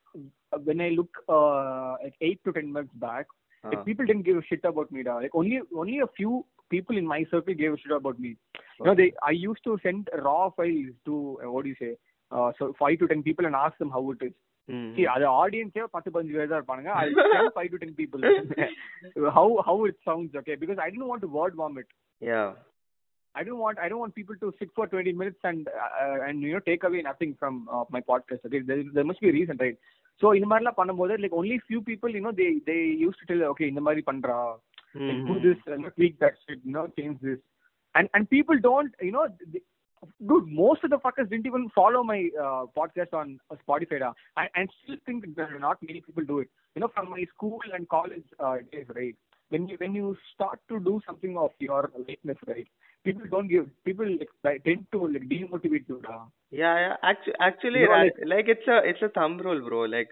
when 0.63 0.82
I 0.82 0.89
look 0.89 1.10
uh 1.30 1.95
like 2.04 2.15
eight 2.21 2.43
to 2.45 2.51
ten 2.54 2.71
months 2.71 2.93
back, 2.95 3.27
Huh. 3.62 3.70
like 3.72 3.85
people 3.85 4.07
didn't 4.07 4.22
give 4.22 4.37
a 4.37 4.42
shit 4.42 4.64
about 4.64 4.90
me. 4.92 5.03
Da. 5.03 5.16
Like 5.16 5.35
only 5.35 5.61
only 5.77 6.01
a 6.01 6.07
few 6.16 6.44
people 6.70 6.96
in 6.96 7.07
my 7.07 7.25
circle 7.31 7.55
gave 7.55 7.72
a 7.72 7.79
shit 7.79 7.92
about 7.92 8.18
me. 8.18 8.37
You 8.81 8.87
know, 8.87 8.94
they 8.94 9.12
I 9.22 9.31
used 9.31 9.64
to 9.64 9.79
send 9.83 10.11
raw 10.29 10.51
files 10.51 10.94
to 11.07 11.38
uh, 11.44 11.51
what 11.51 11.64
do 11.64 11.70
you 11.70 11.81
say? 11.81 11.96
Uh, 12.31 12.53
so 12.59 12.75
five 12.79 12.99
to 13.01 13.09
ten 13.09 13.22
people 13.22 13.46
and 13.46 13.55
ask 13.55 13.79
them 13.79 13.90
how 13.90 14.11
it 14.11 14.22
is. 14.29 14.37
Hmm. 14.68 14.87
See, 14.94 15.05
அது 15.14 15.25
ஆடியன்ஸே 15.40 15.83
பத்து 15.96 16.09
பதினஞ்சு 16.12 16.37
பேர் 16.38 16.49
தான் 16.53 16.61
இருப்பானுங்க 16.61 16.92
ஐ 17.01 17.05
send 17.35 17.53
five 17.59 17.68
to 17.75 17.79
ten 17.83 17.92
people 18.01 18.22
how 19.37 19.49
how 19.66 19.77
it 19.90 19.99
sounds 20.09 20.33
okay 20.40 20.57
because 20.62 20.81
I 20.85 20.90
didn't 20.92 21.11
want 21.12 21.22
to 21.27 21.31
word 21.38 21.55
vomit. 21.61 21.88
Yeah. 22.31 22.49
I 23.38 23.42
don't 23.46 23.61
want 23.64 23.79
I 23.85 23.88
don't 23.90 24.03
want 24.03 24.14
people 24.18 24.37
to 24.42 24.53
sit 24.59 24.70
for 24.77 24.87
20 24.87 25.12
minutes 25.12 25.40
and 25.51 25.68
uh, 26.03 26.18
and 26.27 26.42
you 26.46 26.53
know 26.55 26.64
take 26.70 26.85
away 26.88 27.03
nothing 27.03 27.33
from 27.40 27.55
uh, 27.75 27.85
my 27.96 28.01
podcast. 28.11 28.44
Okay, 28.46 28.61
there, 28.70 28.83
there 28.96 29.09
must 29.11 29.20
be 29.25 29.31
a 29.33 29.37
reason, 29.38 29.59
right? 29.64 29.79
So 30.20 30.27
இந்த 30.38 30.46
மாதிரிலாம் 30.51 30.79
பண்ணும்போது 30.81 31.14
like 31.22 31.35
only 31.40 31.57
few 31.68 31.81
people 31.88 32.11
you 32.16 32.22
know 32.27 32.35
they 32.40 32.51
they 32.68 32.83
used 33.07 33.18
to 33.22 33.27
tell 33.31 33.42
okay 33.53 33.66
இந்த 33.72 33.83
மாதிரி 33.88 34.05
பண்றா 34.11 34.38
like 35.09 35.22
do 35.25 35.35
Hmm. 35.35 35.42
this 35.46 35.59
and 35.75 35.87
tweak 35.96 36.14
that 36.22 36.35
shit 36.42 36.61
you 36.68 36.75
know 36.77 36.85
change 36.99 37.16
this 37.27 37.40
and 37.94 38.07
and 38.14 38.25
people 38.35 38.59
don't 38.68 38.92
you 39.07 39.12
know 39.16 39.25
they, 39.55 39.61
dude 40.31 40.46
most 40.61 40.85
of 40.87 40.90
the 40.92 40.99
fuckers 41.05 41.29
didn't 41.33 41.49
even 41.51 41.64
follow 41.79 42.01
my 42.12 42.18
uh, 42.44 42.62
podcast 42.79 43.12
on 43.20 43.29
uh, 43.51 43.57
Spotify 43.62 43.99
da. 44.05 44.11
I, 44.42 44.44
I 44.61 44.66
still 44.77 44.99
think 45.07 45.20
that 45.38 45.53
not 45.66 45.83
many 45.88 46.01
people 46.07 46.25
do 46.33 46.38
it 46.44 46.51
you 46.75 46.81
know 46.83 46.90
from 46.96 47.09
my 47.16 47.25
school 47.35 47.61
and 47.77 47.88
college 47.96 48.29
uh, 48.44 48.57
days 48.72 48.88
right 49.01 49.16
when 49.53 49.68
you 49.70 49.77
when 49.83 49.94
you 50.01 50.09
start 50.35 50.59
to 50.72 50.79
do 50.88 50.94
something 51.09 51.37
of 51.44 51.53
your 51.68 51.83
likeness 52.09 52.40
right 52.53 52.68
People 53.04 53.24
don't 53.30 53.48
give 53.48 53.68
people 53.86 54.08
like, 54.20 54.30
like, 54.44 54.64
tend 54.64 54.86
to 54.92 55.08
like 55.08 55.28
demotivate 55.30 55.88
you 55.90 56.00
da. 56.04 56.26
Yeah, 56.52 56.78
yeah. 56.80 56.96
Actually, 57.04 57.36
actually, 57.40 57.84
right, 57.86 58.14
like 58.26 58.48
it's 58.48 58.68
a 58.68 58.78
it's 58.84 59.02
a 59.02 59.10
thumb 59.10 59.38
rule, 59.40 59.62
bro. 59.68 59.82
Like 59.82 60.10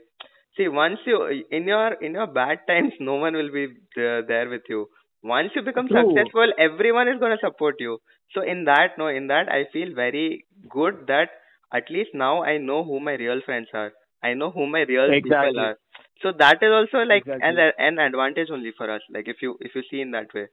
See, 0.58 0.68
once 0.68 1.00
you 1.06 1.18
in 1.52 1.68
your 1.68 1.94
in 2.08 2.14
your 2.14 2.28
bad 2.28 2.60
times, 2.68 2.94
no 3.00 3.16
one 3.16 3.34
will 3.36 3.52
be 3.52 3.68
there, 3.96 4.22
there 4.24 4.50
with 4.50 4.64
you. 4.70 4.88
Once 5.24 5.52
you 5.56 5.62
become 5.62 5.90
True. 5.90 5.94
successful, 5.94 6.52
everyone 6.58 7.08
is 7.08 7.20
gonna 7.20 7.38
support 7.42 7.76
you. 7.80 8.00
So 8.34 8.42
in 8.42 8.66
that, 8.66 8.98
no, 8.98 9.08
in 9.08 9.28
that, 9.28 9.50
I 9.52 9.66
feel 9.74 9.94
very 9.96 10.46
good 10.70 11.06
that 11.08 11.30
at 11.74 11.90
least 11.90 12.12
now 12.14 12.44
I 12.44 12.58
know 12.58 12.84
who 12.84 13.00
my 13.00 13.14
real 13.14 13.42
friends 13.46 13.68
are. 13.74 13.92
I 14.24 14.34
know 14.34 14.52
who 14.52 14.68
my 14.68 14.82
real 14.82 15.14
people 15.24 15.52
Exactly. 15.52 15.60
are. 15.60 15.78
So 16.22 16.32
that 16.40 16.62
is 16.62 16.72
also 16.80 17.04
like 17.06 17.26
Exactly. 17.26 17.42
an 17.42 17.60
an 17.78 18.00
advantage 18.00 18.50
only 18.52 18.72
for 18.78 18.90
us. 18.90 19.02
Like 19.10 19.28
if 19.28 19.42
you 19.42 19.58
if 19.62 19.76
you 19.76 19.84
see 19.92 20.02
in 20.02 20.12
that 20.12 20.34
way. 20.34 20.48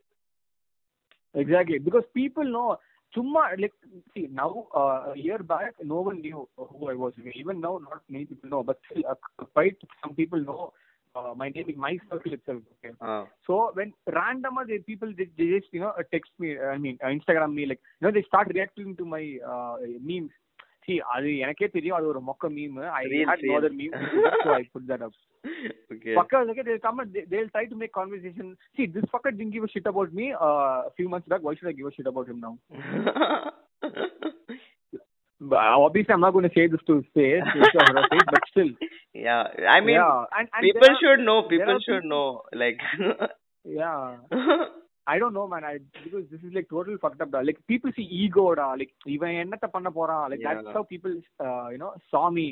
Exactly, 1.33 1.79
because 1.79 2.03
people 2.13 2.43
know. 2.43 2.69
Chumma, 3.13 3.41
like, 3.59 3.73
see, 4.13 4.29
now, 4.31 4.67
uh, 4.73 5.11
a 5.13 5.17
year 5.17 5.39
back, 5.39 5.73
no 5.83 5.99
one 5.99 6.21
knew 6.21 6.47
who 6.57 6.89
I 6.89 6.93
was. 6.93 7.13
Even 7.35 7.59
now, 7.59 7.71
not 7.87 8.01
many 8.09 8.23
people 8.23 8.49
know, 8.49 8.63
but 8.63 8.77
still, 8.85 9.03
uh, 9.05 9.15
quite 9.55 9.75
some 10.01 10.13
people 10.15 10.39
know 10.39 10.71
uh, 11.15 11.33
my 11.35 11.49
name 11.49 11.69
in 11.69 11.77
my 11.77 11.97
circle 12.09 12.33
itself. 12.33 12.61
Okay. 12.75 12.93
Uh, 13.01 13.25
So 13.47 13.71
when 13.73 13.93
random 14.19 14.57
other 14.57 14.79
people 14.79 15.09
they, 15.17 15.27
they 15.37 15.47
just 15.57 15.67
you 15.73 15.81
know 15.81 15.93
uh, 15.99 16.03
text 16.13 16.31
me, 16.39 16.57
I 16.57 16.77
mean 16.77 16.97
uh, 17.03 17.07
Instagram 17.07 17.53
me 17.53 17.65
like 17.65 17.81
you 17.99 18.07
know 18.07 18.13
they 18.17 18.23
start 18.31 18.47
reacting 18.53 18.95
to 18.95 19.05
my 19.15 19.23
uh, 19.53 19.75
memes. 20.09 20.31
See, 20.85 20.97
அது 21.13 21.29
எனக்கே 21.43 21.67
தெரியும் 21.75 21.97
அது 21.97 22.07
ஒரு 22.11 22.21
மொக்க 22.29 22.49
meme 22.55 22.77
I 22.99 23.03
Real, 23.11 23.27
had 23.31 23.41
no 23.41 23.49
real. 23.49 23.57
other 23.59 23.73
meme 23.79 23.93
so 24.45 24.49
I 24.59 24.63
put 24.75 24.85
that 24.91 25.01
up. 25.07 25.13
okay. 25.93 26.13
Fuckers, 26.19 26.49
okay, 26.51 26.61
they'll 26.65 26.79
come 26.79 26.99
and 26.99 27.11
they, 27.13 27.23
they'll 27.29 27.49
try 27.49 27.65
to 27.65 27.75
make 27.75 27.91
conversation. 27.93 28.55
See, 28.77 28.85
this 28.85 29.03
fucker 29.13 29.31
didn't 29.35 29.51
give 29.51 29.63
a 29.63 29.69
shit 29.69 29.85
about 29.85 30.13
me 30.13 30.33
uh, 30.33 30.81
a 30.89 30.91
few 30.97 31.09
months 31.09 31.27
back. 31.27 31.41
Why 31.41 31.55
should 31.55 31.67
I 31.67 31.71
give 31.73 31.87
a 31.87 31.93
shit 31.93 32.07
about 32.07 32.27
him 32.29 32.39
now? 32.39 32.57
But 35.43 35.55
uh, 35.57 35.79
obviously, 35.79 36.13
I'm 36.13 36.21
not 36.21 36.33
going 36.33 36.43
to 36.47 36.51
say 36.55 36.67
this 36.67 36.79
to 36.85 36.97
his 36.97 37.05
face, 37.15 37.41
to 37.53 37.59
his 37.59 37.69
or 37.73 37.85
her 37.95 38.07
face, 38.11 38.27
but 38.29 38.41
still. 38.51 38.67
yeah, 39.13 39.47
I 39.67 39.79
mean, 39.81 39.95
yeah, 39.95 40.25
and, 40.37 40.47
and 40.53 40.61
people 40.61 40.81
there 40.81 40.91
are- 40.91 40.99
should 41.01 41.25
know. 41.25 41.41
there 41.41 41.49
People 41.57 41.73
are 41.77 41.81
should 41.81 42.03
people- 42.03 42.09
know. 42.09 42.41
Like, 42.53 42.79
Yeah. 43.63 44.17
I 45.07 45.17
don't 45.17 45.33
know, 45.33 45.47
man. 45.47 45.63
I 45.63 45.79
because 46.03 46.25
this 46.31 46.41
is 46.47 46.53
like 46.53 46.69
total 46.69 46.95
fucked 47.01 47.21
up. 47.21 47.31
Da. 47.31 47.39
Like 47.39 47.57
people 47.67 47.91
see 47.95 48.03
ego, 48.03 48.53
da. 48.53 48.67
Like 48.81 48.91
இவன் 49.15 49.33
என்னத்த 49.43 49.67
பண்ண 49.75 49.89
போறான். 49.97 50.29
Like 50.31 50.41
Yeah. 50.41 50.53
that's 50.61 50.73
how 50.75 50.83
people, 50.83 51.13
uh, 51.45 51.67
you 51.73 51.79
know, 51.83 51.91
saw 52.11 52.23
me 52.29 52.45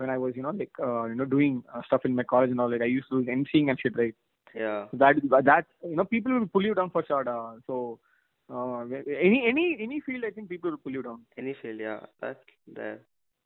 when 0.00 0.10
I 0.10 0.18
was, 0.18 0.32
when 0.34 0.46
I 0.46 0.50
was, 0.50 0.58
you 0.58 0.64
know, 0.64 0.84
like, 0.88 1.02
uh, 1.02 1.04
you 1.04 1.14
know, 1.14 1.24
doing 1.24 1.64
uh, 1.74 1.82
stuff 1.86 2.04
in 2.04 2.14
my 2.14 2.24
college 2.24 2.50
and 2.50 2.60
all. 2.60 2.70
Like 2.70 2.82
I 2.82 2.86
used 2.86 3.08
to 3.10 3.22
do 3.22 3.30
MCing 3.30 3.70
and 3.70 3.78
shit, 3.80 3.96
right? 3.96 4.14
yeah. 4.54 4.86
So 4.90 4.96
that 4.96 5.16
that 5.44 5.66
you 5.84 5.96
know, 5.96 6.04
people 6.04 6.32
will 6.32 6.46
pull 6.46 6.64
you 6.64 6.74
down 6.74 6.90
for 6.90 7.04
sure. 7.06 7.24
Da. 7.24 7.54
So 7.66 7.98
uh, 8.52 8.80
any 9.06 9.44
any 9.48 9.78
any 9.80 10.00
field, 10.00 10.24
I 10.26 10.30
think 10.30 10.48
people 10.48 10.70
will 10.70 10.78
pull 10.78 10.92
you 10.92 11.02
down. 11.02 11.20
Any 11.38 11.54
field, 11.62 11.80
yeah, 11.80 12.00
that's 12.20 12.40
there. 12.66 13.00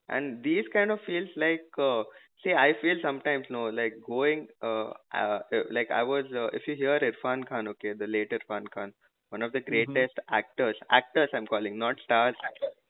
And 0.09 0.43
these 0.43 0.65
kind 0.73 0.91
of 0.91 0.99
fields, 1.07 1.31
like, 1.37 1.65
uh, 1.79 2.05
see, 2.43 2.53
I 2.53 2.73
feel 2.83 2.97
sometimes, 3.03 3.47
no, 3.49 3.71
like 3.71 3.95
going, 4.07 4.49
uh, 4.63 4.91
uh, 5.15 5.41
uh, 5.53 5.63
like 5.71 5.91
I 5.91 6.03
was, 6.03 6.27
uh, 6.35 6.47
if 6.49 6.67
you 6.67 6.77
hear 6.77 7.01
Irfan 7.01 7.49
Khan, 7.49 7.69
okay, 7.69 7.95
the 7.95 8.07
late 8.07 8.31
Irfan 8.33 8.71
Khan, 8.71 8.93
one 9.31 9.43
of 9.43 9.53
the 9.53 9.61
greatest 9.61 10.19
actors, 10.31 10.77
actors 10.91 11.31
I'm 11.33 11.47
calling, 11.47 11.79
not 11.79 11.97
stars, 12.05 12.35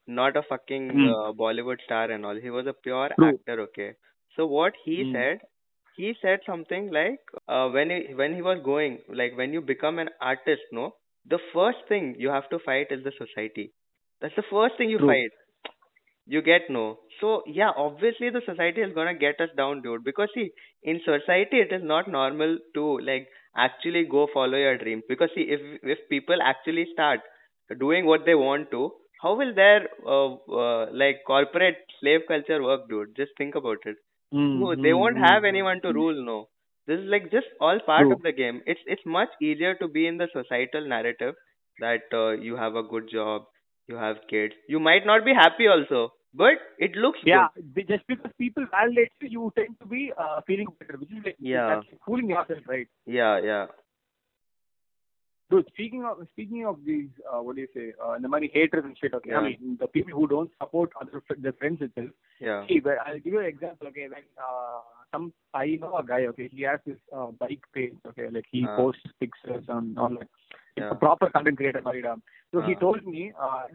not 0.07 0.35
a 0.37 0.43
fucking 0.43 0.85
Hmm. 0.91 1.13
uh, 1.13 1.31
Bollywood 1.33 1.81
star 1.85 2.11
and 2.11 2.25
all. 2.25 2.35
He 2.35 2.49
was 2.49 2.67
a 2.67 2.73
pure 2.73 3.09
True. 3.17 3.39
actor, 3.39 3.59
okay. 3.61 3.93
So 4.35 4.45
what 4.45 4.73
he 4.83 5.03
Hmm. 5.03 5.11
said, 5.11 5.39
he 5.95 6.15
said 6.21 6.39
something 6.45 6.91
like, 6.91 7.19
uh, 7.47 7.69
when 7.69 7.89
he 7.89 8.13
when 8.13 8.33
he 8.35 8.41
was 8.41 8.59
going, 8.63 8.99
like 9.09 9.35
when 9.37 9.53
you 9.53 9.61
become 9.61 9.99
an 9.99 10.09
artist, 10.21 10.61
no, 10.71 10.95
the 11.25 11.39
first 11.53 11.79
thing 11.87 12.15
you 12.19 12.29
have 12.29 12.49
to 12.49 12.59
fight 12.59 12.87
is 12.91 13.03
the 13.03 13.11
society. 13.17 13.71
That's 14.21 14.35
the 14.35 14.43
first 14.49 14.77
thing 14.77 14.89
you 14.89 14.99
True. 14.99 15.05
fight. 15.05 15.31
You 16.25 16.41
get 16.41 16.69
no. 16.69 16.99
So 17.19 17.43
yeah, 17.47 17.71
obviously 17.75 18.29
the 18.29 18.41
society 18.45 18.81
is 18.81 18.93
gonna 18.93 19.13
get 19.15 19.39
us 19.41 19.49
down, 19.57 19.81
dude. 19.81 20.03
Because 20.03 20.29
see, 20.33 20.51
in 20.83 20.99
society 21.03 21.59
it 21.59 21.71
is 21.71 21.83
not 21.83 22.07
normal 22.07 22.57
to 22.75 22.99
like 22.99 23.27
actually 23.55 24.03
go 24.05 24.27
follow 24.33 24.57
your 24.57 24.77
dreams. 24.77 25.03
Because 25.07 25.29
see, 25.35 25.43
if 25.57 25.61
if 25.83 26.07
people 26.09 26.41
actually 26.41 26.87
start 26.93 27.21
doing 27.79 28.05
what 28.05 28.25
they 28.25 28.35
want 28.35 28.71
to, 28.71 28.91
how 29.25 29.35
will 29.35 29.53
their 29.55 29.89
uh, 30.05 30.33
uh, 30.63 30.87
like 30.93 31.23
corporate 31.27 31.77
slave 31.99 32.21
culture 32.27 32.61
work, 32.63 32.89
dude? 32.89 33.15
Just 33.17 33.31
think 33.37 33.55
about 33.55 33.79
it. 33.85 33.97
Mm, 34.33 34.63
No, 34.63 34.75
they 34.75 34.93
mm, 34.93 35.01
won't 35.01 35.17
mm. 35.17 35.29
have 35.29 35.45
anyone 35.45 35.81
to 35.81 35.93
rule, 35.93 36.23
no. 36.25 36.49
This 36.87 36.99
is 36.99 37.05
like 37.07 37.31
just 37.31 37.47
all 37.61 37.79
part 37.79 38.11
True. 38.11 38.17
of 38.17 38.23
the 38.23 38.33
game. 38.33 38.61
It's 38.65 38.81
it's 38.87 39.05
much 39.05 39.29
easier 39.41 39.75
to 39.83 39.87
be 39.87 40.07
in 40.07 40.17
the 40.17 40.29
societal 40.33 40.87
narrative 40.95 41.35
that 41.79 42.03
uh, 42.13 42.31
you 42.49 42.55
have 42.57 42.75
a 42.75 42.83
good 42.95 43.09
job, 43.09 43.45
you 43.87 43.95
have 43.97 44.17
kids. 44.29 44.55
You 44.69 44.79
might 44.79 45.05
not 45.05 45.25
be 45.25 45.33
happy 45.33 45.67
also, 45.67 46.13
but 46.33 46.57
it 46.79 46.95
looks 46.95 47.19
Yeah, 47.23 47.47
they, 47.75 47.83
just 47.83 48.05
because 48.07 48.31
people 48.37 48.65
validate 48.71 49.11
you, 49.21 49.29
you 49.29 49.53
tend 49.55 49.77
to 49.81 49.87
be 49.87 50.11
uh, 50.17 50.41
feeling 50.47 50.67
better, 50.79 50.97
which 50.97 51.09
is 51.11 51.23
like 51.25 51.37
Yeah. 51.39 51.81
fooling 52.05 52.29
yourself, 52.29 52.59
right? 52.67 52.87
Yeah, 53.05 53.39
yeah. 53.43 53.67
Dude, 55.51 55.67
speaking 55.67 56.03
of 56.03 56.17
speaking 56.31 56.65
of 56.65 56.79
these, 56.85 57.09
uh, 57.31 57.39
what 57.39 57.55
do 57.55 57.61
you 57.61 57.67
say, 57.73 57.93
uh, 58.03 58.17
the 58.17 58.27
money 58.27 58.49
haters 58.51 58.83
and 58.83 58.97
shit. 58.99 59.13
Okay, 59.13 59.33
I 59.33 59.43
mean 59.43 59.77
the 59.79 59.87
people 59.87 60.13
who 60.19 60.27
don't 60.27 60.49
support 60.59 60.89
other 60.99 61.21
their 61.37 61.53
friends 61.53 61.81
itself. 61.81 62.09
Yeah. 62.39 62.65
See, 62.67 62.79
but 62.79 62.95
I'll 63.05 63.19
give 63.19 63.33
you 63.33 63.39
an 63.41 63.45
example. 63.45 63.87
Okay, 63.89 64.07
like 64.09 64.25
uh, 64.39 64.79
some 65.11 65.33
I 65.53 65.77
know 65.79 65.97
a 65.97 66.03
guy. 66.03 66.21
Okay, 66.31 66.49
he 66.51 66.63
has 66.63 66.79
this 66.85 66.97
uh, 67.15 67.27
bike 67.27 67.61
page. 67.75 67.93
Okay, 68.07 68.27
like 68.31 68.45
he 68.51 68.65
Uh. 68.67 68.75
posts 68.75 69.03
pictures 69.19 69.65
on 69.69 69.93
on 69.97 70.15
like 70.15 70.27
Yeah. 70.77 70.89
a 70.89 70.95
proper 70.95 71.29
content 71.29 71.57
creator. 71.57 71.81
Marida. 71.81 72.19
So 72.51 72.61
he 72.61 72.75
Uh. 72.75 72.79
told 72.79 73.05
me, 73.05 73.31
uh, 73.39 73.67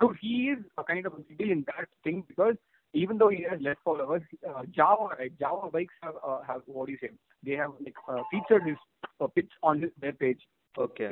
so 0.00 0.12
he 0.20 0.34
is 0.56 0.58
a 0.78 0.82
kind 0.82 1.06
of 1.06 1.14
a 1.14 1.20
big 1.20 1.48
in 1.48 1.62
that 1.72 1.88
thing 2.02 2.22
because 2.26 2.56
even 2.92 3.18
though 3.18 3.28
he 3.28 3.42
has 3.48 3.60
less 3.60 3.76
followers, 3.84 4.22
uh, 4.48 4.62
Jawa 4.76 5.16
right, 5.16 5.32
Jawa 5.38 5.70
bikes 5.70 5.94
have 6.02 6.16
uh, 6.26 6.40
have 6.42 6.62
what 6.66 6.86
do 6.86 6.92
you 6.92 6.98
say? 7.00 7.10
They 7.44 7.52
have 7.52 7.72
like 7.88 7.94
uh, 8.08 8.22
featured 8.32 8.64
his 8.66 8.76
uh, 9.20 9.28
pitch 9.28 9.52
on 9.62 9.82
his 9.82 9.92
their 10.00 10.12
page. 10.12 10.40
Okay. 10.78 11.08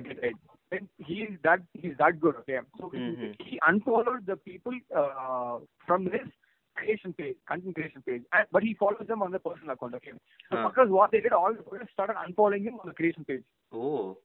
Then 0.70 0.88
he 0.98 1.14
is 1.22 1.38
that 1.44 1.60
he's 1.74 1.96
that 1.98 2.20
good. 2.20 2.36
Okay, 2.40 2.58
so 2.78 2.90
Mhm. 2.90 3.40
he 3.40 3.58
unfollowed 3.66 4.26
the 4.26 4.36
people 4.36 4.72
uh, 5.02 5.58
from 5.86 6.06
his 6.06 6.26
creation 6.74 7.12
page, 7.12 7.36
content 7.48 7.74
creation 7.74 8.02
page, 8.06 8.22
and, 8.32 8.46
but 8.52 8.62
he 8.62 8.74
follows 8.74 9.06
them 9.08 9.22
on 9.22 9.30
the 9.30 9.38
personal 9.38 9.74
account. 9.74 9.94
Okay, 9.94 10.12
so 10.50 10.56
Huh. 10.56 10.68
fuckers 10.68 10.88
what 10.88 11.10
they 11.12 11.20
did, 11.20 11.32
all 11.32 11.54
the 11.54 11.62
fuckers 11.62 11.90
started 11.92 12.16
unfollowing 12.24 12.64
him 12.64 12.80
on 12.80 12.88
the 12.88 12.94
creation 12.94 13.24
page. 13.24 13.44
Oh. 13.72 14.18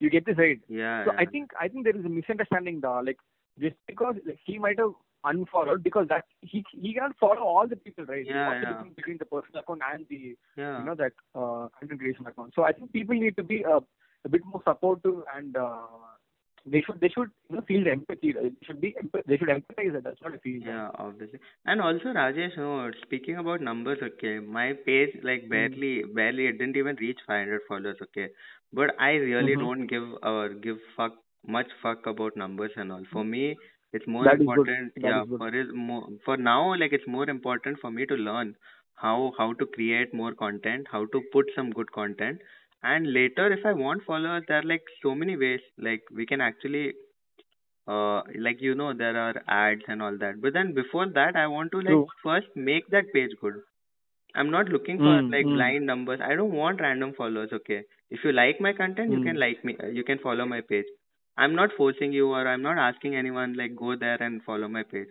You 0.00 0.10
get 0.10 0.24
this 0.26 0.38
right? 0.38 0.60
Yeah. 0.68 1.04
So 1.04 1.12
yeah. 1.12 1.20
I 1.20 1.24
think 1.26 1.52
I 1.60 1.68
think 1.68 1.84
there 1.84 1.96
is 1.96 2.04
a 2.04 2.08
misunderstanding 2.08 2.80
there. 2.80 3.02
Like 3.02 3.18
just 3.58 3.76
because 3.86 4.16
like, 4.26 4.38
he 4.44 4.58
might 4.58 4.78
have 4.78 4.94
unfollowed 5.24 5.82
because 5.82 6.08
that 6.08 6.24
he 6.40 6.64
he 6.72 6.94
can't 6.94 7.16
follow 7.18 7.42
all 7.42 7.68
the 7.68 7.76
people, 7.76 8.04
right? 8.04 8.26
Yeah, 8.26 8.60
yeah. 8.62 8.82
between 8.96 9.18
the 9.18 9.24
personal 9.24 9.60
account 9.60 9.82
and 9.92 10.04
the 10.08 10.36
yeah. 10.56 10.78
you 10.78 10.84
know 10.84 10.94
that 10.94 11.12
uh, 11.34 11.68
content 11.78 12.00
creation 12.00 12.26
account. 12.26 12.52
So 12.54 12.64
I 12.64 12.72
think 12.72 12.92
people 12.92 13.14
need 13.14 13.36
to 13.36 13.42
be 13.42 13.64
uh, 13.64 13.80
a 14.24 14.28
bit 14.28 14.42
more 14.44 14.62
supportive 14.66 15.22
and 15.34 15.56
uh, 15.56 15.86
they 16.66 16.80
should 16.82 17.00
they 17.00 17.08
should 17.08 17.30
you 17.50 17.56
know 17.56 17.62
feel 17.62 17.84
the 17.84 17.90
empathy. 17.92 18.32
They 18.32 18.52
should 18.66 18.80
be 18.80 18.94
they 19.26 19.36
should 19.38 19.48
empathize. 19.48 20.02
That's 20.02 20.20
what 20.20 20.34
I 20.34 20.38
feel. 20.38 20.62
Yeah, 20.62 20.90
obviously. 20.98 21.38
And 21.66 21.80
also, 21.80 22.06
Rajesh, 22.18 22.56
no, 22.56 22.90
speaking 23.02 23.36
about 23.36 23.60
numbers, 23.60 23.98
okay, 24.02 24.38
my 24.38 24.72
page 24.86 25.10
like 25.22 25.48
barely, 25.48 26.02
barely, 26.04 26.46
it 26.46 26.58
didn't 26.58 26.76
even 26.76 26.96
reach 26.96 27.18
500 27.26 27.62
followers, 27.68 27.96
okay. 28.02 28.28
But 28.72 28.94
I 28.98 29.10
really 29.12 29.56
Mhm. 29.56 29.56
don't 29.56 29.86
give 29.86 30.04
uh 30.22 30.48
give 30.66 30.78
fuck 30.96 31.12
much 31.46 31.68
fuck 31.82 32.06
about 32.06 32.36
numbers 32.36 32.72
and 32.76 32.92
all. 32.92 33.04
For 33.12 33.24
me, 33.24 33.56
it's 33.92 34.06
more 34.06 34.28
That 34.28 34.30
important. 34.30 34.92
Yeah, 34.96 35.24
for 35.38 35.50
more 35.74 36.08
for 36.24 36.36
now, 36.36 36.74
like 36.76 36.92
it's 36.92 37.06
more 37.06 37.28
important 37.28 37.78
for 37.80 37.90
me 37.90 38.06
to 38.06 38.14
learn 38.14 38.54
how 38.94 39.32
how 39.38 39.52
to 39.54 39.66
create 39.66 40.14
more 40.14 40.34
content, 40.34 40.86
how 40.90 41.04
to 41.06 41.22
put 41.32 41.50
some 41.56 41.70
good 41.70 41.90
content. 41.92 42.40
And 42.84 43.12
later, 43.12 43.52
if 43.52 43.66
I 43.66 43.72
want 43.72 44.04
followers, 44.04 44.44
there 44.48 44.60
are 44.60 44.62
like 44.74 44.84
so 45.02 45.14
many 45.14 45.36
ways. 45.36 45.60
Like 45.78 46.02
we 46.12 46.26
can 46.26 46.40
actually 46.40 46.94
uh 47.88 48.22
like 48.46 48.60
you 48.60 48.74
know 48.74 48.92
there 48.94 49.16
are 49.20 49.34
ads 49.48 49.82
and 49.88 50.02
all 50.02 50.16
that 50.22 50.40
but 50.42 50.52
then 50.54 50.72
before 50.78 51.06
that 51.18 51.36
i 51.42 51.46
want 51.54 51.70
to 51.72 51.80
like 51.88 52.00
True. 52.00 52.08
first 52.22 52.46
make 52.56 52.88
that 52.94 53.12
page 53.14 53.32
good 53.40 53.54
i'm 54.34 54.50
not 54.50 54.68
looking 54.74 55.00
for 55.06 55.14
Mm, 55.14 55.30
like 55.34 55.52
mm. 55.52 55.54
blind 55.54 55.86
numbers 55.86 56.20
i 56.28 56.34
don't 56.34 56.52
want 56.62 56.80
random 56.80 57.12
followers 57.18 57.50
okay 57.52 57.82
if 58.10 58.24
you 58.24 58.32
like 58.32 58.60
my 58.60 58.72
content 58.72 59.12
you 59.12 59.20
can 59.20 59.36
Mm. 59.36 59.44
like 59.44 59.64
me 59.64 59.76
uh, 59.82 59.86
you 59.86 60.04
can 60.04 60.18
follow 60.26 60.46
my 60.46 60.60
page 60.60 60.86
i'm 61.36 61.54
not 61.54 61.70
forcing 61.76 62.12
you 62.12 62.28
or 62.32 62.46
i'm 62.48 62.62
not 62.62 62.78
asking 62.88 63.16
anyone 63.16 63.54
like 63.62 63.74
go 63.76 63.96
there 63.96 64.22
and 64.22 64.42
follow 64.44 64.68
my 64.68 64.82
page 64.82 65.08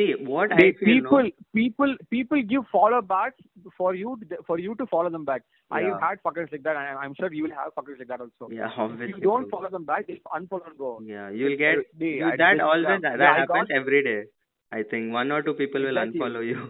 see 0.00 0.08
what 0.32 0.52
They, 0.58 0.66
i 0.66 0.72
feel 0.82 0.98
no? 0.98 1.10
people 1.10 1.30
people 1.60 1.94
people 2.16 2.42
give 2.52 2.68
follow 2.74 3.00
back 3.14 3.34
for 3.78 3.94
you 4.02 4.18
for 4.50 4.58
you 4.66 4.74
to 4.82 4.86
follow 4.96 5.10
them 5.16 5.24
back. 5.32 5.42
I 5.78 5.80
have 5.86 6.00
had 6.04 6.20
fuckers 6.26 6.50
like 6.52 6.62
that. 6.68 6.76
and 6.82 6.98
I'm 7.00 7.12
sure 7.18 7.32
you 7.32 7.44
will 7.46 7.52
have 7.58 7.74
fuckers 7.78 7.98
like 8.02 8.08
that 8.12 8.22
also. 8.26 8.48
yeah 8.60 8.70
obviously. 8.84 9.10
If 9.10 9.16
you 9.18 9.22
don't 9.28 9.48
follow 9.50 9.70
them 9.74 9.84
back, 9.90 10.08
just 10.08 10.22
unfollow 10.38 10.66
and 10.70 10.78
go. 10.84 10.90
yeah 11.14 11.28
you'll 11.42 11.56
get 11.64 11.84
They, 12.04 12.12
you, 12.22 12.30
that 12.44 12.60
always 12.68 12.86
yeah, 12.88 12.98
that, 13.04 13.18
yeah, 13.24 13.36
happens 13.42 13.68
got- 13.68 13.76
every 13.82 14.02
day 14.08 14.20
i 14.78 14.82
think 14.90 15.12
one 15.18 15.30
or 15.36 15.42
two 15.46 15.54
people 15.60 15.82
will 15.88 15.96
Exactly. 16.00 16.20
unfollow 16.20 16.42
you 16.52 16.64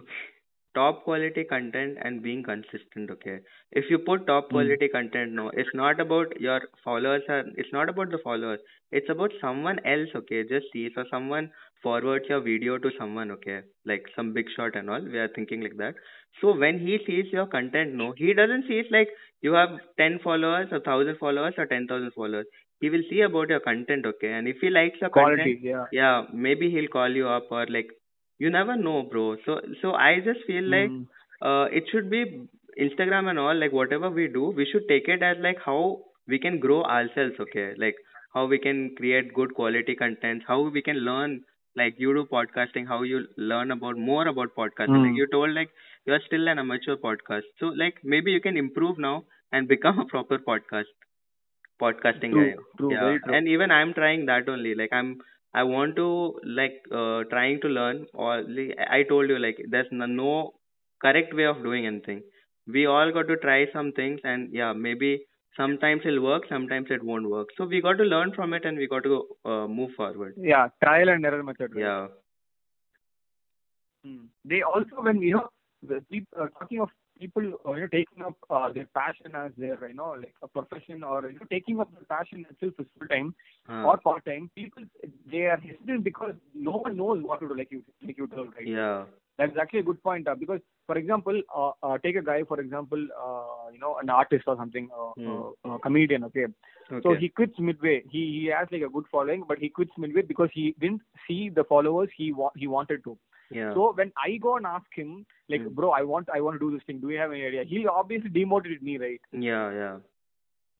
top 0.73 1.03
quality 1.03 1.43
content 1.43 1.97
and 2.01 2.21
being 2.21 2.43
consistent 2.43 3.11
okay? 3.11 3.39
If 3.71 3.85
you 3.89 3.99
put 3.99 4.27
top 4.27 4.45
hmm. 4.45 4.55
quality 4.55 4.87
content 4.87 5.33
no 5.33 5.49
it's 5.53 5.69
not 5.73 5.99
about 5.99 6.39
your 6.39 6.61
followers 6.83 7.23
are 7.29 7.43
it's 7.55 7.73
not 7.73 7.89
about 7.89 8.11
the 8.11 8.19
followers. 8.23 8.59
It's 8.91 9.09
about 9.09 9.31
someone 9.41 9.79
else 9.85 10.09
okay? 10.15 10.43
Just 10.47 10.67
see 10.73 10.89
so 10.95 11.03
someone 11.11 11.51
forwards 11.83 12.25
your 12.29 12.41
video 12.41 12.77
to 12.77 12.91
someone 12.97 13.31
okay? 13.31 13.61
Like 13.85 14.05
some 14.15 14.33
big 14.33 14.47
shot 14.55 14.75
and 14.75 14.89
all 14.89 15.01
we 15.01 15.17
are 15.17 15.29
thinking 15.35 15.61
like 15.61 15.77
that. 15.77 15.95
So 16.39 16.55
when 16.57 16.79
he 16.79 16.99
sees 17.05 17.31
your 17.31 17.47
content 17.47 17.93
no 17.93 18.13
he 18.17 18.33
doesn't 18.33 18.67
see 18.67 18.79
it 18.79 18.91
like 18.91 19.09
you 19.41 19.53
have 19.53 19.69
10 19.97 20.19
followers 20.23 20.67
or 20.71 20.79
1000 20.79 21.17
followers 21.19 21.53
or 21.57 21.65
10000 21.65 22.11
followers. 22.13 22.45
He 22.79 22.89
will 22.89 23.03
see 23.09 23.21
about 23.21 23.49
your 23.49 23.59
content 23.59 24.05
okay? 24.05 24.33
And 24.33 24.47
if 24.47 24.57
he 24.61 24.69
likes 24.69 24.97
your 25.01 25.09
Quality, 25.09 25.55
content 25.55 25.59
yeah. 25.63 25.85
yeah 25.91 26.21
maybe 26.33 26.71
he'll 26.71 26.87
call 26.87 27.09
you 27.09 27.27
up 27.27 27.51
or 27.51 27.65
like 27.67 27.89
you 28.43 28.49
never 28.55 28.75
know 28.85 28.97
bro. 29.11 29.25
So 29.45 29.59
so 29.81 29.93
i 30.07 30.11
just 30.29 30.45
feel 30.51 30.69
like 30.75 30.91
Mm. 30.91 31.05
uh 31.49 31.65
it 31.79 31.89
should 31.91 32.09
be 32.13 32.21
instagram 32.85 33.29
and 33.31 33.39
all 33.43 33.59
like 33.63 33.73
whatever 33.79 34.09
we 34.17 34.25
do 34.37 34.43
we 34.59 34.65
should 34.71 34.87
take 34.91 35.07
it 35.15 35.23
as 35.29 35.37
like 35.45 35.59
how 35.67 35.79
we 36.33 36.39
can 36.45 36.59
grow 36.65 36.81
ourselves 36.95 37.39
okay? 37.45 37.67
Like 37.85 37.95
how 38.35 38.45
we 38.53 38.59
can 38.65 38.81
create 38.97 39.33
good 39.39 39.53
quality 39.59 39.95
content 40.03 40.43
how 40.51 40.59
we 40.77 40.81
can 40.89 41.01
learn 41.09 41.41
like 41.81 41.95
you 42.05 42.13
do 42.19 42.25
podcasting 42.35 42.87
how 42.93 43.01
you 43.11 43.19
learn 43.37 43.71
about 43.77 43.97
more 43.97 44.27
about 44.33 44.55
podcasting. 44.61 45.03
Like 45.05 45.13
Mm. 45.15 45.21
you 45.23 45.27
told 45.35 45.53
like 45.59 45.69
you 46.05 46.13
are 46.13 46.21
still 46.27 46.47
an 46.53 46.59
amateur 46.65 46.95
podcast. 47.07 47.51
So 47.59 47.67
like 47.83 47.99
maybe 48.15 48.31
you 48.37 48.41
can 48.47 48.57
improve 48.65 48.97
now 49.09 49.15
and 49.51 49.67
become 49.75 49.99
a 49.99 50.05
proper 50.15 50.39
podcast 50.51 50.93
podcasting 51.81 52.31
True, 52.31 52.49
guy. 52.51 52.55
true, 52.77 52.91
yeah. 52.93 52.99
very 53.05 53.19
true. 53.19 53.33
and 53.35 53.47
even 53.47 53.71
i'm 53.71 53.93
trying 53.93 54.25
that 54.27 54.47
only. 54.49 54.75
Like 54.75 54.93
i'm 54.93 55.19
i 55.53 55.63
want 55.63 55.95
to 55.95 56.07
like 56.59 56.77
uh, 57.01 57.23
trying 57.33 57.59
to 57.61 57.67
learn 57.67 58.05
or 58.13 58.41
like, 58.57 58.77
i 58.97 59.03
told 59.03 59.29
you 59.29 59.39
like 59.39 59.57
there's 59.69 59.91
no, 59.91 60.05
no 60.05 60.53
correct 61.05 61.33
way 61.33 61.45
of 61.45 61.63
doing 61.63 61.85
anything 61.85 62.21
we 62.67 62.85
all 62.85 63.11
got 63.11 63.27
to 63.27 63.37
try 63.37 63.59
some 63.73 63.91
things 63.91 64.19
and 64.23 64.49
yeah 64.53 64.73
maybe 64.73 65.11
sometimes 65.57 66.01
it'll 66.05 66.23
work 66.23 66.43
sometimes 66.49 66.87
it 66.89 67.03
won't 67.03 67.29
work 67.29 67.47
so 67.57 67.65
we 67.65 67.81
got 67.81 67.97
to 67.97 68.03
learn 68.15 68.31
from 68.33 68.53
it 68.53 68.65
and 68.65 68.77
we 68.77 68.87
got 68.87 69.03
to 69.03 69.23
uh, 69.45 69.67
move 69.67 69.91
forward 69.97 70.33
Yeah, 70.37 70.67
trial 70.83 71.09
and 71.09 71.25
error 71.25 71.43
method. 71.43 71.75
right? 71.75 71.81
yeah 71.83 72.07
Mm. 74.05 74.27
They 74.45 74.61
also, 74.61 75.01
when 75.01 75.21
you 75.21 75.35
know, 75.35 75.49
the 75.83 75.97
uh, 76.39 76.47
talking 76.59 76.79
of 76.81 76.89
people, 77.21 77.45
uh, 77.67 77.73
you 77.73 77.81
know, 77.81 77.87
taking 77.87 78.23
up 78.23 78.35
uh, 78.49 78.71
their 78.73 78.87
passion 78.95 79.35
as 79.35 79.51
their, 79.57 79.77
you 79.89 79.95
know, 79.95 80.11
like 80.19 80.35
a 80.43 80.47
profession, 80.47 81.03
or 81.03 81.29
you 81.29 81.39
know, 81.39 81.47
taking 81.51 81.79
up 81.81 81.91
their 81.93 82.05
passion 82.17 82.45
itself 82.49 82.73
as 82.79 82.87
full 82.97 83.07
time 83.07 83.35
Huh. 83.67 83.91
or 83.91 83.97
part 83.97 84.25
time. 84.25 84.49
People 84.55 84.83
they 85.31 85.45
are 85.53 85.57
hesitant 85.57 86.03
because 86.03 86.35
no 86.53 86.77
one 86.87 86.97
knows 86.97 87.23
what 87.23 87.41
to 87.41 87.49
do. 87.49 87.57
Like 87.57 87.71
you, 87.71 87.83
like 88.05 88.17
you 88.17 88.27
told, 88.27 88.53
right? 88.59 88.71
yeah 88.73 89.05
That's 89.37 89.57
actually 89.61 89.79
a 89.81 89.83
good 89.83 90.01
point. 90.03 90.27
Uh, 90.27 90.35
because, 90.35 90.59
for 90.87 90.97
example, 90.97 91.41
uh, 91.55 91.71
uh, 91.83 91.97
take 91.99 92.15
a 92.15 92.21
guy, 92.21 92.43
for 92.47 92.59
example, 92.59 92.99
uh, 93.25 93.71
you 93.71 93.79
know, 93.79 93.97
an 94.01 94.09
artist 94.09 94.43
or 94.47 94.57
something, 94.57 94.89
uh, 94.97 95.11
Hmm. 95.17 95.27
uh, 95.31 95.73
uh, 95.73 95.77
comedian. 95.79 96.23
Okay. 96.25 96.45
okay 96.91 97.01
So 97.03 97.15
he 97.15 97.29
quits 97.29 97.59
midway. 97.59 98.03
He 98.09 98.21
he 98.41 98.51
has 98.57 98.67
like 98.71 98.81
a 98.83 98.89
good 98.89 99.05
following, 99.11 99.43
but 99.47 99.59
he 99.59 99.69
quits 99.69 99.91
midway 99.97 100.21
because 100.21 100.49
he 100.53 100.75
didn't 100.79 101.01
see 101.27 101.49
the 101.49 101.63
followers 101.63 102.09
he 102.17 102.31
wa- 102.33 102.51
he 102.55 102.67
wanted 102.67 103.03
to. 103.05 103.17
Yeah 103.51 103.73
So 103.75 103.91
when 103.99 104.11
I 104.25 104.37
go 104.45 104.55
and 104.57 104.65
ask 104.65 104.85
him, 105.01 105.25
like, 105.49 105.61
Hmm. 105.61 105.73
bro, 105.79 105.91
I 105.91 106.03
want 106.11 106.29
I 106.37 106.41
want 106.45 106.59
to 106.59 106.63
do 106.65 106.71
this 106.75 106.85
thing. 106.87 106.99
Do 107.01 107.09
you 107.09 107.19
have 107.23 107.31
any 107.37 107.45
idea? 107.47 107.63
He'll 107.71 107.89
obviously 108.01 108.29
demotivate 108.37 108.81
me, 108.89 108.97
right? 109.03 109.21
yeah 109.49 109.71
yeah 109.81 109.97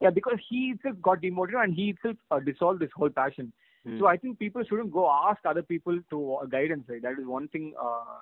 Yeah, 0.04 0.10
because 0.10 0.40
he 0.50 0.60
itself 0.76 0.96
got 1.08 1.22
demotivated 1.22 1.64
and 1.64 1.74
he 1.80 1.90
itself 1.92 2.18
uh, 2.32 2.40
dissolved 2.40 2.82
his 2.82 2.92
whole 2.96 3.10
passion. 3.10 3.52
Hmm. 3.86 3.98
So 4.00 4.08
I 4.08 4.18
think 4.18 4.40
people 4.40 4.64
shouldn't 4.70 4.92
go 4.92 5.04
ask 5.10 5.46
other 5.52 5.64
people 5.74 6.00
to 6.14 6.22
uh, 6.36 6.46
guidance. 6.46 6.86
Right? 6.94 7.02
That 7.02 7.20
is 7.24 7.26
one 7.26 7.48
thing 7.50 7.74
uh, 7.90 8.16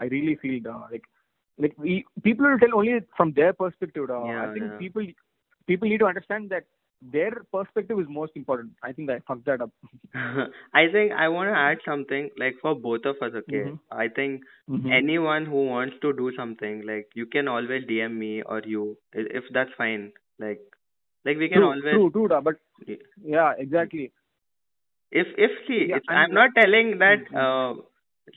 I 0.00 0.04
really 0.14 0.36
feel 0.44 0.60
uh, 0.74 0.82
like 0.92 1.02
like 1.58 1.74
we, 1.78 2.04
people 2.22 2.46
will 2.50 2.58
tell 2.58 2.76
only 2.82 3.00
from 3.16 3.32
their 3.40 3.52
perspective. 3.52 4.10
Uh, 4.10 4.24
Yeah, 4.32 4.42
I 4.44 4.52
think 4.54 4.70
yeah. 4.70 4.78
people 4.84 5.06
people 5.72 5.88
need 5.94 5.98
to 6.06 6.10
understand 6.12 6.50
that 6.50 6.64
their 7.12 7.32
perspective 7.52 7.98
is 8.00 8.06
most 8.08 8.32
important. 8.34 8.72
I 8.82 8.92
think 8.92 9.10
I 9.10 9.18
fucked 9.28 9.44
that 9.46 9.60
up. 9.60 9.70
I 10.74 10.88
think 10.92 11.12
I 11.12 11.28
want 11.28 11.50
to 11.50 11.56
add 11.58 11.78
something 11.84 12.30
like 12.38 12.54
for 12.62 12.74
both 12.74 13.04
of 13.04 13.16
us. 13.26 13.32
Okay, 13.42 13.64
Mhm. 13.64 13.78
I 13.90 14.08
think 14.08 14.44
Mhm. 14.70 14.92
anyone 14.98 15.46
who 15.46 15.66
wants 15.66 15.96
to 16.06 16.12
do 16.12 16.32
something 16.36 16.82
like 16.92 17.08
you 17.14 17.26
can 17.26 17.48
always 17.56 17.84
DM 17.92 18.16
me 18.24 18.42
or 18.42 18.60
you 18.74 18.84
if 19.12 19.44
that's 19.58 19.72
fine. 19.82 20.12
Like 20.38 20.60
like 21.24 21.36
we 21.38 21.48
can 21.48 21.58
True, 21.58 21.70
always 21.72 21.94
true, 21.98 22.10
true, 22.18 22.28
da, 22.28 22.40
but 22.40 22.56
yeah, 23.36 23.52
exactly. 23.66 24.10
if 25.10 25.26
if 25.38 25.52
see 25.66 25.80
Yeah, 25.88 26.00
and- 26.08 26.18
I'm 26.20 26.34
not 26.34 26.50
telling 26.60 26.98
that 26.98 27.28
Mhm. 27.30 27.42
uh 27.46 27.82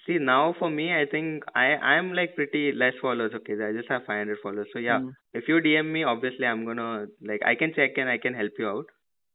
see 0.05 0.19
now 0.27 0.43
for 0.59 0.71
me 0.71 0.87
I 0.93 1.05
think 1.07 1.27
I 1.57 1.67
I'm 1.93 2.13
like 2.13 2.35
pretty 2.35 2.63
less 2.75 2.95
followers. 3.01 3.35
Okay, 3.35 3.57
I 3.63 3.73
just 3.73 3.89
have 3.89 4.05
500 4.07 4.39
followers. 4.45 4.69
So 4.73 4.81
yeah, 4.81 5.01
Mhm. 5.01 5.11
if 5.35 5.49
you 5.49 5.59
DM 5.67 5.91
me, 5.97 6.03
obviously 6.05 6.47
I'm 6.47 6.65
gonna 6.65 6.89
like 7.31 7.45
I 7.45 7.55
can 7.55 7.75
check 7.75 7.99
and 7.99 8.09
I 8.09 8.19
can 8.19 8.35
help 8.35 8.59
you 8.59 8.69
out. 8.69 8.89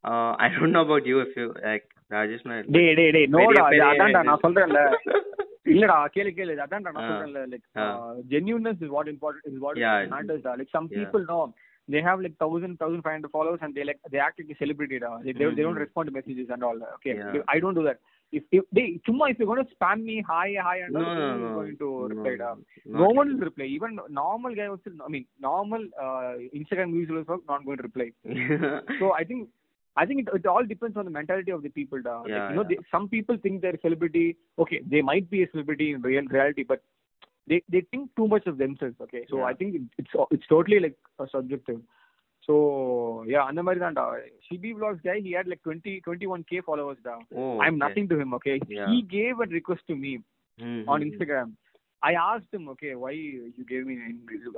Uh, 0.04 0.32
I 0.38 0.48
don't 0.54 0.72
know 0.72 0.84
about 0.88 1.06
you 1.06 1.20
if 1.20 1.36
you 1.36 1.46
like 1.68 1.86
Rajesh. 2.10 2.44
my- 2.50 2.62
டேய் 2.76 2.92
டேய் 2.98 3.12
டேய் 3.16 3.30
நோடா 3.36 3.46
பெரிய, 3.46 3.64
பெரிய 3.72 3.86
அதான்டா 3.94 4.20
இது. 4.22 4.28
நான் 4.30 4.44
சொல்றேன்ல 4.44 4.82
இல்லடா 5.72 5.96
கேளு 6.14 6.30
கேளு 6.36 6.52
அதான்டா 6.66 6.90
நான் 6.96 7.02
ஆ. 7.04 7.08
சொல்றேன்ல 7.10 7.40
like 7.52 7.64
ah. 7.82 7.86
genuineness 8.34 8.78
is 8.86 8.90
what 8.96 9.08
important 9.14 9.44
is 9.52 9.58
what 9.64 9.76
Yeah. 9.84 9.96
matters 10.14 10.42
da. 10.46 10.52
like 10.60 10.70
some 10.76 10.86
Yeah. 10.90 11.00
people 11.00 11.24
know 11.30 11.40
they 11.88 12.00
have 12.06 12.18
like 12.24 12.36
thousand 12.44 12.72
thousand 12.82 13.00
five 13.06 13.14
hundred 13.16 13.32
followers 13.36 13.60
and 13.66 13.72
they 13.76 13.84
like 13.90 14.00
they 14.14 14.20
act 14.26 14.38
like 14.40 14.52
a 14.54 14.60
celebrity 14.62 14.98
da. 15.04 15.10
They, 15.24 15.32
they, 15.38 15.46
they 15.56 15.64
don't 15.66 15.76
Mhm. 15.76 15.84
respond 15.86 16.06
to 16.10 16.14
messages 16.18 16.48
and 16.56 16.64
all 16.68 16.80
okay 16.96 17.14
Yeah. 17.18 17.44
I 17.54 17.60
don't 17.64 17.78
do 17.80 17.84
that 17.88 18.00
if 18.37 18.43
if 18.57 18.65
they 18.77 18.85
chumma 19.07 19.29
if 19.31 19.39
you're 19.39 19.49
going 19.51 19.63
to 19.63 19.71
spam 19.75 20.03
me 20.09 20.15
hi 20.29 20.45
hi 20.67 20.77
and 20.83 20.93
No, 20.93 21.01
no 21.07 21.13
no, 21.15 21.37
no. 21.43 21.55
going 21.57 21.75
to 21.83 21.89
reply 22.13 22.35
not 22.43 22.57
no 23.01 23.09
one 23.19 23.33
will 23.33 23.43
reply 23.49 23.67
even 23.77 23.99
normal 24.21 24.55
guy 24.59 24.67
also 24.75 24.93
I 25.07 25.09
mean 25.15 25.25
normal 25.49 25.83
uh, 26.05 26.33
Instagram 26.61 26.93
users 27.01 27.25
also 27.27 27.43
not 27.53 27.65
going 27.67 27.77
to 27.81 27.87
reply 27.89 28.09
so 29.01 29.13
I 29.21 29.23
think 29.31 29.49
I 29.95 30.05
think 30.05 30.21
it, 30.21 30.27
it 30.33 30.45
all 30.47 30.65
depends 30.65 30.97
on 30.97 31.05
the 31.05 31.11
mentality 31.11 31.51
of 31.51 31.61
the 31.61 31.69
people. 31.69 32.01
Da. 32.01 32.21
like, 32.21 32.27
you 32.27 32.33
know, 32.33 32.61
yeah. 32.63 32.67
they, 32.69 32.77
some 32.91 33.07
people 33.07 33.37
think 33.41 33.61
they're 33.61 33.77
celebrity. 33.81 34.37
Okay, 34.57 34.81
they 34.89 35.01
might 35.01 35.29
be 35.29 35.43
a 35.43 35.49
celebrity 35.51 35.91
in 35.91 36.01
real 36.01 36.25
reality, 36.37 36.63
but 36.63 36.81
they 37.47 37.61
they 37.69 37.81
think 37.91 38.09
too 38.15 38.27
much 38.27 38.47
of 38.47 38.57
themselves. 38.57 38.95
Okay, 39.01 39.25
so 39.29 39.37
Yeah. 39.37 39.51
I 39.51 39.53
think 39.53 39.75
it, 39.75 39.81
it's 39.99 40.09
it's 40.31 40.47
totally 40.47 40.79
like 40.79 40.97
a 41.19 41.27
subjective. 41.35 41.81
So 42.46 42.54
yeah, 43.32 43.42
அந்த 43.48 43.62
மாதிரி 43.66 43.80
தான் 43.84 43.96
CB 44.46 44.72
vlogs 44.78 45.00
guy 45.08 45.16
he 45.26 45.32
had 45.38 45.48
like 45.52 45.62
20 45.68 45.94
21k 46.06 46.60
followers 46.68 47.00
da. 47.08 47.14
Oh, 47.40 47.48
I'm 47.64 47.74
okay. 47.76 47.82
nothing 47.84 48.06
to 48.12 48.18
him. 48.20 48.30
Okay, 48.38 48.56
Yeah. 48.78 48.86
he 48.92 48.98
gave 49.16 49.38
a 49.46 49.50
request 49.58 49.84
to 49.92 49.96
me 50.04 50.12
Mhm. 50.58 50.84
on 50.92 51.08
Instagram. 51.08 51.50
I 52.08 52.12
asked 52.30 52.52
him, 52.56 52.64
okay, 52.72 52.90
why 53.02 53.10
you 53.20 53.64
gave 53.70 53.84
me? 53.90 53.94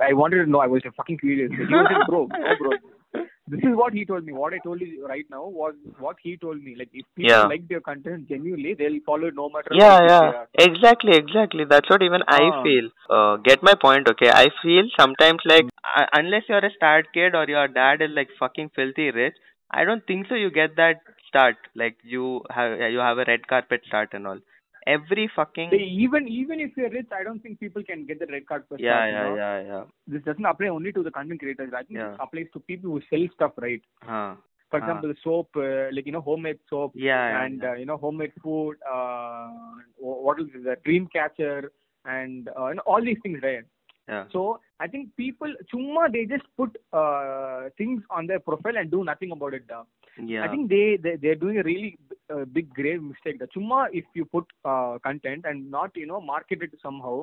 I 0.07 0.13
wanted 0.19 0.39
to 0.43 0.49
know. 0.53 0.59
I 0.65 0.71
was 0.73 0.83
fucking 0.99 1.17
curious. 1.21 1.51
He 1.69 1.75
was 1.79 1.87
like, 1.91 2.03
bro, 2.09 2.19
no, 2.43 2.51
bro. 2.59 2.73
This 3.53 3.63
is 3.69 3.73
what 3.79 3.93
he 3.97 4.03
told 4.09 4.23
me. 4.27 4.33
What 4.41 4.53
I 4.57 4.59
told 4.65 4.81
you 4.85 5.07
right 5.11 5.29
now 5.35 5.41
was 5.61 5.73
what 6.05 6.17
he 6.25 6.33
told 6.43 6.59
me. 6.67 6.73
Like, 6.81 6.91
if 6.99 7.05
people 7.19 7.31
Yeah. 7.31 7.47
like 7.53 7.63
your 7.73 7.81
content 7.87 8.29
genuinely, 8.33 8.73
they'll 8.81 8.99
follow 9.09 9.27
it 9.31 9.37
no 9.41 9.47
matter 9.55 9.71
Yeah, 9.79 9.95
what. 9.95 10.09
yeah, 10.11 10.21
they 10.27 10.37
are. 10.41 10.47
exactly, 10.67 11.13
exactly. 11.23 11.65
That's 11.73 11.91
what 11.93 12.03
even 12.09 12.23
I 12.39 12.43
Ah. 12.51 12.61
feel. 12.65 12.87
Uh, 13.17 13.33
get 13.49 13.67
my 13.69 13.75
point, 13.85 14.07
okay? 14.13 14.31
I 14.43 14.47
feel 14.61 14.85
sometimes 15.01 15.41
like 15.53 15.67
uh, 15.96 16.06
unless 16.12 16.42
you're 16.48 16.64
a 16.64 16.70
start 16.70 17.06
kid 17.12 17.34
or 17.34 17.44
your 17.46 17.68
dad 17.68 18.02
is 18.02 18.10
like 18.10 18.28
fucking 18.38 18.70
filthy 18.74 19.10
rich, 19.10 19.34
I 19.70 19.84
don't 19.84 20.06
think 20.06 20.26
so. 20.28 20.34
You 20.34 20.50
get 20.50 20.76
that 20.76 21.00
start 21.28 21.56
like 21.74 21.96
you 22.02 22.42
have 22.50 22.78
you 22.92 22.98
have 22.98 23.18
a 23.18 23.24
red 23.26 23.46
carpet 23.46 23.82
start 23.86 24.10
and 24.12 24.26
all. 24.26 24.38
Every 24.86 25.28
fucking 25.34 25.70
They, 25.70 25.78
even 26.04 26.28
even 26.28 26.60
if 26.60 26.76
you're 26.76 26.90
rich, 26.90 27.08
I 27.12 27.22
don't 27.24 27.40
think 27.40 27.58
people 27.60 27.82
can 27.82 28.06
get 28.06 28.18
the 28.20 28.26
red 28.26 28.44
for 28.48 28.78
yeah, 28.78 28.78
start, 28.78 29.06
you 29.06 29.12
yeah, 29.12 29.24
know. 29.24 29.36
yeah, 29.36 29.60
yeah. 29.62 29.84
This 30.06 30.22
doesn't 30.22 30.44
apply 30.44 30.68
only 30.68 30.92
to 30.92 31.02
the 31.02 31.10
content 31.10 31.40
creators. 31.40 31.72
I 31.76 31.82
think 31.82 31.98
Yeah. 31.98 32.12
it 32.12 32.16
applies 32.20 32.46
to 32.52 32.60
people 32.60 32.90
who 32.92 33.00
sell 33.10 33.26
stuff, 33.34 33.52
right? 33.58 33.82
Huh. 34.02 34.34
For 34.70 34.78
example, 34.78 35.12
soap, 35.22 35.48
uh, 35.56 35.88
like 35.92 36.06
you 36.06 36.12
know, 36.12 36.20
homemade 36.20 36.58
soap. 36.68 36.92
Yeah, 36.94 37.28
yeah, 37.28 37.44
and 37.44 37.62
yeah. 37.62 37.70
Uh, 37.70 37.74
you 37.74 37.86
know 37.86 37.96
homemade 37.96 38.32
food 38.42 38.76
uh, 38.90 39.48
wh- 39.96 40.22
what 40.26 40.40
is 40.40 40.46
the 40.64 40.76
dream 40.84 41.06
catcher 41.12 41.72
and 42.04 42.48
uh, 42.58 42.68
you 42.68 42.74
know, 42.76 42.82
all 42.86 43.02
these 43.02 43.18
things 43.22 43.40
right 43.42 43.64
yeah. 44.08 44.24
so 44.32 44.60
i 44.80 44.86
think 44.86 45.14
people 45.16 45.52
chumma 45.72 46.10
they 46.12 46.24
just 46.24 46.46
put 46.56 46.76
uh, 46.92 47.68
things 47.78 48.02
on 48.10 48.26
their 48.26 48.40
profile 48.40 48.76
and 48.76 48.90
do 48.90 49.02
nothing 49.04 49.32
about 49.32 49.54
it 49.54 49.64
uh. 49.78 49.84
yeah. 50.32 50.44
i 50.44 50.48
think 50.48 50.68
they, 50.74 50.98
they 51.02 51.16
they're 51.22 51.42
doing 51.44 51.58
a 51.58 51.66
really 51.70 51.98
uh, 52.34 52.44
big 52.58 52.72
grave 52.74 53.02
mistake 53.02 53.38
the 53.38 53.48
chumma 53.54 53.80
if 53.92 54.04
you 54.14 54.24
put 54.36 54.46
uh, 54.64 54.98
content 55.08 55.44
and 55.50 55.70
not 55.78 55.90
you 56.02 56.06
know 56.12 56.20
market 56.20 56.62
it 56.62 56.78
somehow 56.82 57.16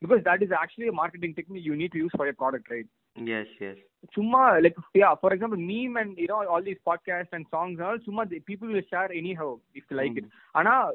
because 0.00 0.22
that 0.24 0.42
is 0.42 0.50
actually 0.62 0.88
a 0.88 0.92
marketing 1.02 1.34
technique 1.34 1.64
you 1.64 1.76
need 1.76 1.92
to 1.92 1.98
use 1.98 2.12
for 2.16 2.26
your 2.26 2.34
product 2.34 2.70
right 2.70 2.86
yes, 3.16 3.46
yes. 3.60 3.76
Summa, 4.14 4.60
like 4.62 4.76
yeah, 4.94 5.14
for 5.20 5.32
example, 5.32 5.58
meme 5.58 5.96
and 5.96 6.16
you 6.16 6.28
know 6.28 6.46
all 6.46 6.62
these 6.62 6.76
podcasts 6.86 7.32
and 7.32 7.46
songs 7.50 7.78
and 7.78 7.86
all, 7.86 7.98
Summa, 8.04 8.26
the 8.26 8.38
people 8.40 8.68
will 8.68 8.80
share 8.88 9.10
anyhow 9.12 9.58
if 9.74 9.84
you 9.90 9.96
like 9.96 10.16
it. 10.16 10.24
Ana, 10.54 10.90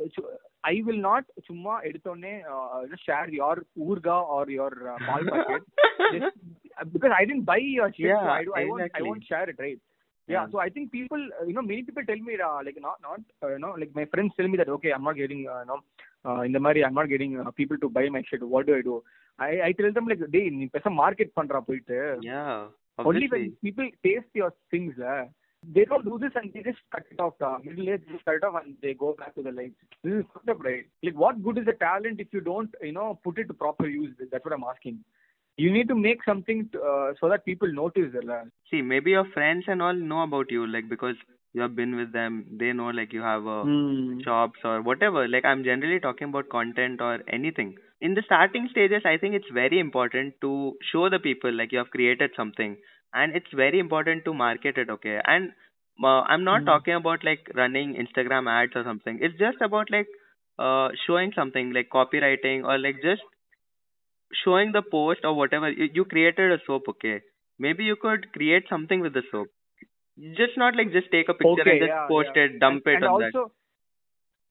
I 0.63 0.75
will 0.85 1.01
not 1.05 1.27
சும்மா 1.47 1.73
எடுத்தோடனே 1.87 2.33
share 3.05 3.31
your 3.37 3.59
ஊர்கா 3.85 4.17
are 4.35 4.51
your 4.55 4.75
pal 5.07 5.25
packet 5.31 5.65
because 6.93 7.15
I 7.17 7.23
tend 7.25 7.45
buy 7.49 7.59
your 7.71 7.95
share 7.97 8.29
I 8.33 8.65
I 8.93 9.03
won't 9.11 9.27
share 9.31 9.49
it 9.53 9.61
right 9.65 9.81
yeah 10.27 10.41
so 10.51 10.57
I 10.63 10.69
think 10.75 10.89
people 10.93 11.23
you know 11.47 11.63
many 11.69 11.81
people 11.87 12.07
tell 12.09 12.23
me 12.27 12.35
like 12.61 12.79
not 12.85 13.01
not 13.07 13.23
you know 13.53 13.71
like 13.81 13.93
my 13.95 14.05
friends 14.11 14.37
tell 14.37 14.51
me 14.51 14.59
that 14.61 14.73
okay 14.77 14.91
I'm 14.95 15.07
not 15.09 15.19
getting 15.21 15.43
no 15.69 15.77
இந்த 16.45 16.59
மாதிரி 16.59 16.81
I'm 16.83 16.97
not 16.99 17.11
getting 17.13 17.35
people 17.59 17.81
to 17.81 17.89
buy 17.97 18.05
my 18.09 18.23
shed 18.29 18.45
what 18.53 18.67
to 18.67 18.75
I 18.75 18.83
do 18.83 18.95
I 19.39 19.53
I 19.61 19.71
tell 19.79 19.95
them 19.97 20.09
like 20.11 20.25
டேய் 20.35 20.49
நீ 20.57 20.67
பேச 20.73 20.89
market 20.99 21.37
பண்றா 21.39 21.59
போயிட்டு. 21.67 21.97
Only 22.99 23.27
people 23.63 23.89
taste 24.05 24.37
your 24.39 24.55
திங்ஸ்ல 24.73 25.07
taste 25.71 25.89
your 25.89 26.03
things, 26.03 26.05
uh, 26.05 26.05
they 26.05 26.05
don't 26.05 26.05
do 26.05 26.19
this 26.19 26.31
and 26.35 26.53
they 26.53 26.63
just 26.63 26.79
cut 26.91 27.03
it 27.11 27.19
off. 27.19 27.33
Uh, 27.41 27.57
middle 27.63 27.89
age, 27.89 28.01
just 28.11 28.25
cut 28.25 28.35
it 28.35 28.43
off 28.43 28.63
and 28.65 28.75
they 28.81 28.93
go 28.93 29.15
back 29.17 29.35
to 29.35 29.43
the 29.43 29.51
life. 29.51 29.71
This 30.03 30.13
is 30.13 30.25
fucked 30.33 30.49
up, 30.49 30.63
right? 30.63 30.85
Like, 31.03 31.15
what 31.15 31.43
good 31.43 31.57
is 31.57 31.65
the 31.65 31.73
talent 31.73 32.19
if 32.19 32.27
you 32.31 32.41
don't, 32.41 32.69
you 32.81 32.91
know, 32.91 33.19
put 33.23 33.37
it 33.39 33.47
to 33.47 33.53
proper 33.53 33.87
use? 33.87 34.15
That's 34.31 34.45
what 34.45 34.53
I'm 34.53 34.63
asking. 34.63 34.99
You 35.57 35.71
need 35.71 35.87
to 35.89 35.95
make 35.95 36.23
something 36.25 36.69
to, 36.73 36.81
uh, 36.81 37.13
so 37.19 37.29
that 37.29 37.45
people 37.45 37.71
notice. 37.71 38.13
Uh, 38.15 38.45
See, 38.71 38.81
maybe 38.81 39.11
your 39.11 39.25
friends 39.33 39.65
and 39.67 39.81
all 39.81 39.93
know 39.93 40.23
about 40.23 40.51
you, 40.51 40.65
like 40.65 40.89
because 40.89 41.15
you 41.53 41.61
have 41.61 41.75
been 41.75 41.95
with 41.95 42.11
them. 42.11 42.45
They 42.59 42.73
know 42.73 42.87
like 42.87 43.13
you 43.13 43.21
have 43.21 43.45
a 43.45 43.63
hmm. 43.63 44.19
jobs 44.23 44.59
or 44.63 44.81
whatever. 44.81 45.27
Like 45.27 45.45
I'm 45.45 45.63
generally 45.63 45.99
talking 45.99 46.29
about 46.29 46.49
content 46.49 47.01
or 47.01 47.19
anything. 47.31 47.77
In 48.01 48.15
the 48.15 48.23
starting 48.25 48.67
stages, 48.71 49.03
I 49.05 49.17
think 49.17 49.35
it's 49.35 49.47
very 49.53 49.79
important 49.79 50.33
to 50.41 50.75
show 50.91 51.09
the 51.09 51.19
people 51.19 51.53
like 51.53 51.71
you 51.71 51.77
have 51.77 51.91
created 51.91 52.31
something, 52.35 52.77
and 53.13 53.35
it's 53.35 53.51
very 53.53 53.79
important 53.79 54.25
to 54.25 54.33
market 54.33 54.77
it. 54.77 54.89
Okay, 54.89 55.19
and 55.25 55.51
uh, 56.03 56.21
I'm 56.35 56.43
not 56.43 56.63
Mm. 56.63 56.65
talking 56.65 56.95
about 56.95 57.23
like 57.23 57.49
running 57.55 57.95
Instagram 57.95 58.49
ads 58.49 58.75
or 58.75 58.83
something. 58.83 59.19
It's 59.21 59.37
just 59.37 59.61
about 59.61 59.91
like 59.91 60.07
uh 60.59 60.89
showing 61.05 61.31
something 61.35 61.71
like 61.73 61.89
copywriting 61.89 62.63
or 62.65 62.77
like 62.77 63.01
just 63.01 63.21
showing 64.43 64.71
the 64.71 64.81
post 64.81 65.21
or 65.23 65.33
whatever. 65.35 65.69
You, 65.71 65.89
you 65.93 66.05
created 66.05 66.51
a 66.51 66.57
soap, 66.65 66.83
okay? 66.89 67.21
Maybe 67.59 67.83
you 67.83 67.95
could 67.95 68.31
create 68.33 68.65
something 68.69 68.99
with 69.01 69.13
the 69.13 69.23
soap. 69.31 69.47
Just 70.35 70.57
not 70.57 70.75
like 70.75 70.91
just 70.91 71.11
take 71.11 71.29
a 71.29 71.33
picture 71.33 71.61
Okay, 71.61 71.71
and 71.71 71.79
just 71.79 71.91
yeah, 71.91 72.07
post 72.07 72.29
yeah. 72.35 72.43
it, 72.43 72.59
dump 72.59 72.83
and, 72.85 72.95
it 72.95 73.03
and 73.03 73.05
on 73.05 73.21
also, 73.25 73.51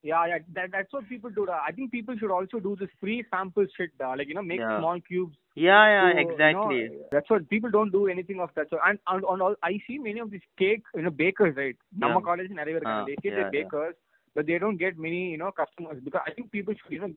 yeah, 0.03 0.27
yeah, 0.27 0.39
that, 0.55 0.71
that's 0.73 0.93
what 0.93 1.09
people 1.09 1.31
do. 1.31 1.49
I 1.49 1.71
think 1.73 1.93
people 1.93 2.17
should 2.19 2.31
also 2.31 2.59
do 2.59 2.77
this 2.79 2.89
free 3.01 3.25
sample 3.31 3.67
shit. 3.77 3.91
like 4.01 4.29
you 4.29 4.35
know, 4.35 4.43
make 4.43 4.59
yeah. 4.59 4.79
small 4.79 5.01
cubes. 5.01 5.37
Yeah, 5.55 5.85
yeah, 5.95 6.13
to, 6.13 6.21
exactly. 6.21 6.77
You 6.77 6.89
know, 6.89 7.07
that's 7.13 7.31
what 7.31 7.49
people 7.49 7.71
don't 7.71 7.93
do 7.93 8.09
anything 8.09 8.41
of 8.41 8.51
that. 8.57 8.67
So 8.71 8.79
and, 8.85 8.99
and 9.07 9.25
on 9.25 9.41
all, 9.41 9.55
I 9.63 9.79
see 9.87 9.99
many 9.99 10.19
of 10.19 10.31
these 10.31 10.41
cake, 10.59 10.83
you 10.95 11.03
know, 11.03 11.11
bakers, 11.11 11.55
right? 11.57 11.77
Yeah. 11.97 12.19
College 12.25 12.51
in 12.51 12.57
Arivar, 12.57 12.83
ah, 12.85 13.05
they 13.05 13.15
say 13.15 13.29
yeah, 13.29 13.35
they're 13.35 13.51
bakers, 13.51 13.95
but 14.35 14.47
they 14.47 14.59
don't 14.59 14.77
get 14.77 14.99
many, 14.99 15.31
you 15.31 15.39
know, 15.39 15.53
customers 15.53 16.03
because 16.05 16.23
I 16.27 16.33
think 16.33 16.51
people 16.51 16.75
should, 16.75 16.93
you 16.93 17.01
know, 17.01 17.13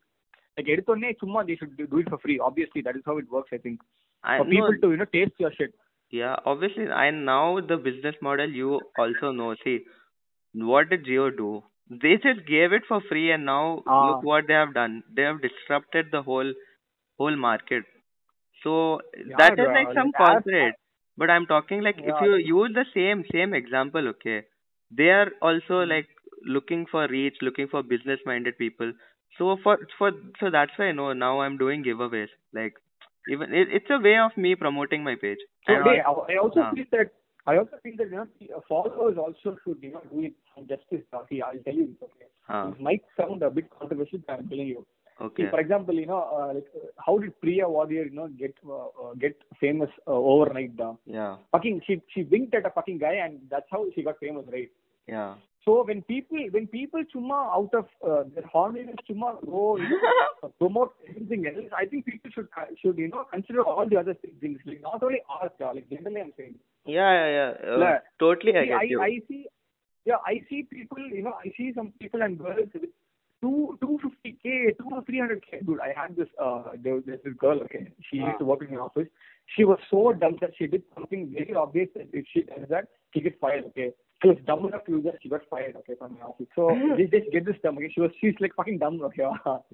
like 0.57 0.67
எடுத்தோடனே 0.73 1.09
சும்மா 1.21 1.41
they 1.47 1.55
should 1.59 1.73
do 1.77 1.97
it 2.01 2.09
for 2.11 2.19
free. 2.25 2.37
Obviously, 2.49 2.81
that 2.85 2.97
is 2.99 3.03
how 3.09 3.17
it 3.21 3.29
works. 3.35 3.51
I 3.57 3.59
think 3.65 3.79
I, 4.23 4.37
for 4.39 4.45
people 4.53 4.75
to 4.83 4.89
you 4.91 4.99
know 5.01 5.09
taste 5.17 5.43
your 5.43 5.51
shit. 5.57 5.73
Yeah, 6.19 6.35
obviously, 6.51 6.85
and 7.03 7.25
now 7.25 7.59
the 7.71 7.77
business 7.87 8.17
model 8.27 8.51
you 8.61 8.69
also 9.03 9.31
know. 9.39 9.49
See, 9.63 9.77
what 10.71 10.89
did 10.91 11.05
Jio 11.07 11.25
do? 11.35 11.49
They 11.89 12.17
just 12.17 12.45
gave 12.47 12.73
it 12.73 12.83
for 12.87 13.01
free, 13.01 13.31
and 13.31 13.45
now 13.45 13.83
Ah. 13.87 14.01
look 14.07 14.23
what 14.23 14.47
they 14.47 14.53
have 14.53 14.73
done. 14.73 15.03
They 15.15 15.23
have 15.23 15.41
disrupted 15.41 16.11
the 16.11 16.21
whole 16.23 16.53
whole 17.17 17.35
market. 17.35 17.83
So 18.63 19.01
Yeah, 19.25 19.37
that 19.37 19.53
is 19.59 19.67
like 19.73 19.93
some 19.93 20.11
corporate. 20.13 20.75
But 21.17 21.29
I'm 21.29 21.45
talking 21.45 21.81
like 21.81 21.97
if 22.03 22.05
Yeah. 22.07 22.21
you 22.21 22.35
use 22.37 22.73
the 22.73 22.85
same 22.93 23.23
same 23.31 23.53
example, 23.53 24.07
okay, 24.09 24.45
they 24.91 25.09
are 25.09 25.31
also 25.41 25.79
Hmm. 25.79 25.89
like 25.93 26.07
looking 26.45 26.85
for 26.85 27.07
reach, 27.07 27.37
looking 27.41 27.67
for 27.67 27.83
business 27.83 28.19
minded 28.25 28.57
people. 28.57 28.93
So 29.37 29.57
for 29.63 29.77
for 29.97 30.11
so 30.39 30.49
that's 30.49 30.77
why 30.77 30.87
I 30.89 30.91
know 30.91 31.13
now 31.13 31.39
I'm 31.41 31.57
doing 31.57 31.83
giveaways. 31.83 32.29
Like 32.53 32.73
even 33.29 33.53
it, 33.53 33.69
it's 33.79 33.89
a 33.89 33.99
way 33.99 34.17
of 34.17 34.35
me 34.37 34.55
promoting 34.55 35.03
my 35.03 35.15
page. 35.15 35.39
So 35.67 35.75
And 35.75 35.83
hey, 35.83 35.99
I 35.99 36.11
I 36.33 36.37
also 36.37 36.65
feel 36.73 36.85
that 36.91 37.11
I 37.47 37.57
also 37.57 37.77
feel 37.83 37.93
that 37.97 38.09
you 38.39 38.49
know 38.49 38.63
followers 38.67 39.17
also 39.17 39.57
should 39.63 39.77
you 39.81 39.91
know 39.91 40.01
do 40.11 40.21
it 40.23 40.33
some 40.55 40.67
justice. 40.67 41.05
See, 41.29 41.41
I'll 41.41 41.63
tell 41.63 41.73
you 41.81 41.87
this. 41.87 42.09
Okay, 42.09 42.27
Ah. 42.49 42.69
this 42.69 42.79
might 42.79 43.03
sound 43.17 43.43
a 43.43 43.49
bit 43.49 43.69
controversial, 43.79 44.19
but 44.27 44.39
I'm 44.39 44.47
telling 44.49 44.67
you. 44.67 44.85
See, 45.17 45.23
okay. 45.25 45.49
for 45.49 45.59
example, 45.59 45.95
you 45.95 46.07
know, 46.07 46.21
uh, 46.37 46.53
like 46.55 46.67
uh, 46.75 46.87
how 47.05 47.17
did 47.17 47.39
Priya 47.41 47.65
Varrier, 47.75 48.05
you 48.09 48.15
know, 48.19 48.27
get 48.27 48.53
uh, 48.67 48.87
uh, 49.03 49.13
get 49.25 49.35
famous 49.61 49.89
uh, 50.07 50.11
overnight? 50.11 50.79
Uh, 50.79 50.93
Yeah. 51.05 51.37
fucking, 51.51 51.81
she 51.87 52.01
she 52.13 52.23
winked 52.23 52.53
at 52.53 52.65
a 52.65 52.71
fucking 52.71 52.97
guy, 52.97 53.13
and 53.25 53.39
that's 53.49 53.69
how 53.71 53.85
she 53.95 54.03
got 54.03 54.19
famous, 54.19 54.45
right? 54.51 54.71
Yeah. 55.07 55.35
So 55.63 55.83
when 55.83 56.01
people 56.03 56.37
when 56.55 56.67
people 56.67 57.03
chumma 57.13 57.37
out 57.59 57.73
of 57.73 57.85
uh, 58.07 58.23
their 58.33 58.43
horniness 58.55 58.99
chumma 59.09 59.29
go 59.45 59.77
you 59.77 59.89
know, 59.89 60.51
promote 60.59 60.93
anything 61.15 61.47
else, 61.47 61.65
I 61.75 61.85
think 61.85 62.05
people 62.05 62.29
should 62.35 62.49
should 62.81 62.97
you 62.97 63.07
know 63.07 63.23
consider 63.31 63.63
all 63.63 63.87
the 63.89 63.97
other 63.97 64.15
things, 64.41 64.59
like 64.65 64.81
not 64.81 65.01
only 65.01 65.21
art, 65.29 65.53
uh, 65.61 65.73
like 65.73 65.89
generally 65.89 66.21
I'm 66.21 66.33
saying. 66.37 66.55
Yeah, 66.85 67.11
yeah, 67.11 67.29
yeah. 67.37 67.73
Uh, 67.73 67.79
Yeah. 67.79 67.99
Totally, 68.19 68.57
I 68.57 68.61
See, 68.61 68.67
get 68.67 68.77
I, 68.77 68.83
you. 68.83 69.01
I 69.01 69.19
see, 69.27 69.45
yeah, 70.05 70.15
I 70.25 70.41
see 70.49 70.63
people, 70.63 70.99
you 70.99 71.23
know, 71.23 71.33
I 71.43 71.51
see 71.57 71.71
some 71.75 71.93
people 71.99 72.21
and 72.21 72.37
girls 72.37 72.69
with 72.73 72.89
two, 73.41 73.77
250k, 73.81 74.77
two 74.77 74.89
or 74.91 75.01
300k. 75.03 75.65
Dude, 75.65 75.79
I 75.79 75.93
had 75.99 76.15
this, 76.15 76.27
uh, 76.41 76.63
there 76.83 77.01
there's 77.05 77.19
this 77.23 77.33
girl, 77.33 77.59
okay, 77.63 77.91
she 78.09 78.17
used 78.17 78.39
to 78.39 78.45
work 78.45 78.61
in 78.61 78.75
my 78.75 78.81
office. 78.81 79.07
She 79.55 79.63
was 79.63 79.79
so 79.89 80.13
dumb 80.13 80.37
that 80.41 80.51
she 80.57 80.67
did 80.67 80.83
something 80.93 81.31
very 81.33 81.53
obvious 81.55 81.89
that 81.95 82.07
if 82.13 82.25
she 82.31 82.41
does 82.43 82.67
that, 82.69 82.87
she 83.13 83.21
gets 83.21 83.35
fired, 83.39 83.65
okay. 83.65 83.91
She 84.21 84.29
was 84.29 84.37
dumb 84.47 84.65
enough 84.65 84.85
to 84.85 84.91
do 84.91 85.01
that, 85.03 85.15
she 85.21 85.29
got 85.29 85.41
fired, 85.49 85.75
okay, 85.77 85.93
from 85.97 86.13
my 86.13 86.21
office. 86.21 86.47
So, 86.55 86.69
just, 86.97 87.11
just 87.11 87.31
get 87.31 87.45
this 87.45 87.55
dumb, 87.63 87.77
okay. 87.77 87.91
She 87.93 88.01
was, 88.01 88.11
she's 88.21 88.35
like 88.39 88.55
fucking 88.55 88.77
dumb, 88.79 89.01
okay. 89.01 89.23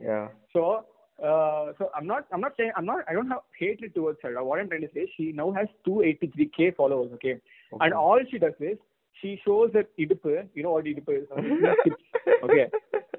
Yeah. 0.01 0.29
So, 0.53 0.85
uh, 1.23 1.73
so 1.77 1.89
I'm 1.95 2.07
not, 2.07 2.25
I'm 2.33 2.41
not 2.41 2.53
saying, 2.57 2.71
I'm 2.75 2.85
not, 2.85 3.03
I 3.09 3.13
don't 3.13 3.29
have 3.29 3.41
hatred 3.57 3.93
towards 3.95 4.19
her. 4.23 4.43
What 4.43 4.59
I'm 4.59 4.69
trying 4.69 4.81
to 4.81 4.89
say, 4.93 5.11
she 5.15 5.31
now 5.31 5.51
has 5.51 5.67
283k 5.87 6.75
followers, 6.75 7.11
okay, 7.15 7.37
and 7.79 7.93
all 7.93 8.19
she 8.29 8.37
does 8.39 8.53
is 8.59 8.77
she 9.21 9.39
shows 9.45 9.69
her 9.73 9.85
idupu. 9.99 10.47
You 10.55 10.63
know 10.63 10.71
what 10.71 10.85
idupu 10.85 11.21
is? 11.21 11.27
okay, 12.43 12.67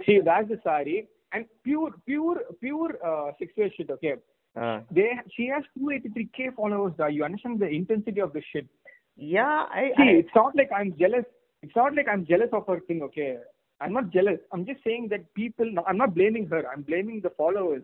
she 0.04 0.20
wears 0.20 0.48
the 0.48 0.58
sari 0.64 1.08
and 1.32 1.46
pure, 1.64 1.92
pure, 2.06 2.38
pure 2.60 2.90
uh, 3.06 3.32
sexual 3.38 3.70
shit. 3.76 3.90
Okay, 3.90 4.14
Uh, 4.62 4.80
they, 4.96 5.10
she 5.34 5.46
has 5.46 5.62
283k 5.78 6.54
followers. 6.56 6.92
Uh, 7.00 7.06
you 7.06 7.24
understand 7.24 7.58
the 7.60 7.68
intensity 7.68 8.20
of 8.20 8.32
this 8.34 8.44
shit? 8.52 8.66
yeah, 9.16 9.64
I, 9.70 9.92
See, 9.96 10.02
I 10.02 10.10
it's 10.22 10.34
not 10.34 10.54
like 10.56 10.70
I'm 10.78 10.90
jealous. 10.98 11.24
It's 11.62 11.76
not 11.76 11.94
like 11.94 12.08
I'm 12.12 12.26
jealous 12.26 12.50
of 12.52 12.66
her 12.66 12.80
thing, 12.80 13.00
okay? 13.02 13.36
I'm 13.82 13.92
not 13.92 14.10
jealous. 14.10 14.38
I'm 14.52 14.64
just 14.66 14.84
saying 14.84 15.08
that 15.10 15.32
people, 15.34 15.72
I'm 15.86 15.98
not 16.02 16.14
blaming 16.14 16.46
her. 16.52 16.62
I'm 16.72 16.82
blaming 16.82 17.20
the 17.20 17.30
followers. 17.30 17.82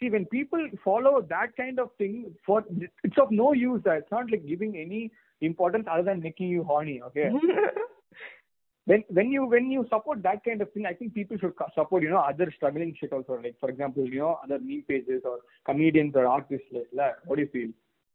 See, 0.00 0.10
when 0.10 0.26
people 0.26 0.68
follow 0.84 1.22
that 1.28 1.56
kind 1.56 1.80
of 1.80 1.90
thing, 1.98 2.32
for 2.46 2.62
it's 3.02 3.18
of 3.18 3.30
no 3.32 3.52
use. 3.52 3.82
uh, 3.86 3.92
It's 4.02 4.12
not 4.12 4.30
like 4.30 4.46
giving 4.46 4.76
any 4.76 5.10
importance 5.40 5.86
other 5.90 6.04
than 6.04 6.20
making 6.22 6.48
you 6.48 6.62
horny, 6.64 7.00
okay? 7.08 7.30
when 8.90 9.02
when 9.08 9.32
you 9.32 9.46
when 9.46 9.70
you 9.70 9.84
support 9.90 10.22
that 10.22 10.44
kind 10.44 10.62
of 10.62 10.72
thing, 10.72 10.86
I 10.86 10.94
think 10.94 11.14
people 11.14 11.36
should 11.40 11.52
support 11.74 12.02
you 12.02 12.10
know 12.10 12.18
other 12.18 12.52
struggling 12.56 12.94
shit 13.00 13.12
also. 13.12 13.40
Like 13.42 13.56
for 13.60 13.68
example, 13.70 14.06
you 14.06 14.20
know 14.20 14.38
other 14.44 14.58
meme 14.58 14.84
pages 14.88 15.22
or 15.24 15.38
comedians 15.66 16.14
or 16.14 16.26
artists. 16.26 16.66
Like 16.72 16.88
that. 17.02 17.16
What 17.26 17.36
do 17.36 17.42
you 17.42 17.48
feel? 17.56 17.70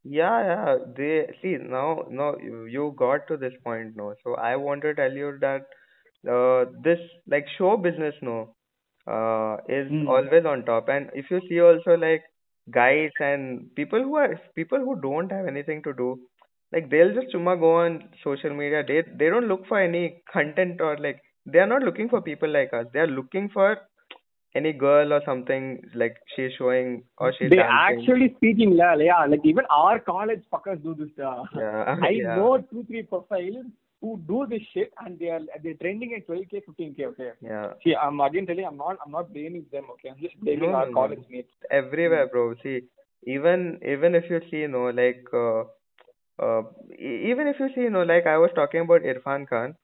Yeah, 0.05 0.39
yeah. 0.47 0.77
They 0.97 1.29
see 1.41 1.57
now, 1.57 2.05
now 2.09 2.35
you, 2.37 2.65
you 2.65 2.93
got 2.97 3.27
to 3.29 3.37
this 3.37 3.53
point, 3.63 3.95
no. 3.95 4.15
So 4.23 4.35
I 4.35 4.55
want 4.57 4.81
to 4.81 4.93
tell 4.93 5.11
you 5.13 5.37
that 5.39 5.67
uh, 6.29 6.65
this 6.83 6.99
like 7.27 7.45
show 7.57 7.77
business, 7.77 8.15
no, 8.21 8.55
uh, 9.07 9.57
is 9.67 9.87
Hmm. 9.89 10.07
always 10.07 10.45
on 10.45 10.65
top. 10.65 10.89
And 10.89 11.09
if 11.13 11.29
you 11.31 11.41
see 11.49 11.59
also 11.61 11.95
like 11.97 12.23
guys 12.71 13.11
and 13.19 13.73
people 13.75 14.01
who 14.03 14.15
are 14.15 14.39
people 14.55 14.79
who 14.79 14.95
don't 15.01 15.31
have 15.31 15.47
anything 15.47 15.83
to 15.83 15.93
do, 15.93 16.19
like 16.71 16.89
they'll 16.89 17.13
just 17.13 17.33
chumma 17.33 17.59
go 17.59 17.75
on 17.85 18.09
social 18.23 18.53
media. 18.53 18.83
They 18.87 19.01
they 19.23 19.29
don't 19.29 19.47
look 19.47 19.65
for 19.67 19.79
any 19.79 20.21
content 20.31 20.81
or 20.81 20.97
like 20.97 21.21
they 21.45 21.59
are 21.59 21.67
not 21.67 21.83
looking 21.83 22.09
for 22.09 22.21
people 22.21 22.49
like 22.49 22.73
us. 22.73 22.85
They 22.93 22.99
are 22.99 23.07
looking 23.07 23.49
for 23.49 23.77
any 24.55 24.71
girl 24.71 25.11
or 25.13 25.21
something 25.25 25.81
like 25.95 26.15
she's 26.35 26.51
showing 26.57 27.03
or 27.17 27.33
she's 27.37 27.49
they 27.49 27.57
dancing. 27.57 27.99
actually 27.99 28.33
speaking, 28.37 28.75
la, 28.77 28.93
yeah, 28.95 29.25
like 29.25 29.41
even 29.43 29.65
our 29.69 29.99
college 29.99 30.43
fuckers 30.51 30.81
do 30.83 30.93
this. 30.95 31.09
Uh, 31.23 31.43
Yeah, 31.59 31.95
I 32.03 32.09
yeah. 32.11 32.35
know 32.35 32.57
two, 32.71 32.83
three 32.85 33.03
profiles 33.03 33.65
who 34.03 34.11
do 34.29 34.39
this 34.53 34.63
shit 34.73 34.93
and 35.05 35.19
they 35.23 35.29
are 35.35 35.41
they're 35.65 35.79
trending 35.83 36.13
at 36.19 36.27
12k, 36.29 36.61
15k. 36.69 37.05
Okay. 37.11 37.31
Yeah. 37.51 37.73
See, 37.83 37.95
I'm 38.07 38.19
again 38.29 38.45
telling, 38.51 38.65
I'm 38.71 38.77
not, 38.85 38.97
I'm 39.05 39.11
not 39.19 39.33
blaming 39.37 39.65
them. 39.75 39.85
Okay, 39.95 40.09
I'm 40.13 40.21
just 40.27 40.39
blaming 40.45 40.71
No, 40.71 40.75
our 40.81 40.89
no, 40.97 41.01
college 41.01 41.25
mates. 41.37 41.53
everywhere 41.81 42.27
bro 42.33 42.43
see 42.63 42.75
even 43.35 43.61
even 43.95 44.15
if 44.21 44.29
you 44.35 44.39
see 44.49 44.61
you 44.65 44.71
know 44.77 44.87
like 45.01 45.25
uh, 45.45 45.61
uh, 46.47 46.63
even 47.31 47.47
if 47.53 47.59
you 47.59 47.69
see 47.75 47.81
you 47.87 47.89
know 47.95 48.03
like 48.11 48.27
i 48.33 48.37
was 48.43 48.51
talking 48.59 48.81
about 48.87 49.07
irfan 49.13 49.47
khan 49.51 49.75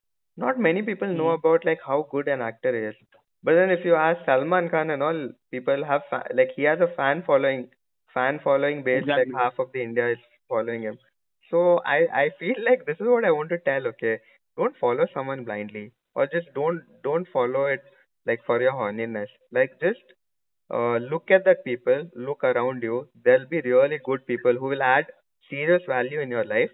not 0.44 0.58
many 0.68 0.82
people 0.90 1.12
know 1.20 1.30
Hmm. 1.30 1.40
about 1.40 1.64
like 1.70 1.80
how 1.90 1.98
good 2.14 2.28
an 2.34 2.42
actor 2.48 2.72
is 2.88 2.94
but 3.42 3.54
then 3.60 3.70
if 3.76 3.84
you 3.90 3.94
ask 4.04 4.24
salman 4.30 4.68
khan 4.74 4.90
and 4.96 5.02
all 5.08 5.20
people 5.56 5.84
have 5.92 6.02
fa- 6.10 6.26
like 6.40 6.52
he 6.56 6.68
has 6.70 6.80
a 6.88 6.92
fan 7.00 7.22
following 7.30 7.62
fan 8.14 8.40
following 8.48 8.82
base 8.90 9.02
Exactly. 9.02 9.32
like 9.32 9.42
half 9.42 9.58
of 9.66 9.72
the 9.72 9.82
india 9.88 10.08
is 10.16 10.22
following 10.54 10.82
him 10.88 10.98
so 11.50 11.80
i 11.84 11.98
i 12.24 12.28
feel 12.38 12.62
like 12.68 12.86
this 12.86 13.00
is 13.00 13.08
what 13.14 13.24
i 13.24 13.30
want 13.30 13.50
to 13.50 13.58
tell 13.70 13.86
okay 13.86 14.18
don't 14.56 14.76
follow 14.84 15.06
someone 15.14 15.44
blindly 15.44 15.90
or 16.14 16.26
just 16.26 16.48
don't 16.54 16.82
don't 17.02 17.28
follow 17.32 17.66
it 17.66 17.82
like 18.26 18.40
for 18.46 18.60
your 18.60 18.72
horniness 18.72 19.36
like 19.52 19.78
just 19.80 20.16
uh, 20.72 20.98
look 20.98 21.30
at 21.30 21.44
the 21.44 21.56
people, 21.64 22.08
look 22.14 22.44
around 22.44 22.82
you. 22.82 23.08
There'll 23.24 23.46
be 23.46 23.60
really 23.60 23.98
good 24.04 24.26
people 24.26 24.54
who 24.54 24.66
will 24.66 24.82
add 24.82 25.06
serious 25.48 25.82
value 25.86 26.20
in 26.20 26.30
your 26.30 26.44
life. 26.44 26.70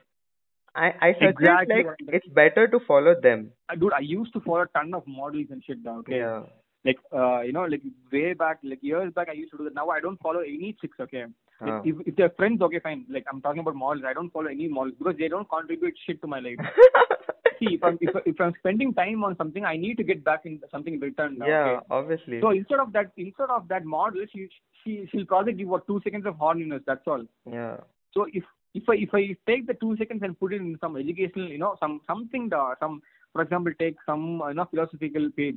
I 0.74 0.88
I 1.00 1.12
suggest 1.14 1.40
Exactly 1.40 1.84
like 1.84 2.14
it's 2.18 2.28
better 2.28 2.68
to 2.68 2.80
follow 2.86 3.14
them. 3.18 3.52
Uh, 3.70 3.76
dude, 3.76 3.94
I 3.94 4.00
used 4.00 4.34
to 4.34 4.40
follow 4.40 4.62
a 4.62 4.66
ton 4.74 4.92
of 4.92 5.06
models 5.06 5.46
and 5.50 5.64
shit 5.64 5.78
now. 5.82 5.98
Okay. 6.00 6.18
Yeah. 6.18 6.42
Like 6.84 6.98
uh, 7.10 7.40
you 7.40 7.52
know, 7.52 7.64
like 7.64 7.82
way 8.12 8.34
back, 8.34 8.58
like 8.62 8.82
years 8.82 9.12
back, 9.14 9.30
I 9.30 9.32
used 9.32 9.52
to 9.52 9.58
do 9.58 9.64
that. 9.64 9.74
Now 9.74 9.88
I 9.88 10.00
don't 10.00 10.20
follow 10.20 10.40
any 10.40 10.76
chicks. 10.78 11.00
Okay. 11.00 11.24
Huh. 11.60 11.80
if 11.84 11.96
if 12.06 12.16
they're 12.16 12.30
friends, 12.30 12.60
okay, 12.60 12.80
fine. 12.80 13.06
Like 13.08 13.24
I'm 13.32 13.40
talking 13.40 13.60
about 13.60 13.74
models, 13.74 14.04
I 14.06 14.12
don't 14.12 14.30
follow 14.30 14.48
any 14.48 14.68
models 14.68 14.94
because 14.98 15.14
they 15.18 15.28
don't 15.28 15.48
contribute 15.48 15.94
shit 16.06 16.20
to 16.20 16.26
my 16.26 16.40
life. 16.40 16.58
See, 17.58 17.74
if 17.76 17.82
I'm 17.82 17.96
if, 18.00 18.14
if 18.26 18.40
I'm 18.40 18.52
spending 18.58 18.92
time 18.92 19.24
on 19.24 19.36
something, 19.36 19.64
I 19.64 19.76
need 19.76 19.96
to 19.96 20.04
get 20.04 20.22
back 20.22 20.42
in 20.44 20.60
something 20.70 20.94
in 20.94 21.00
return. 21.00 21.38
now, 21.38 21.46
yeah, 21.46 21.62
okay? 21.62 21.86
obviously. 21.90 22.40
So 22.42 22.50
instead 22.50 22.80
of 22.80 22.92
that, 22.92 23.12
instead 23.16 23.48
of 23.48 23.68
that 23.68 23.86
model, 23.86 24.26
she 24.32 24.48
she 24.84 25.08
she'll 25.10 25.24
probably 25.24 25.54
give 25.54 25.68
what 25.68 25.86
two 25.86 26.00
seconds 26.04 26.26
of 26.26 26.34
horniness. 26.34 26.82
That's 26.86 27.06
all. 27.06 27.24
yeah. 27.50 27.78
So 28.12 28.26
if 28.32 28.44
if 28.74 28.88
I 28.88 28.94
if 28.94 29.14
I 29.14 29.36
take 29.46 29.66
the 29.66 29.74
two 29.74 29.96
seconds 29.96 30.20
and 30.22 30.38
put 30.38 30.52
it 30.52 30.60
in 30.60 30.76
some 30.80 30.96
educational, 30.96 31.48
you 31.48 31.58
know, 31.58 31.76
some 31.80 32.00
something, 32.06 32.50
uh, 32.52 32.74
some 32.78 33.00
for 33.32 33.42
example, 33.42 33.72
take 33.78 33.96
some 34.04 34.42
uh, 34.42 34.48
you 34.48 34.54
know 34.54 34.66
philosophical 34.70 35.30
page. 35.36 35.56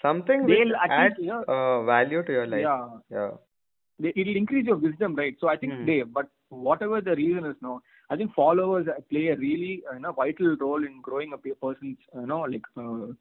Something 0.00 0.46
They'll 0.46 0.74
add 0.90 1.12
you 1.18 1.26
know, 1.26 1.44
uh, 1.46 1.84
value 1.84 2.22
to 2.24 2.32
your 2.32 2.46
life. 2.46 2.60
yeah, 2.62 2.88
Yeah. 3.10 3.30
They, 3.98 4.12
it'll 4.16 4.36
increase 4.36 4.66
your 4.66 4.76
wisdom, 4.76 5.14
right? 5.14 5.36
So 5.40 5.48
I 5.48 5.56
think 5.56 5.74
Hmm. 5.74 5.86
they, 5.86 6.02
but 6.02 6.28
whatever 6.48 7.00
the 7.00 7.14
reason 7.16 7.44
is, 7.46 7.56
no, 7.62 7.80
I 8.10 8.16
think 8.16 8.34
followers 8.34 8.86
play 9.10 9.28
a 9.28 9.36
really 9.36 9.82
you 9.92 10.00
know 10.00 10.12
vital 10.12 10.56
role 10.60 10.84
in 10.84 11.00
growing 11.02 11.32
a 11.32 11.38
person's 11.38 11.98
you 12.14 12.26
know 12.26 12.40
like 12.40 12.62
uh, 12.76 13.12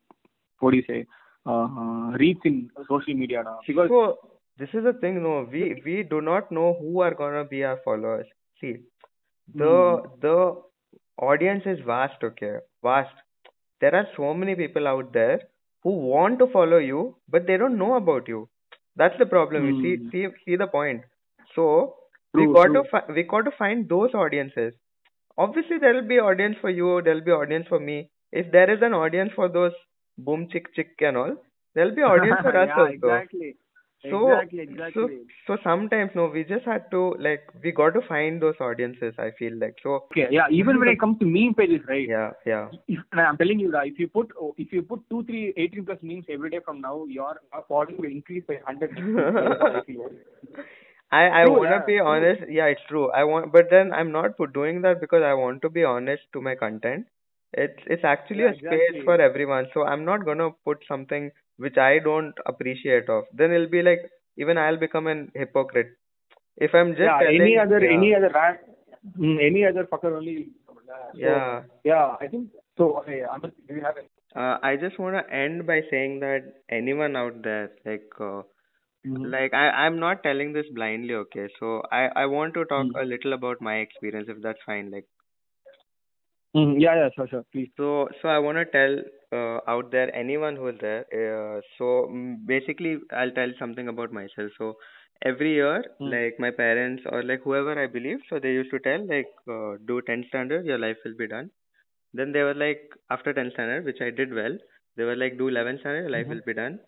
what 0.59 0.71
do 0.71 0.77
you 0.77 0.83
say 0.87 1.05
uh, 1.45 1.65
uh, 1.81 2.11
reach 2.23 2.39
in 2.45 2.69
social 2.89 3.13
media 3.13 3.43
now 3.43 3.59
because 3.67 3.89
So 3.89 4.17
this 4.57 4.69
is 4.73 4.83
the 4.83 4.93
thing, 4.93 5.21
no, 5.23 5.47
we 5.51 5.81
we 5.85 6.03
do 6.03 6.21
not 6.21 6.51
know 6.51 6.73
who 6.79 7.01
are 7.01 7.13
gonna 7.13 7.43
be 7.45 7.63
our 7.63 7.77
followers. 7.85 8.27
See, 8.59 8.77
the 9.57 9.73
Hmm. 9.73 9.95
the 10.21 10.61
audience 11.17 11.63
is 11.65 11.79
vast, 11.85 12.23
okay, 12.23 12.53
vast. 12.83 13.15
There 13.81 13.95
are 13.95 14.07
so 14.15 14.33
many 14.33 14.55
people 14.55 14.87
out 14.87 15.11
there 15.13 15.41
who 15.83 15.91
want 16.13 16.39
to 16.39 16.47
follow 16.47 16.77
you, 16.77 17.15
but 17.29 17.47
they 17.47 17.57
don't 17.57 17.77
know 17.77 17.95
about 17.95 18.27
you. 18.27 18.47
That's 18.95 19.17
the 19.17 19.25
problem. 19.25 19.65
You 19.65 19.73
see, 19.81 19.97
Hmm. 19.97 20.09
see, 20.11 20.27
see 20.45 20.55
the 20.55 20.67
point. 20.67 21.03
So 21.55 21.95
we 22.33 22.45
True, 22.45 22.47
got 22.47 22.67
true. 22.67 22.73
to 22.73 22.83
fi- 22.91 23.11
we 23.13 23.23
got 23.23 23.41
to 23.45 23.51
find 23.51 23.87
those 23.89 24.13
audiences. 24.13 24.73
Obviously, 25.37 25.77
there 25.79 25.93
will 25.93 26.07
be 26.07 26.19
audience 26.19 26.57
for 26.61 26.69
you. 26.69 27.01
There 27.01 27.15
will 27.15 27.21
be 27.29 27.31
audience 27.31 27.67
for 27.67 27.79
me. 27.79 28.09
If 28.31 28.51
there 28.51 28.69
is 28.71 28.81
an 28.81 28.93
audience 28.93 29.31
for 29.35 29.49
those 29.49 29.73
boom 30.17 30.47
chick 30.51 30.73
chick 30.75 30.95
and 30.99 31.17
all, 31.17 31.35
there 31.75 31.85
will 31.85 31.95
be 31.95 32.01
audience 32.03 32.39
for 32.41 32.55
us 32.65 32.69
yeah, 32.69 32.85
also. 32.85 33.21
exactly. 33.21 33.55
So, 34.09 34.31
exactly, 34.31 34.59
so, 34.93 35.03
exactly. 35.03 35.19
so 35.47 35.57
sometimes 35.63 36.11
no, 36.15 36.27
we 36.27 36.43
just 36.43 36.65
had 36.65 36.89
to 36.91 37.15
like 37.19 37.41
we 37.63 37.71
got 37.71 37.93
to 37.93 38.01
find 38.07 38.41
those 38.41 38.55
audiences. 38.59 39.13
I 39.17 39.31
feel 39.37 39.57
like 39.59 39.75
so. 39.83 40.05
okay, 40.11 40.27
yeah. 40.31 40.47
Even 40.51 40.79
when 40.79 40.89
it 40.89 40.99
comes 40.99 41.19
to 41.19 41.25
meme 41.25 41.53
pages, 41.53 41.81
right? 41.87 42.07
Yeah, 42.07 42.31
yeah, 42.45 42.69
If, 42.87 42.99
I'm 43.13 43.37
telling 43.37 43.59
you 43.59 43.71
that 43.71 43.87
if 43.87 43.99
you 43.99 44.07
put 44.07 44.31
if 44.57 44.71
you 44.71 44.81
put 44.81 45.01
two, 45.09 45.23
three, 45.23 45.53
18 45.57 45.85
plus 45.85 45.99
memes 46.01 46.25
every 46.29 46.49
day 46.49 46.59
from 46.65 46.81
now, 46.81 47.05
your 47.05 47.35
following 47.67 47.97
will 47.97 48.11
increase 48.11 48.43
by 48.47 48.59
hundred. 48.65 48.97
I 51.11 51.41
I 51.41 51.45
True, 51.45 51.57
wanna 51.57 51.71
yeah, 51.71 51.85
be 51.85 51.97
true. 51.97 52.05
honest. 52.07 52.41
Yeah, 52.49 52.65
it's 52.65 52.81
true. 52.89 53.09
I 53.11 53.23
want, 53.23 53.51
but 53.51 53.69
then 53.69 53.93
I'm 53.93 54.11
not 54.11 54.31
doing 54.53 54.81
that 54.81 54.99
because 55.01 55.23
I 55.23 55.33
want 55.33 55.61
to 55.63 55.69
be 55.69 55.83
honest 55.83 56.23
to 56.33 56.41
my 56.41 56.55
content. 56.55 57.05
It's 57.53 57.81
it's 57.87 58.03
actually 58.03 58.39
Yeah, 58.39 58.51
a 58.51 58.55
space 58.55 58.95
exactly. 58.95 59.01
for 59.03 59.21
everyone. 59.21 59.67
So 59.73 59.83
I'm 59.85 60.05
not 60.05 60.25
gonna 60.25 60.51
put 60.65 60.83
something 60.87 61.31
which 61.65 61.77
I 61.77 61.99
don't 61.99 62.33
appreciate 62.53 63.09
of. 63.09 63.25
Then 63.41 63.51
it'll 63.57 63.73
be 63.79 63.81
like 63.89 64.05
even 64.37 64.57
I'll 64.57 64.81
become 64.85 65.07
an 65.07 65.31
hypocrite. 65.35 65.91
If 66.57 66.75
I'm 66.75 66.91
just 66.91 67.11
yeah, 67.11 67.19
telling, 67.25 67.41
any 67.41 67.57
other 67.65 67.79
yeah, 67.83 67.97
any 67.97 68.15
other 68.15 68.31
ran, 68.33 68.57
mm, 69.19 69.37
any 69.49 69.65
other 69.65 69.85
fucker 69.93 70.15
only. 70.17 70.37
So, 70.77 71.17
yeah. 71.25 71.61
Yeah, 71.83 72.15
I 72.21 72.27
think 72.27 72.49
so. 72.77 72.97
Okay, 72.99 73.21
Amit, 73.35 73.53
do 73.67 73.75
you 73.75 73.81
have 73.81 73.97
it? 73.97 74.09
Uh, 74.35 74.57
I 74.63 74.75
just 74.77 74.99
wanna 74.99 75.23
end 75.31 75.65
by 75.67 75.81
saying 75.91 76.19
that 76.21 76.53
anyone 76.69 77.15
out 77.15 77.41
there, 77.43 77.71
like, 77.85 78.09
uh, 78.19 78.41
like 79.35 79.53
I 79.53 79.63
I'm 79.85 79.99
not 80.03 80.23
telling 80.23 80.53
this 80.53 80.69
blindly, 80.79 81.15
okay? 81.23 81.47
So 81.59 81.71
I 81.91 82.03
I 82.23 82.25
want 82.35 82.53
to 82.59 82.65
talk 82.75 82.87
Mm. 82.87 83.01
a 83.01 83.05
little 83.13 83.33
about 83.39 83.61
my 83.69 83.75
experience, 83.87 84.29
if 84.35 84.41
that's 84.47 84.69
fine. 84.69 84.91
Like, 84.97 85.09
Mm, 86.55 86.71
yeah, 86.83 86.95
yeah, 87.01 87.09
sure, 87.15 87.27
sure, 87.33 87.45
please. 87.51 87.69
so 87.77 87.89
so 88.21 88.29
I 88.29 88.39
wanna 88.45 88.65
tell 88.77 88.97
uh, 89.31 89.59
out 89.67 89.91
there 89.91 90.13
anyone 90.15 90.55
who 90.55 90.67
is 90.69 90.77
there. 90.81 91.01
Uh, 91.13 91.61
so 91.77 92.09
mm, 92.11 92.45
basically, 92.45 92.97
I'll 93.11 93.31
tell 93.31 93.51
something 93.59 93.87
about 93.87 94.11
myself. 94.13 94.51
So 94.57 94.75
every 95.23 95.53
year, 95.53 95.83
Mm. 96.01 96.11
like 96.15 96.39
my 96.39 96.51
parents 96.51 97.03
or 97.11 97.23
like 97.23 97.41
whoever 97.43 97.77
I 97.83 97.87
believe, 97.87 98.19
so 98.29 98.39
they 98.39 98.53
used 98.53 98.71
to 98.71 98.79
tell 98.79 99.05
like, 99.15 99.31
uh, 99.47 99.77
do 99.85 100.01
10th 100.01 100.27
standard, 100.27 100.65
your 100.65 100.77
life 100.79 100.97
will 101.05 101.15
be 101.15 101.27
done. 101.27 101.51
Then 102.13 102.31
they 102.31 102.43
were 102.43 102.53
like, 102.53 102.81
after 103.09 103.33
10th 103.33 103.53
standard, 103.53 103.83
which 103.85 104.01
I 104.01 104.09
did 104.11 104.33
well, 104.33 104.57
they 104.95 105.03
were 105.03 105.15
like, 105.15 105.37
do 105.37 105.47
11th 105.49 105.81
standard, 105.81 106.01
your 106.03 106.09
life 106.17 106.27
Mhm. 106.27 106.29
will 106.35 106.41
be 106.45 106.53
done. 106.53 106.79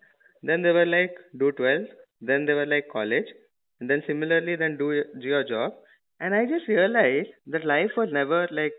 Then 0.42 0.62
they 0.62 0.72
were 0.72 0.86
like, 0.86 1.14
do 1.36 1.52
12th. 1.52 1.90
Then 2.20 2.46
they 2.46 2.54
were 2.54 2.66
like, 2.66 2.88
college. 2.88 3.28
And 3.80 3.90
then 3.90 4.02
similarly, 4.06 4.56
then 4.56 4.76
do 4.76 4.92
your 5.32 5.44
job. 5.44 5.74
And 6.20 6.34
I 6.34 6.46
just 6.46 6.68
realized 6.68 7.30
that 7.46 7.64
life 7.64 7.96
was 7.96 8.10
never 8.12 8.48
like, 8.50 8.74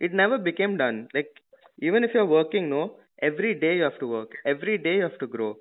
it 0.00 0.12
never 0.12 0.38
became 0.38 0.76
done. 0.76 1.08
Like, 1.14 1.30
even 1.82 2.04
if 2.04 2.12
you're 2.14 2.32
working, 2.34 2.70
no, 2.70 2.96
every 3.20 3.54
day 3.54 3.76
you 3.76 3.82
have 3.82 3.98
to 3.98 4.06
work. 4.06 4.30
Every 4.46 4.78
day 4.78 4.96
you 4.96 5.02
have 5.02 5.18
to 5.18 5.26
grow. 5.26 5.56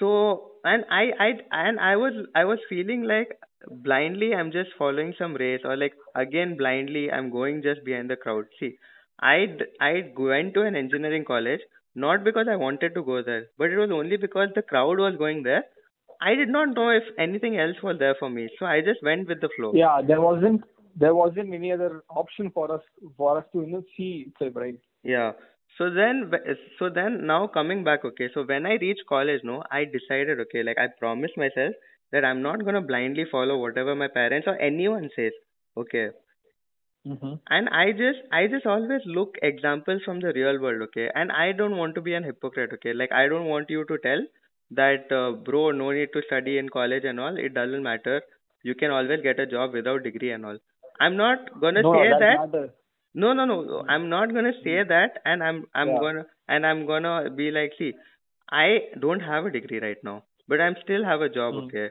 So, 0.00 0.52
and 0.64 0.84
I, 0.90 1.04
I, 1.26 1.30
and 1.52 1.80
I 1.80 1.96
was, 1.96 2.26
I 2.34 2.44
was 2.44 2.58
feeling 2.68 3.02
like 3.02 3.36
blindly 3.70 4.34
I'm 4.34 4.52
just 4.52 4.70
following 4.78 5.14
some 5.18 5.34
race 5.34 5.60
or 5.64 5.76
like 5.76 5.94
again 6.14 6.56
blindly 6.56 7.10
I'm 7.10 7.30
going 7.30 7.62
just 7.62 7.84
behind 7.84 8.10
the 8.10 8.16
crowd. 8.16 8.44
See, 8.60 8.76
i 9.20 9.46
i 9.80 9.92
went 10.16 10.54
to 10.54 10.62
an 10.62 10.76
engineering 10.76 11.24
college 11.24 11.60
not 11.96 12.24
because 12.24 12.46
I 12.50 12.56
wanted 12.56 12.94
to 12.94 13.02
go 13.02 13.22
there, 13.22 13.46
but 13.56 13.70
it 13.70 13.78
was 13.78 13.90
only 13.90 14.18
because 14.18 14.50
the 14.54 14.62
crowd 14.62 14.98
was 14.98 15.16
going 15.16 15.42
there. 15.42 15.64
I 16.20 16.34
did 16.34 16.50
not 16.50 16.74
know 16.74 16.90
if 16.90 17.04
anything 17.18 17.58
else 17.58 17.76
was 17.82 17.96
there 17.98 18.14
for 18.18 18.28
me, 18.28 18.48
so 18.58 18.66
I 18.66 18.80
just 18.82 19.02
went 19.02 19.28
with 19.28 19.40
the 19.40 19.48
flow. 19.56 19.72
Yeah, 19.74 20.02
there 20.06 20.20
wasn't 20.20 20.62
there 20.94 21.14
wasn't 21.14 21.54
any 21.54 21.72
other 21.72 22.02
option 22.10 22.50
for 22.50 22.70
us 22.72 22.82
for 23.16 23.38
us 23.38 23.44
to 23.52 23.62
you 23.62 23.70
know 23.72 23.82
see 23.96 24.26
itself, 24.28 24.56
right? 24.56 24.78
Yeah. 25.06 25.32
So 25.78 25.90
then, 25.90 26.30
so 26.78 26.90
then 26.90 27.26
now 27.26 27.46
coming 27.46 27.84
back, 27.84 28.04
okay. 28.04 28.28
So 28.34 28.44
when 28.44 28.66
I 28.66 28.74
reached 28.80 29.04
college, 29.08 29.42
no, 29.44 29.62
I 29.70 29.84
decided, 29.84 30.40
okay, 30.40 30.62
like 30.62 30.78
I 30.78 30.88
promised 30.98 31.36
myself 31.38 31.74
that 32.12 32.24
I'm 32.24 32.42
not 32.42 32.64
gonna 32.64 32.82
blindly 32.82 33.24
follow 33.30 33.58
whatever 33.58 33.94
my 33.94 34.08
parents 34.08 34.46
or 34.48 34.58
anyone 34.60 35.10
says, 35.16 35.32
okay. 35.76 36.10
Mm-hmm. 37.06 37.34
And 37.50 37.68
I 37.70 37.92
just, 37.92 38.18
I 38.32 38.46
just 38.48 38.66
always 38.66 39.02
look 39.06 39.36
examples 39.42 40.02
from 40.04 40.20
the 40.20 40.32
real 40.34 40.60
world, 40.60 40.82
okay. 40.88 41.10
And 41.14 41.32
I 41.32 41.52
don't 41.52 41.76
want 41.76 41.94
to 41.96 42.02
be 42.02 42.14
an 42.14 42.24
hypocrite, 42.24 42.72
okay. 42.74 42.92
Like 42.94 43.12
I 43.12 43.28
don't 43.28 43.46
want 43.46 43.70
you 43.70 43.84
to 43.86 43.98
tell 43.98 44.20
that, 44.72 45.12
uh, 45.12 45.32
bro, 45.32 45.70
no 45.72 45.92
need 45.92 46.10
to 46.14 46.22
study 46.26 46.58
in 46.58 46.68
college 46.68 47.04
and 47.04 47.20
all. 47.20 47.36
It 47.38 47.54
doesn't 47.54 47.82
matter. 47.82 48.22
You 48.64 48.74
can 48.74 48.90
always 48.90 49.20
get 49.22 49.38
a 49.40 49.46
job 49.46 49.72
without 49.74 50.02
degree 50.04 50.32
and 50.32 50.44
all. 50.46 50.58
I'm 51.00 51.16
not 51.16 51.60
gonna 51.60 51.82
No, 51.82 51.92
say 51.94 52.08
that 52.10 52.18
that. 52.20 52.38
matters. 52.52 52.70
No, 53.22 53.32
no, 53.32 53.44
no. 53.46 53.84
I'm 53.88 54.08
not 54.08 54.32
gonna 54.32 54.52
say 54.62 54.76
that, 54.84 55.20
and 55.24 55.42
I'm 55.42 55.64
I'm 55.74 55.88
Yeah. 55.92 55.98
gonna 56.04 56.24
and 56.48 56.66
I'm 56.70 56.86
gonna 56.86 57.30
be 57.30 57.50
like, 57.50 57.72
see, 57.78 57.92
I 58.50 58.66
don't 59.06 59.20
have 59.28 59.46
a 59.46 59.50
degree 59.58 59.80
right 59.86 60.02
now, 60.10 60.16
but 60.48 60.60
I'm 60.60 60.76
still 60.84 61.04
have 61.04 61.22
a 61.28 61.30
job, 61.38 61.54
Mm. 61.54 61.64
okay? 61.64 61.88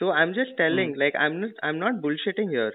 So 0.00 0.10
I'm 0.22 0.34
just 0.40 0.56
telling, 0.62 0.94
like, 1.04 1.14
I'm 1.26 1.40
not 1.42 1.62
I'm 1.70 1.78
not 1.86 2.02
bullshitting 2.06 2.50
here. 2.58 2.72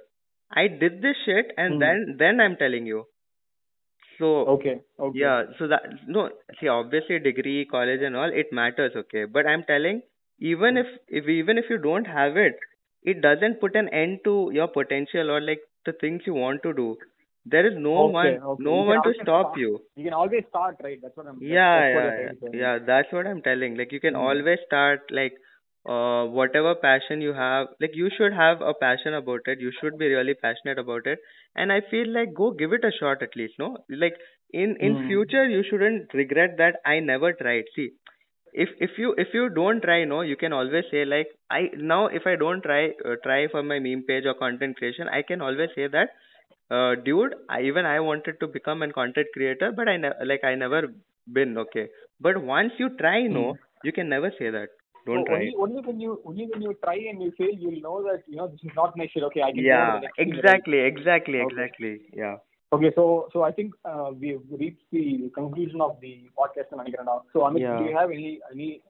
I 0.64 0.68
did 0.86 1.02
this 1.02 1.18
shit, 1.26 1.54
and 1.58 1.76
Mm. 1.76 1.86
then 1.86 2.18
then 2.26 2.40
I'm 2.48 2.58
telling 2.66 2.86
you. 2.94 3.06
So 4.20 4.28
Okay. 4.54 4.82
Okay. 5.00 5.20
yeah, 5.20 5.44
so 5.60 5.68
that 5.68 5.84
no, 6.08 6.30
see, 6.60 6.68
obviously 6.68 7.20
degree, 7.20 7.66
college, 7.66 8.02
and 8.02 8.16
all 8.16 8.32
it 8.44 8.52
matters, 8.52 8.94
okay. 8.96 9.26
But 9.26 9.46
I'm 9.48 9.64
telling, 9.64 10.02
even 10.40 10.78
if 10.78 10.88
if 11.08 11.28
even 11.28 11.58
if 11.58 11.70
you 11.70 11.78
don't 11.78 12.06
have 12.06 12.38
it, 12.38 12.56
it 13.04 13.22
doesn't 13.22 13.60
put 13.62 13.76
an 13.76 13.90
end 13.90 14.20
to 14.26 14.50
your 14.54 14.68
potential 14.68 15.30
or 15.32 15.40
like 15.42 15.62
the 15.86 15.94
things 15.94 16.24
you 16.26 16.34
want 16.34 16.64
to 16.64 16.74
do. 16.74 16.98
There 17.50 17.66
is 17.68 17.78
no 17.78 18.08
Okay, 18.08 18.14
one, 18.20 18.40
okay. 18.54 18.64
no 18.70 18.76
You 18.76 18.84
one 18.84 19.02
to 19.04 19.14
stop 19.22 19.48
start. 19.48 19.58
you. 19.58 19.80
You 19.96 20.04
can 20.04 20.14
always 20.14 20.44
start, 20.50 20.78
right? 20.84 21.00
That's 21.02 21.16
what 21.18 21.28
I'm. 21.28 21.40
Yeah, 21.40 21.74
that's 21.74 21.92
yeah, 21.96 22.12
yeah, 22.12 22.12
trying 22.16 22.30
to 22.30 22.38
say. 22.42 22.58
yeah. 22.60 22.78
That's 22.86 23.12
what 23.12 23.28
I'm 23.28 23.42
telling. 23.42 23.76
Like 23.78 23.92
you 23.92 24.00
can 24.00 24.16
Mm. 24.16 24.22
always 24.28 24.60
start 24.66 25.02
like 25.12 25.34
uh 25.88 26.26
whatever 26.26 26.76
passion 26.76 27.22
you 27.22 27.34
have. 27.34 27.68
Like 27.80 27.96
you 27.96 28.10
should 28.18 28.34
have 28.34 28.62
a 28.62 28.74
passion 28.74 29.14
about 29.14 29.42
it. 29.48 29.60
You 29.60 29.72
should 29.80 29.98
be 29.98 30.08
really 30.14 30.34
passionate 30.36 30.80
about 30.80 31.06
it. 31.08 31.20
And 31.56 31.72
I 31.72 31.82
feel 31.92 32.08
like 32.20 32.34
go 32.34 32.52
give 32.52 32.74
it 32.74 32.84
a 32.84 32.92
shot 33.00 33.22
at 33.24 33.36
least. 33.36 33.56
No, 33.60 33.78
like 33.90 34.16
in 34.52 34.76
in 34.90 34.98
Mm. 34.98 35.08
future 35.08 35.48
you 35.48 35.64
shouldn't 35.70 36.14
regret 36.14 36.58
that 36.58 36.80
I 36.86 37.00
never 37.00 37.34
tried. 37.34 37.66
See, 37.76 37.92
if 38.54 38.70
if 38.80 38.98
you 38.98 39.14
if 39.18 39.34
you 39.34 39.50
don't 39.50 39.82
try, 39.82 40.04
no, 40.06 40.22
you 40.22 40.36
can 40.36 40.54
always 40.54 40.86
say 40.92 41.06
like 41.06 41.28
I 41.50 41.70
now 41.76 42.08
if 42.08 42.26
I 42.26 42.36
don't 42.36 42.62
try 42.62 42.82
uh, 43.06 43.16
try 43.24 43.48
for 43.48 43.64
my 43.64 43.80
meme 43.80 44.04
page 44.08 44.26
or 44.26 44.34
content 44.36 44.78
creation, 44.78 45.08
I 45.08 45.22
can 45.22 45.42
always 45.42 45.70
say 45.76 45.88
that 45.88 46.10
uh, 46.72 46.96
dude 47.06 47.36
I, 47.50 47.62
even 47.62 47.86
i 47.86 48.00
wanted 48.00 48.40
to 48.40 48.48
become 48.48 48.82
a 48.84 48.92
content 48.92 49.28
creator 49.34 49.72
but 49.76 49.88
i 49.88 49.98
ne- 49.98 50.26
like 50.26 50.44
i 50.44 50.56
never 50.56 50.82
been 51.32 51.58
okay 51.58 51.88
but 52.20 52.42
once 52.42 52.74
you 52.78 52.90
try 52.98 53.22
no 53.28 53.54
hmm. 53.54 53.88
you 53.88 53.92
can 53.92 54.10
never 54.10 54.32
say 54.40 54.50
that 54.50 54.70
don't 55.06 55.26
so 55.26 55.26
try 55.26 55.38
only, 55.38 55.56
only, 55.60 55.82
when 55.88 56.00
you 56.00 56.22
only 56.26 56.48
when 56.54 56.62
you 56.62 56.76
try 56.84 56.96
and 56.96 57.22
you 57.22 57.32
fail 57.38 57.56
you'll 57.58 57.82
know 57.82 58.02
that 58.04 58.24
you 58.28 58.38
know 58.38 58.48
this 58.48 58.60
is 58.64 58.76
not 58.76 58.98
my 58.98 59.08
shit 59.14 59.24
okay 59.24 59.42
i 59.42 59.52
can 59.52 59.64
yeah 59.64 60.00
exactly 60.18 60.80
exactly 60.80 61.40
okay. 61.40 61.54
exactly 61.54 62.02
yeah 62.14 62.38
Okay, 62.74 62.92
so 62.96 63.30
so 63.32 63.44
I 63.44 63.52
think 63.52 63.74
uh, 63.86 64.12
we've 64.20 64.42
reached 64.60 64.84
the 64.92 65.32
conclusion 65.34 65.80
of 65.80 65.98
the 66.02 66.30
podcast 66.38 66.74
in 66.74 66.80
Anagrana. 66.80 67.22
So 67.32 67.40
Amit, 67.40 67.62
yeah. 67.62 67.78
do 67.78 67.86
you 67.86 67.96
have 67.98 68.12
any 68.12 68.40
any 68.52 68.82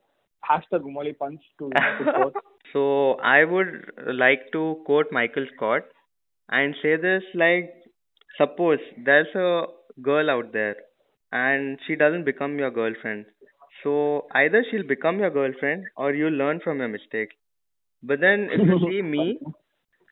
hashtag 0.50 0.82
Umali 0.82 1.16
punch 1.16 1.42
to, 1.60 1.70
to 1.70 2.12
quote? 2.16 2.36
so 2.74 3.14
I 3.34 3.44
would 3.44 3.92
like 4.16 4.52
to 4.54 4.82
quote 4.88 5.12
Michael 5.12 5.46
Scott 5.56 5.84
and 6.50 6.76
say 6.82 6.96
this 6.98 7.24
like 7.34 7.74
suppose 8.38 8.80
there's 9.06 9.34
a 9.36 9.66
girl 10.02 10.30
out 10.30 10.54
there 10.54 10.76
and 11.32 11.80
she 11.88 11.96
doesn't 11.96 12.26
become 12.26 12.58
your 12.60 12.72
girlfriend. 12.72 13.26
So 13.84 14.28
either 14.34 14.64
she'll 14.70 14.88
become 14.88 15.20
your 15.20 15.30
girlfriend 15.30 15.86
or 15.96 16.14
you 16.14 16.30
learn 16.30 16.60
from 16.64 16.80
your 16.80 16.88
mistake. 16.88 17.30
But 18.04 18.20
then 18.22 18.50
if 18.52 18.62
you 18.62 18.80
see 18.90 19.02
me, 19.02 19.40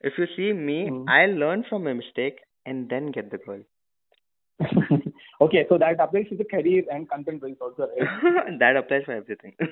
if 0.01 0.13
you 0.17 0.27
see 0.35 0.53
me, 0.53 0.87
Hmm. 0.89 1.09
I'll 1.09 1.35
learn 1.45 1.63
from 1.69 1.83
my 1.83 1.93
mistake 1.93 2.39
and 2.65 2.89
then 2.89 3.11
get 3.11 3.31
the 3.31 3.37
girl. 3.37 3.61
okay, 5.41 5.65
so 5.69 5.77
that 5.77 5.99
applies 5.99 6.27
to 6.29 6.35
the 6.37 6.45
career 6.45 6.83
and 6.89 7.09
content 7.09 7.41
wise 7.43 7.55
also, 7.61 7.87
right? 7.87 8.57
that 8.59 8.75
applies 8.77 9.03
for 9.05 9.13
everything. 9.13 9.53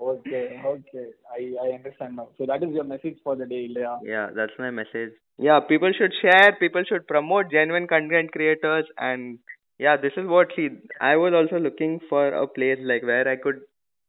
Okay, 0.00 0.60
okay. 0.64 1.06
I, 1.30 1.54
I 1.62 1.74
understand 1.74 2.16
now. 2.16 2.28
So 2.38 2.46
that 2.46 2.62
is 2.62 2.70
your 2.72 2.84
message 2.84 3.18
for 3.22 3.36
the 3.36 3.46
day, 3.46 3.66
Ilya. 3.66 3.98
Yeah, 4.02 4.28
that's 4.34 4.52
my 4.58 4.70
message. 4.70 5.12
Yeah, 5.38 5.60
people 5.60 5.92
should 5.96 6.12
share, 6.22 6.56
people 6.58 6.82
should 6.88 7.06
promote 7.06 7.50
genuine 7.50 7.86
content 7.86 8.32
creators 8.32 8.86
and 8.98 9.38
yeah, 9.78 9.96
this 9.96 10.12
is 10.16 10.26
what 10.26 10.48
see 10.54 10.68
I 11.00 11.16
was 11.16 11.32
also 11.34 11.58
looking 11.62 12.00
for 12.08 12.28
a 12.28 12.46
place 12.46 12.78
like 12.82 13.02
where 13.02 13.26
I 13.26 13.36
could 13.36 13.60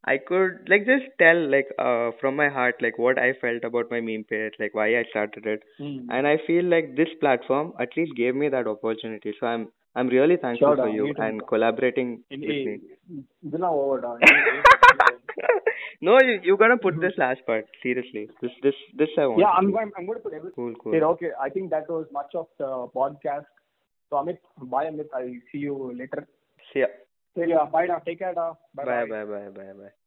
I 0.03 0.17
could 0.17 0.67
like 0.67 0.85
just 0.85 1.05
tell 1.17 1.49
like 1.49 1.67
uh 1.79 2.11
from 2.19 2.35
my 2.35 2.49
heart 2.49 2.75
like 2.81 2.97
what 2.97 3.17
I 3.17 3.33
felt 3.39 3.63
about 3.63 3.89
my 3.89 4.01
meme 4.01 4.25
page, 4.29 4.53
like 4.59 4.75
why 4.75 4.87
I 4.97 5.03
started 5.09 5.45
it. 5.45 5.63
Hmm. 5.77 6.09
And 6.09 6.27
I 6.27 6.37
feel 6.45 6.65
like 6.65 6.95
this 6.97 7.13
platform 7.21 7.73
at 7.79 7.95
least 7.95 8.15
gave 8.15 8.35
me 8.35 8.49
that 8.49 8.67
opportunity. 8.67 9.33
So 9.39 9.47
I'm 9.47 9.69
I'm 9.95 10.07
really 10.07 10.37
thankful 10.37 10.75
Sure, 10.75 10.77
for 10.77 10.89
you 10.89 11.13
and 11.17 11.45
collaborating 11.47 12.23
In, 12.29 12.41
with 12.41 12.49
me. 12.49 12.79
no, 16.01 16.17
you 16.21 16.39
you 16.43 16.57
gonna 16.57 16.77
put 16.77 16.99
this 16.99 17.13
last 17.17 17.45
part 17.45 17.65
seriously. 17.83 18.29
This 18.41 18.51
this 18.63 18.75
this 18.97 19.09
I 19.17 19.27
want. 19.27 19.39
Yeah, 19.39 19.49
I'm 19.49 19.71
going. 19.71 19.91
I'm 19.97 20.05
going 20.05 20.17
to 20.17 20.23
put 20.23 20.33
everything. 20.33 20.55
Cool, 20.55 20.73
cool. 20.83 20.93
Here, 20.93 21.05
okay, 21.13 21.31
I 21.39 21.49
think 21.49 21.69
that 21.71 21.89
was 21.89 22.07
much 22.11 22.35
of 22.35 22.47
the 22.57 22.87
podcast. 22.95 23.45
So 24.09 24.17
Amit, 24.17 24.39
bye 24.57 24.85
Amit. 24.85 25.07
I'll 25.13 25.39
see 25.51 25.59
you 25.59 25.93
later. 25.97 26.27
See 26.73 26.79
ya. 26.79 26.87
See 27.35 27.49
ya. 27.49 27.65
Bye 27.65 27.87
now. 27.87 27.99
Take 27.99 28.19
care 28.19 28.33
now. 28.33 28.57
Bye 28.75 28.85
bye 28.85 29.05
bye 29.05 29.25
bye 29.25 29.49
bye 29.49 29.49
bye. 29.49 29.73
bye. 29.81 30.00